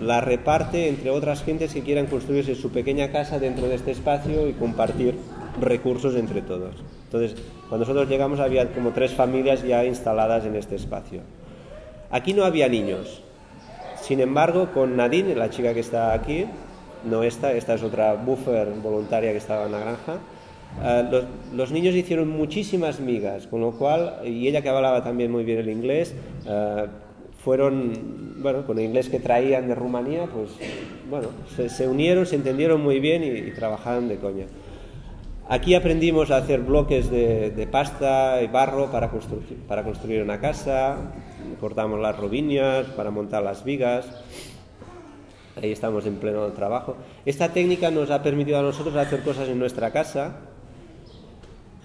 la 0.00 0.20
reparte 0.20 0.88
entre 0.88 1.10
otras 1.10 1.42
gentes 1.42 1.72
que 1.72 1.82
quieran 1.82 2.06
construirse 2.06 2.54
su 2.54 2.70
pequeña 2.70 3.10
casa 3.12 3.38
dentro 3.38 3.68
de 3.68 3.76
este 3.76 3.90
espacio 3.90 4.48
y 4.48 4.52
compartir 4.52 5.14
recursos 5.60 6.16
entre 6.16 6.42
todos. 6.42 6.74
Entonces, 7.04 7.36
cuando 7.68 7.86
nosotros 7.86 8.08
llegamos 8.08 8.40
había 8.40 8.72
como 8.72 8.90
tres 8.90 9.12
familias 9.12 9.62
ya 9.62 9.84
instaladas 9.84 10.44
en 10.44 10.56
este 10.56 10.76
espacio. 10.76 11.20
Aquí 12.10 12.34
no 12.34 12.44
había 12.44 12.68
niños. 12.68 13.22
Sin 14.00 14.20
embargo, 14.20 14.70
con 14.72 14.96
Nadine, 14.96 15.34
la 15.34 15.50
chica 15.50 15.74
que 15.74 15.80
está 15.80 16.12
aquí, 16.12 16.46
no 17.04 17.22
esta, 17.22 17.52
esta 17.52 17.74
es 17.74 17.82
otra 17.82 18.14
buffer 18.14 18.68
voluntaria 18.82 19.32
que 19.32 19.38
estaba 19.38 19.66
en 19.66 19.72
la 19.72 19.78
granja, 19.80 20.18
eh, 20.82 21.24
los, 21.54 21.72
niños 21.72 21.94
hicieron 21.94 22.28
muchísimas 22.28 23.00
migas, 23.00 23.46
con 23.46 23.60
lo 23.60 23.72
cual, 23.72 24.20
y 24.24 24.46
ella 24.46 24.62
que 24.62 24.68
hablaba 24.68 25.02
también 25.02 25.30
muy 25.30 25.44
bien 25.44 25.58
el 25.58 25.70
inglés, 25.70 26.14
eh, 26.46 26.86
fueron, 27.46 28.42
bueno, 28.42 28.66
con 28.66 28.76
el 28.80 28.86
inglés 28.86 29.08
que 29.08 29.20
traían 29.20 29.68
de 29.68 29.76
Rumanía, 29.76 30.26
pues, 30.26 30.50
bueno, 31.08 31.28
se, 31.68 31.86
unieron, 31.86 32.26
se 32.26 32.34
entendieron 32.34 32.80
muy 32.80 32.98
bien 32.98 33.22
y, 33.22 33.52
trabajaban 33.52 34.08
de 34.08 34.16
coña. 34.16 34.46
Aquí 35.48 35.76
aprendimos 35.76 36.32
a 36.32 36.38
hacer 36.38 36.62
bloques 36.62 37.08
de, 37.08 37.68
pasta 37.70 38.42
y 38.42 38.48
barro 38.48 38.90
para, 38.90 39.10
construir, 39.10 39.60
para 39.68 39.84
construir 39.84 40.22
una 40.22 40.40
casa, 40.40 40.96
cortamos 41.60 42.00
las 42.00 42.18
robiñas 42.18 42.86
para 42.96 43.12
montar 43.12 43.44
las 43.44 43.62
vigas. 43.62 44.08
Ahí 45.54 45.70
estamos 45.70 46.04
en 46.04 46.16
pleno 46.16 46.48
trabajo. 46.48 46.96
Esta 47.26 47.52
técnica 47.52 47.92
nos 47.92 48.10
ha 48.10 48.24
permitido 48.24 48.58
a 48.58 48.62
nosotros 48.62 48.96
hacer 48.96 49.22
cosas 49.22 49.48
en 49.48 49.60
nuestra 49.60 49.92
casa. 49.92 50.38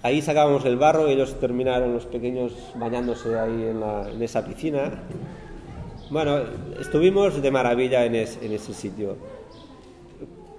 Ahí 0.02 0.22
sacábamos 0.22 0.64
el 0.64 0.76
barro, 0.76 1.06
ellos 1.06 1.38
terminaron 1.38 1.94
los 1.94 2.06
pequeños 2.06 2.52
bañándose 2.74 3.38
ahí 3.38 3.62
en, 3.62 3.80
en 4.12 4.20
esa 4.20 4.44
piscina. 4.44 4.90
Bueno, 6.12 6.40
estuvimos 6.78 7.40
de 7.40 7.50
maravilla 7.50 8.04
en, 8.04 8.14
ese 8.14 8.74
sitio. 8.74 9.16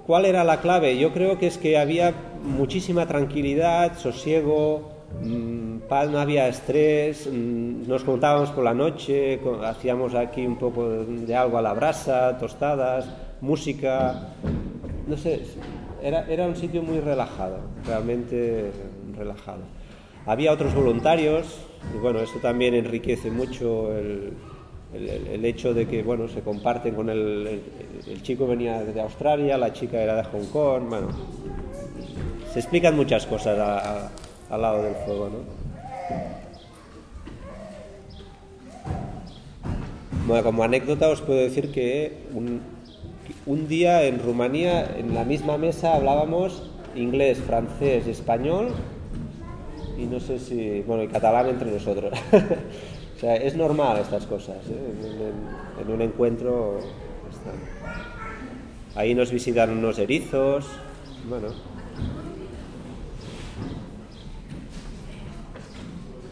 ¿Cuál 0.07 0.25
era 0.25 0.43
la 0.43 0.59
clave? 0.61 0.97
Yo 0.97 1.13
creo 1.13 1.37
que 1.37 1.45
es 1.45 1.59
que 1.59 1.77
había 1.77 2.11
muchísima 2.41 3.05
tranquilidad, 3.05 3.95
sosiego, 3.99 4.89
mm, 5.21 5.77
no 6.11 6.19
había 6.19 6.47
estrés, 6.47 7.29
mm, 7.31 7.87
nos 7.87 8.03
juntábamos 8.03 8.49
por 8.49 8.63
la 8.63 8.73
noche, 8.73 9.39
hacíamos 9.63 10.15
aquí 10.15 10.43
un 10.43 10.55
poco 10.55 10.89
de 10.89 11.35
algo 11.35 11.59
a 11.59 11.61
la 11.61 11.73
brasa, 11.73 12.35
tostadas, 12.39 13.07
música, 13.39 14.29
no 15.05 15.15
sé, 15.17 15.39
era, 16.01 16.47
un 16.47 16.55
sitio 16.55 16.81
muy 16.81 16.99
relajado, 16.99 17.59
realmente 17.85 18.71
relajado. 19.15 19.61
Había 20.25 20.51
otros 20.51 20.73
voluntarios, 20.73 21.59
bueno, 22.01 22.21
eso 22.21 22.39
también 22.41 22.73
enriquece 22.73 23.29
mucho 23.29 23.95
el, 23.95 24.33
el, 24.93 25.43
hecho 25.45 25.73
de 25.73 25.87
que 25.87 26.03
bueno 26.03 26.27
se 26.27 26.41
comparten 26.41 26.93
con 26.95 27.09
el, 27.09 27.61
el, 28.07 28.21
chico 28.21 28.47
venía 28.47 28.83
de 28.83 29.01
Australia, 29.01 29.57
la 29.57 29.73
chica 29.73 30.01
era 30.01 30.15
de 30.15 30.23
Hong 30.23 30.45
Kong, 30.51 30.83
bueno, 30.89 31.07
se 32.51 32.59
explican 32.59 32.95
muchas 32.95 33.25
cosas 33.25 34.11
al 34.49 34.61
lado 34.61 34.83
del 34.83 34.95
fuego, 34.95 35.29
¿no? 35.29 35.63
Bueno, 40.25 40.43
como 40.43 40.63
anécdota 40.63 41.09
os 41.09 41.21
puedo 41.21 41.39
decir 41.39 41.71
que 41.71 42.23
un, 42.33 42.61
un 43.45 43.67
día 43.67 44.03
en 44.03 44.19
Rumanía, 44.19 44.95
en 44.97 45.13
la 45.13 45.25
misma 45.25 45.57
mesa, 45.57 45.95
hablábamos 45.95 46.69
inglés, 46.95 47.39
francés, 47.39 48.07
español 48.07 48.69
y 49.97 50.05
no 50.05 50.19
sé 50.19 50.39
si, 50.39 50.81
bueno, 50.81 51.03
y 51.03 51.07
catalán 51.07 51.49
entre 51.49 51.71
nosotros. 51.71 52.13
es 53.23 53.55
normal 53.55 53.99
estas 53.99 54.25
cosas. 54.25 54.57
¿eh? 54.67 55.31
En, 55.81 55.91
un 55.91 56.01
encuentro. 56.01 56.79
Ahí 58.95 59.15
nos 59.15 59.31
visitan 59.31 59.71
unos 59.71 59.97
erizos. 59.97 60.67
Bueno. 61.27 61.47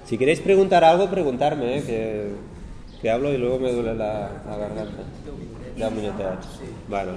Si 0.06 0.18
queréis 0.18 0.42
preguntar 0.42 0.84
algo, 0.84 1.10
preguntarme, 1.10 1.78
¿eh? 1.78 2.34
que, 3.02 3.10
hablo 3.10 3.32
y 3.32 3.38
luego 3.38 3.60
me 3.60 3.72
duele 3.72 3.96
la, 3.96 4.30
garganta. 4.46 5.04
Ya 5.78 5.90
Bueno. 6.90 7.12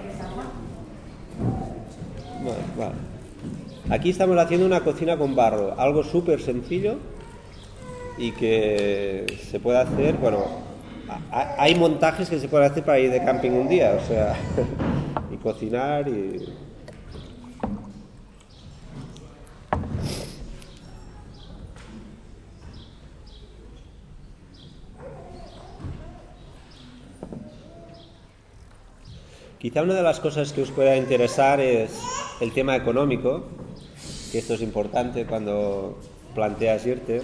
Bueno, 2.76 2.92
Aquí 3.90 4.10
estamos 4.10 4.38
haciendo 4.38 4.64
una 4.64 4.80
cocina 4.80 5.18
con 5.18 5.34
barro, 5.34 5.78
algo 5.78 6.04
súper 6.04 6.40
sencillo 6.40 6.96
y 8.16 8.32
que 8.32 9.26
se 9.50 9.60
puede 9.60 9.78
hacer, 9.78 10.14
bueno, 10.16 10.46
hay 11.30 11.74
montajes 11.74 12.28
que 12.28 12.38
se 12.38 12.48
pueden 12.48 12.70
hacer 12.70 12.84
para 12.84 12.98
ir 12.98 13.10
de 13.10 13.24
camping 13.24 13.50
un 13.50 13.68
día, 13.68 13.98
o 14.00 14.06
sea, 14.06 14.36
y 15.32 15.36
cocinar 15.36 16.08
y... 16.08 16.64
Quizá 29.58 29.82
una 29.82 29.94
de 29.94 30.02
las 30.02 30.20
cosas 30.20 30.52
que 30.52 30.60
os 30.60 30.70
pueda 30.70 30.94
interesar 30.94 31.58
es 31.58 31.98
el 32.42 32.52
tema 32.52 32.76
económico, 32.76 33.44
que 34.30 34.36
esto 34.36 34.52
es 34.52 34.60
importante 34.60 35.24
cuando 35.24 35.98
planteas 36.34 36.84
irte. 36.84 37.22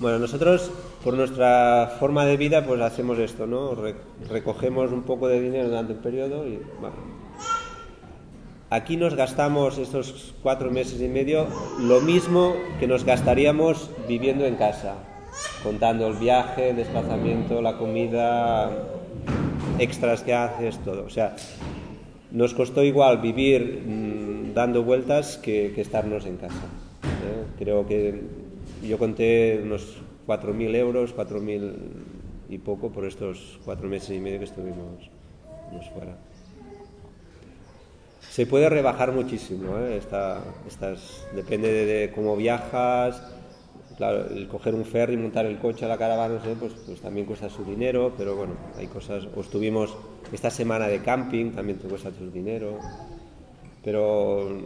Bueno, 0.00 0.20
nosotros 0.20 0.70
por 1.02 1.14
nuestra 1.14 1.96
forma 1.98 2.24
de 2.24 2.36
vida 2.36 2.64
pues 2.64 2.80
hacemos 2.80 3.18
esto, 3.18 3.48
¿no? 3.48 3.76
recogemos 4.30 4.92
un 4.92 5.02
poco 5.02 5.26
de 5.26 5.40
dinero 5.40 5.68
durante 5.68 5.94
un 5.94 5.98
periodo 5.98 6.46
y 6.46 6.60
bueno. 6.80 6.96
Aquí 8.70 8.96
nos 8.96 9.14
gastamos 9.14 9.78
estos 9.78 10.34
cuatro 10.42 10.70
meses 10.70 11.00
y 11.00 11.08
medio 11.08 11.48
lo 11.80 12.00
mismo 12.00 12.54
que 12.78 12.86
nos 12.86 13.04
gastaríamos 13.04 13.90
viviendo 14.06 14.44
en 14.44 14.56
casa, 14.56 14.94
contando 15.62 16.06
el 16.06 16.14
viaje, 16.14 16.70
el 16.70 16.76
desplazamiento, 16.76 17.60
la 17.60 17.78
comida, 17.78 18.70
extras 19.78 20.22
que 20.22 20.34
haces, 20.34 20.78
todo. 20.84 21.06
O 21.06 21.10
sea, 21.10 21.34
nos 22.30 22.52
costó 22.54 22.84
igual 22.84 23.18
vivir 23.18 23.82
mm, 23.86 24.54
dando 24.54 24.82
vueltas 24.82 25.38
que, 25.38 25.72
estarnos 25.80 26.26
en 26.26 26.36
casa. 26.36 26.66
¿eh? 27.02 27.46
Creo 27.58 27.86
que 27.86 28.22
yo 28.82 28.98
conté 28.98 29.60
unos 29.62 29.96
4.000 30.26 30.74
euros, 30.76 31.14
4.000 31.14 31.74
y 32.48 32.58
poco 32.58 32.90
por 32.90 33.04
estos 33.04 33.58
cuatro 33.64 33.88
meses 33.88 34.10
y 34.10 34.20
medio 34.20 34.38
que 34.38 34.46
estuvimos, 34.46 35.10
fuera. 35.94 36.16
Se 38.30 38.46
puede 38.46 38.68
rebajar 38.68 39.12
muchísimo, 39.12 39.78
¿eh? 39.78 40.00
depende 41.34 41.72
de, 41.72 42.12
cómo 42.12 42.36
viajas. 42.36 43.34
El 44.00 44.46
coger 44.46 44.76
un 44.76 44.84
ferry, 44.84 45.16
montar 45.16 45.44
el 45.44 45.58
coche 45.58 45.84
a 45.84 45.88
la 45.88 45.98
caravana, 45.98 46.40
pues, 46.60 46.72
pues, 46.86 47.00
también 47.00 47.26
cuesta 47.26 47.50
su 47.50 47.64
dinero, 47.64 48.12
pero 48.16 48.36
bueno, 48.36 48.54
hay 48.76 48.86
cosas. 48.86 49.26
O 49.34 49.40
estuvimos 49.40 49.96
esta 50.32 50.50
semana 50.50 50.86
de 50.86 51.00
camping, 51.02 51.50
también 51.50 51.78
te 51.78 51.88
cuesta 51.88 52.12
su 52.16 52.30
dinero. 52.30 52.78
Pero 53.82 54.56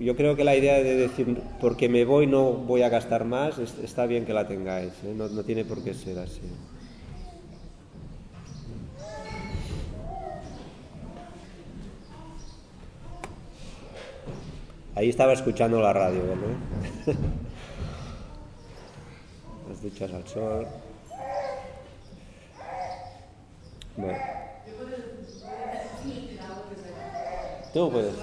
yo 0.00 0.16
creo 0.16 0.34
que 0.34 0.44
la 0.44 0.56
idea 0.56 0.82
de 0.82 0.96
decir, 0.96 1.42
porque 1.60 1.88
me 1.88 2.04
voy 2.04 2.26
no 2.26 2.52
voy 2.52 2.82
a 2.82 2.88
gastar 2.88 3.24
más, 3.24 3.58
está 3.58 4.06
bien 4.06 4.24
que 4.24 4.32
la 4.32 4.48
tengáis, 4.48 4.92
¿eh? 5.04 5.12
no, 5.14 5.28
no 5.28 5.44
tiene 5.44 5.64
por 5.64 5.84
qué 5.84 5.92
ser 5.94 6.18
así. 6.18 6.40
Ahí 14.94 15.08
estaba 15.08 15.32
escuchando 15.32 15.80
la 15.80 15.92
radio, 15.92 16.22
¿no? 16.24 17.12
Las 19.68 19.82
duchas 19.82 20.12
al 20.12 20.26
sol. 20.26 20.66
Bueno. 23.96 24.18
Tú 27.72 27.90
puedes. 27.90 28.14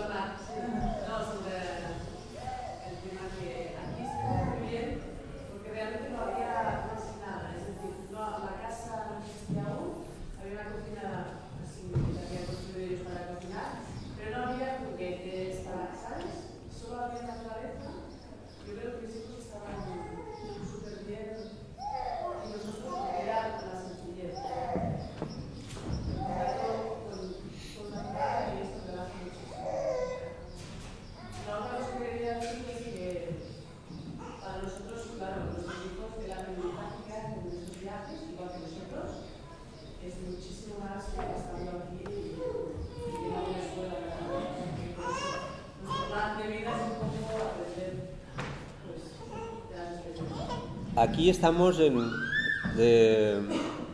Aquí 50.98 51.30
estamos 51.30 51.80
en... 51.80 52.12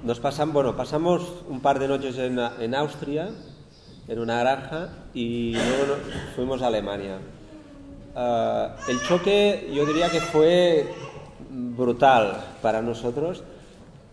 nos 0.03 0.19
pasan, 0.19 0.53
bueno, 0.53 0.75
pasamos 0.75 1.43
un 1.47 1.59
par 1.59 1.79
de 1.79 1.87
noches 1.87 2.17
en, 2.17 2.75
Austria, 2.75 3.29
en 4.07 4.19
una 4.19 4.39
granja, 4.39 4.89
y 5.13 5.53
luego 5.53 5.97
fuimos 6.35 6.61
a 6.61 6.67
Alemania. 6.67 7.19
Ah, 8.15 8.75
el 8.87 9.01
choque 9.01 9.71
yo 9.73 9.85
diría 9.85 10.09
que 10.09 10.21
fue 10.21 10.87
brutal 11.49 12.43
para 12.61 12.81
nosotros. 12.81 13.43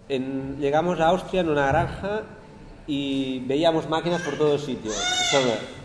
llegamos 0.09 1.01
a 1.01 1.09
Austria 1.09 1.41
en 1.43 1.49
una 1.49 1.66
granja 1.66 2.22
y 2.86 3.41
veíamos 3.41 3.88
máquinas 3.88 4.22
por 4.22 4.34
todos 4.34 4.62
sitios. 4.62 4.97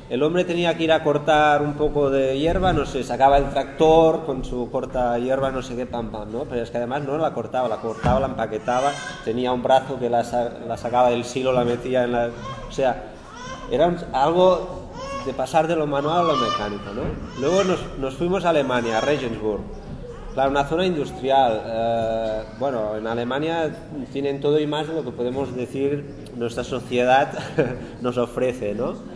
El 0.07 0.21
hombre 0.21 0.45
tenía 0.45 0.77
que 0.77 0.83
ir 0.83 0.91
a 0.91 1.03
cortar 1.03 1.63
un 1.63 1.73
poco 1.73 2.11
de 2.11 2.37
hierba, 2.37 2.73
no 2.73 2.85
sé, 2.85 3.03
sacaba 3.03 3.39
el 3.39 3.49
tractor 3.49 4.23
con 4.23 4.45
su 4.45 4.69
corta 4.69 5.17
hierba, 5.17 5.49
no 5.49 5.63
sé 5.63 5.75
qué, 5.75 5.87
pam, 5.87 6.11
pam, 6.11 6.31
¿no? 6.31 6.43
Pero 6.43 6.61
es 6.61 6.69
que 6.69 6.77
además 6.77 7.01
no 7.01 7.17
la 7.17 7.33
cortaba, 7.33 7.67
la 7.67 7.77
cortaba, 7.77 8.19
la 8.19 8.27
empaquetaba, 8.27 8.91
tenía 9.23 9.51
un 9.51 9.63
brazo 9.63 9.97
que 9.97 10.07
la, 10.07 10.23
sacaba 10.23 11.09
del 11.09 11.25
silo, 11.25 11.51
la 11.51 11.63
metía 11.63 12.03
en 12.03 12.11
la... 12.11 12.29
O 12.69 12.71
sea, 12.71 13.13
era 13.71 13.91
algo 14.13 14.91
de 15.25 15.33
pasar 15.33 15.67
de 15.67 15.75
lo 15.75 15.87
manual 15.87 16.19
a 16.19 16.23
lo 16.23 16.35
mecánico, 16.35 16.93
¿no? 16.93 17.01
Luego 17.41 17.63
nos, 17.97 18.13
fuimos 18.13 18.45
a 18.45 18.49
Alemania, 18.49 18.99
a 18.99 19.01
Regensburg. 19.01 19.61
Claro, 20.35 20.51
una 20.51 20.65
zona 20.65 20.85
industrial. 20.85 21.63
Eh, 21.65 22.43
bueno, 22.59 22.95
en 22.95 23.07
Alemania 23.07 23.75
tienen 24.13 24.39
todo 24.39 24.59
y 24.59 24.67
más 24.67 24.87
de 24.87 24.93
lo 24.93 25.03
que 25.03 25.11
podemos 25.11 25.55
decir 25.55 26.13
nuestra 26.35 26.63
sociedad 26.63 27.33
nos 28.01 28.19
ofrece, 28.19 28.75
¿no? 28.75 29.14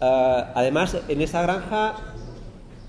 Eh, 0.00 0.44
además, 0.54 0.96
en 1.08 1.20
esa 1.20 1.42
granja 1.42 1.94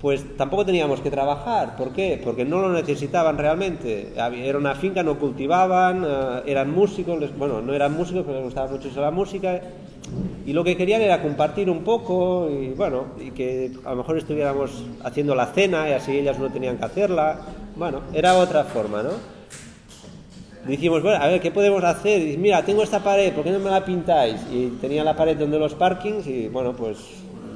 pues 0.00 0.24
tampoco 0.36 0.64
teníamos 0.64 1.00
que 1.00 1.10
trabajar. 1.10 1.76
¿Por 1.76 1.92
qué? 1.92 2.18
Porque 2.22 2.44
no 2.44 2.60
lo 2.60 2.72
necesitaban 2.72 3.36
realmente. 3.36 4.12
Era 4.16 4.56
una 4.56 4.74
finca, 4.74 5.02
no 5.02 5.18
cultivaban, 5.18 6.04
eh, 6.06 6.42
eran 6.46 6.70
músicos, 6.70 7.18
bueno, 7.36 7.60
no 7.60 7.74
eran 7.74 7.94
músicos, 7.94 8.22
pero 8.24 8.36
les 8.36 8.44
gustaba 8.44 8.70
mucho 8.70 8.88
la 9.00 9.10
música. 9.10 9.60
Y 10.46 10.54
lo 10.54 10.64
que 10.64 10.76
querían 10.76 11.02
era 11.02 11.20
compartir 11.20 11.68
un 11.68 11.84
poco 11.84 12.48
y 12.50 12.70
bueno, 12.70 13.04
y 13.20 13.30
que 13.30 13.72
a 13.84 13.90
lo 13.90 13.96
mejor 13.96 14.16
estuviéramos 14.16 14.84
haciendo 15.04 15.34
la 15.34 15.46
cena 15.46 15.88
y 15.88 15.92
así 15.92 16.16
ellas 16.16 16.38
no 16.38 16.50
tenían 16.50 16.78
que 16.78 16.86
hacerla. 16.86 17.38
Bueno, 17.76 18.00
era 18.14 18.34
otra 18.38 18.64
forma, 18.64 19.02
¿no? 19.02 19.39
Dijimos, 20.70 21.02
bueno, 21.02 21.20
a 21.20 21.26
ver, 21.26 21.40
¿qué 21.40 21.50
podemos 21.50 21.82
hacer? 21.82 22.22
Y 22.22 22.36
mira, 22.36 22.64
tengo 22.64 22.84
esta 22.84 23.02
pared, 23.02 23.32
¿por 23.32 23.42
qué 23.42 23.50
no 23.50 23.58
me 23.58 23.70
la 23.70 23.84
pintáis? 23.84 24.40
Y 24.52 24.68
tenía 24.80 25.02
la 25.02 25.16
pared 25.16 25.36
donde 25.36 25.58
los 25.58 25.74
parkings 25.74 26.28
y 26.28 26.46
bueno, 26.46 26.74
pues 26.74 26.96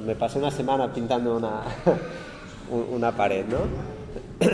me 0.05 0.15
pasé 0.15 0.37
una 0.37 0.51
semana 0.51 0.93
pintando 0.93 1.37
una, 1.37 1.61
una 2.91 3.15
pared, 3.15 3.45
¿no? 3.45 3.59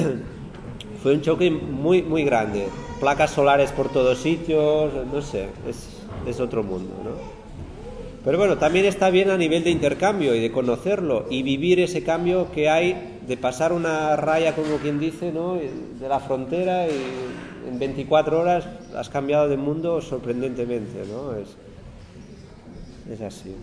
Fue 1.01 1.13
un 1.15 1.21
choque 1.21 1.49
muy, 1.49 2.03
muy 2.03 2.23
grande. 2.23 2.67
Placas 2.99 3.31
solares 3.31 3.71
por 3.71 3.89
todos 3.89 4.19
sitios, 4.19 4.91
no 5.11 5.21
sé, 5.23 5.47
es, 5.67 5.97
es 6.27 6.39
otro 6.39 6.61
mundo, 6.61 6.93
¿no? 7.03 7.41
Pero 8.23 8.37
bueno, 8.37 8.59
también 8.59 8.85
está 8.85 9.09
bien 9.09 9.31
a 9.31 9.37
nivel 9.37 9.63
de 9.63 9.71
intercambio 9.71 10.35
y 10.35 10.39
de 10.39 10.51
conocerlo 10.51 11.25
y 11.31 11.41
vivir 11.41 11.79
ese 11.79 12.03
cambio 12.03 12.51
que 12.51 12.69
hay 12.69 13.17
de 13.27 13.37
pasar 13.37 13.73
una 13.73 14.15
raya, 14.15 14.53
como 14.53 14.77
quien 14.77 14.99
dice, 14.99 15.31
¿no? 15.31 15.55
de 15.55 16.07
la 16.07 16.19
frontera 16.19 16.85
y 16.85 16.91
en 17.67 17.79
24 17.79 18.39
horas 18.39 18.67
has 18.95 19.09
cambiado 19.09 19.47
de 19.47 19.57
mundo 19.57 20.01
sorprendentemente, 20.01 21.03
¿no? 21.11 21.35
Es, 21.35 21.55
es 23.11 23.21
así. 23.21 23.55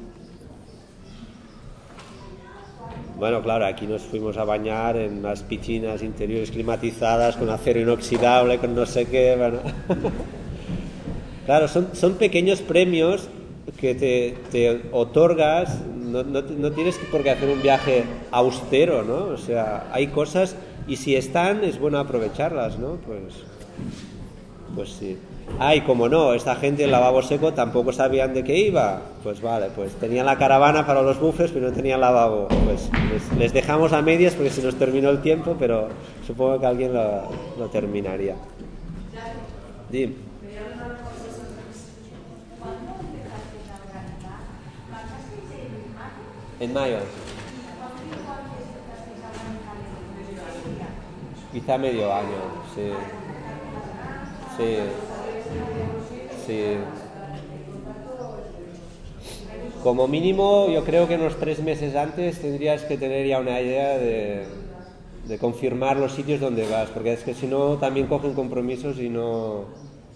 Bueno, 3.18 3.42
claro, 3.42 3.66
aquí 3.66 3.86
nos 3.86 4.03
fuimos 4.03 4.36
a 4.36 4.44
bañar 4.44 4.96
en 4.96 5.18
unas 5.18 5.42
piscinas 5.42 6.03
interiores 6.03 6.53
climatizadas 6.53 7.36
con 7.36 7.51
acero 7.51 7.80
inoxidable, 7.80 8.59
con 8.59 8.76
no 8.76 8.86
sé 8.86 9.07
qué, 9.07 9.34
bueno. 9.36 9.59
claro, 11.46 11.66
son, 11.66 11.88
son 11.94 12.14
pequeños 12.14 12.61
premios 12.61 13.28
que 13.80 13.96
te, 13.96 14.36
te 14.53 14.82
otorgas, 14.92 15.84
no, 15.84 16.22
no, 16.22 16.42
no, 16.42 16.72
tienes 16.72 16.99
por 17.11 17.24
qué 17.24 17.30
hacer 17.30 17.49
un 17.49 17.61
viaje 17.61 18.05
austero, 18.30 19.03
¿no? 19.03 19.34
O 19.34 19.36
sea, 19.36 19.88
hay 19.92 20.07
cosas 20.09 20.55
y 20.86 20.96
si 20.96 21.16
están 21.16 21.64
es 21.64 21.78
bueno 21.78 21.99
aprovecharlas, 21.99 22.78
¿no? 22.78 22.99
Pues, 23.05 23.34
pues 24.74 24.90
sí. 24.90 25.18
Ay, 25.58 25.80
como 25.80 26.08
no, 26.08 26.34
esta 26.34 26.54
gente 26.56 26.84
en 26.84 26.90
lavabo 26.90 27.22
seco 27.22 27.52
tampoco 27.52 27.92
sabían 27.92 28.34
de 28.34 28.44
qué 28.44 28.58
iba. 28.58 29.00
Pues 29.22 29.40
vale, 29.40 29.68
pues 29.74 29.92
tenían 29.94 30.26
la 30.26 30.36
caravana 30.38 30.86
para 30.86 31.02
los 31.02 31.18
bufes, 31.18 31.50
pero 31.50 31.68
no 31.68 31.72
tenían 31.74 32.00
lavabo. 32.00 32.48
Pues 32.64 32.88
les, 33.38 33.52
dejamos 33.52 33.92
a 33.92 34.02
medias 34.02 34.34
porque 34.34 34.50
se 34.50 34.62
nos 34.62 34.76
terminó 34.76 35.10
el 35.10 35.20
tiempo, 35.20 35.56
pero 35.58 35.88
supongo 36.26 36.60
que 36.60 36.66
alguien 36.66 36.92
lo, 36.92 37.22
lo 37.58 37.68
terminaría. 37.68 38.36
Dim. 39.90 40.14
En 46.60 46.72
mayo. 46.72 46.98
Quizá 51.52 51.78
medio 51.78 52.12
año, 52.12 52.26
sí. 52.74 52.90
Sí. 54.59 54.76
Sí. 56.46 56.62
Como 59.82 60.09
mínimo, 60.09 60.68
yo 60.68 60.84
creo 60.84 61.06
que 61.06 61.14
unos 61.14 61.36
tres 61.36 61.62
meses 61.62 61.94
antes 61.94 62.40
tendrías 62.40 62.82
que 62.82 62.98
tener 62.98 63.26
ya 63.26 63.38
una 63.38 63.61
idea 63.61 63.96
de, 63.96 64.46
confirmar 65.40 65.98
los 65.98 66.12
sitios 66.12 66.40
donde 66.40 66.68
vas, 66.68 66.88
porque 66.90 67.12
es 67.12 67.22
que 67.22 67.34
si 67.34 67.46
no 67.46 67.76
también 67.76 68.06
cogen 68.06 68.34
compromisos 68.34 68.98
y 68.98 69.09
no 69.09 69.66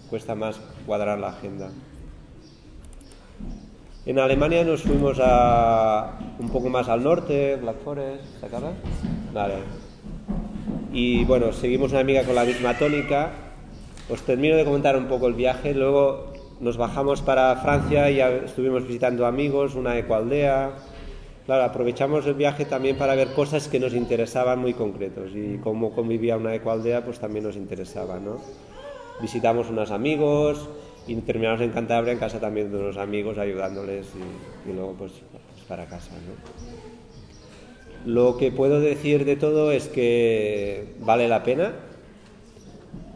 cuesta 0.09 0.35
más 0.35 0.59
cuadrar 0.85 1.19
la 1.19 1.29
agenda. 1.29 1.69
En 4.05 4.19
Alemania 4.19 4.65
nos 4.65 4.83
fuimos 4.83 5.17
a 5.23 6.19
un 6.39 6.49
poco 6.49 6.69
más 6.69 6.89
al 6.89 7.01
norte, 7.01 7.55
Black 7.55 7.77
Forest, 7.85 8.25
¿se 8.41 8.45
acaba? 8.45 8.73
Vale. 9.33 9.55
Y 10.91 11.23
bueno, 11.23 11.53
seguimos 11.53 11.91
una 11.91 12.01
amiga 12.01 12.23
con 12.23 12.35
la 12.35 12.43
misma 12.43 12.77
tónica. 12.77 13.31
Os 14.13 14.21
termino 14.21 14.55
de 14.55 14.63
comentar 14.63 14.95
un 14.95 15.07
poco 15.07 15.25
el 15.25 15.33
viaje. 15.33 15.73
Luego 15.73 16.33
nos 16.59 16.77
bajamos 16.77 17.23
para 17.23 17.55
Francia 17.55 18.11
y 18.11 18.19
estuvimos 18.19 18.85
visitando 18.85 19.25
amigos, 19.25 19.73
una 19.73 19.97
ecoaldea. 19.97 20.73
Claro, 21.47 21.63
aprovechamos 21.63 22.27
el 22.27 22.35
viaje 22.35 22.65
también 22.65 22.95
para 22.95 23.15
ver 23.15 23.29
cosas 23.33 23.67
que 23.67 23.79
nos 23.79 23.95
interesaban 23.95 24.59
muy 24.59 24.75
concretos 24.75 25.31
y 25.33 25.57
cómo 25.63 25.95
convivía 25.95 26.37
una 26.37 26.53
ecoaldea 26.53 27.03
pues 27.03 27.17
también 27.17 27.43
nos 27.43 27.55
interesaba, 27.55 28.19
¿no? 28.19 28.37
Visitamos 29.19 29.71
unos 29.71 29.89
amigos, 29.89 30.69
y 31.07 31.15
terminamos 31.15 31.61
en 31.61 31.71
Cantabria 31.71 32.13
en 32.13 32.19
casa 32.19 32.39
también 32.39 32.71
de 32.71 32.77
unos 32.77 32.97
amigos 32.97 33.39
ayudándoles 33.39 34.05
y, 34.67 34.73
luego 34.73 34.93
pues, 34.93 35.11
pues, 35.31 35.65
para 35.67 35.85
casa. 35.87 36.11
Lo 38.05 38.37
que 38.37 38.51
puedo 38.51 38.79
decir 38.79 39.25
de 39.25 39.37
todo 39.37 39.71
es 39.71 39.87
que 39.87 40.93
vale 40.99 41.27
la 41.27 41.41
pena. 41.41 41.73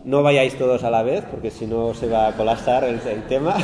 No 0.08 0.24
vayáis 0.24 0.58
todos 0.58 0.86
a 0.86 0.90
la 0.90 1.04
vez 1.04 1.26
porque 1.30 1.52
si 1.52 1.68
no 1.68 1.94
se 1.94 2.08
va 2.08 2.30
a 2.30 2.38
colapsar 2.38 2.86
el, 2.86 3.24
tema. 3.24 3.58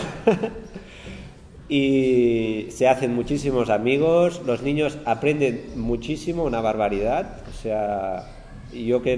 y 1.69 2.67
se 2.69 2.89
hacen 2.89 3.15
muchísimos 3.15 3.69
amigos, 3.69 4.41
los 4.45 4.61
niños 4.61 4.97
aprenden 5.05 5.71
muchísimo, 5.77 6.43
una 6.43 6.59
barbaridad. 6.59 7.37
O 7.49 7.53
sea, 7.53 8.25
yo 8.73 9.01
que 9.01 9.17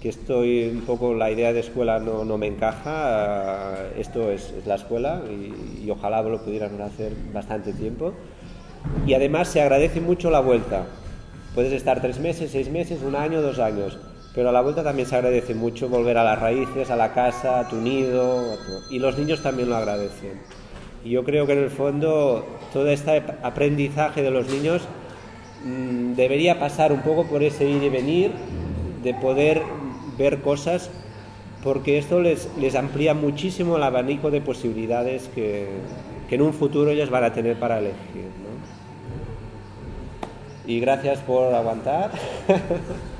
que 0.00 0.08
estoy 0.08 0.68
un 0.68 0.82
poco, 0.82 1.14
la 1.14 1.32
idea 1.32 1.52
de 1.52 1.58
escuela 1.58 1.98
no, 1.98 2.24
no 2.24 2.38
me 2.38 2.46
encaja, 2.46 3.74
esto 3.98 4.30
es, 4.30 4.54
la 4.66 4.76
escuela 4.76 5.22
y, 5.28 5.90
ojalá 5.90 6.22
lo 6.22 6.44
pudiéramos 6.44 6.80
hacer 6.80 7.12
bastante 7.32 7.72
tiempo. 7.72 8.12
Y 9.04 9.14
además 9.14 9.48
se 9.48 9.60
agradece 9.60 10.00
mucho 10.00 10.30
la 10.30 10.38
vuelta. 10.38 10.86
Puedes 11.56 11.72
estar 11.72 12.00
tres 12.00 12.20
meses, 12.20 12.52
seis 12.52 12.70
meses, 12.70 13.02
un 13.02 13.16
año, 13.16 13.42
dos 13.42 13.58
años, 13.58 13.98
pero 14.36 14.50
a 14.50 14.52
la 14.52 14.60
vuelta 14.60 14.84
también 14.84 15.08
se 15.08 15.16
agradece 15.16 15.54
mucho 15.54 15.88
volver 15.88 16.18
a 16.18 16.22
las 16.22 16.38
raíces, 16.38 16.90
a 16.90 16.96
la 16.96 17.14
casa, 17.14 17.58
a 17.58 17.68
tu 17.68 17.76
nido, 17.76 18.58
y 18.90 18.98
los 18.98 19.16
niños 19.16 19.42
también 19.42 19.70
lo 19.70 19.76
agradecen. 19.76 20.38
Y 21.02 21.08
yo 21.08 21.24
creo 21.24 21.46
que 21.46 21.54
en 21.54 21.60
el 21.60 21.70
fondo 21.70 22.44
todo 22.70 22.86
este 22.88 23.22
aprendizaje 23.42 24.20
de 24.22 24.30
los 24.30 24.50
niños 24.50 24.82
mmm, 25.64 26.12
debería 26.16 26.60
pasar 26.60 26.92
un 26.92 27.00
poco 27.00 27.24
por 27.24 27.42
ese 27.42 27.64
ir 27.64 27.82
y 27.82 27.88
venir, 27.88 28.30
de 29.02 29.14
poder 29.14 29.62
ver 30.18 30.42
cosas, 30.42 30.90
porque 31.64 31.96
esto 31.96 32.20
les, 32.20 32.50
les 32.58 32.74
amplía 32.74 33.14
muchísimo 33.14 33.78
el 33.78 33.82
abanico 33.84 34.30
de 34.30 34.42
posibilidades 34.42 35.30
que, 35.34 35.66
que 36.28 36.34
en 36.34 36.42
un 36.42 36.52
futuro 36.52 36.90
ellos 36.90 37.08
van 37.08 37.24
a 37.24 37.32
tener 37.32 37.58
para 37.58 37.78
elegir. 37.78 38.26
¿no? 38.42 38.54
Y 40.70 40.78
gracias 40.78 41.20
por 41.20 41.54
aguantar. 41.54 42.10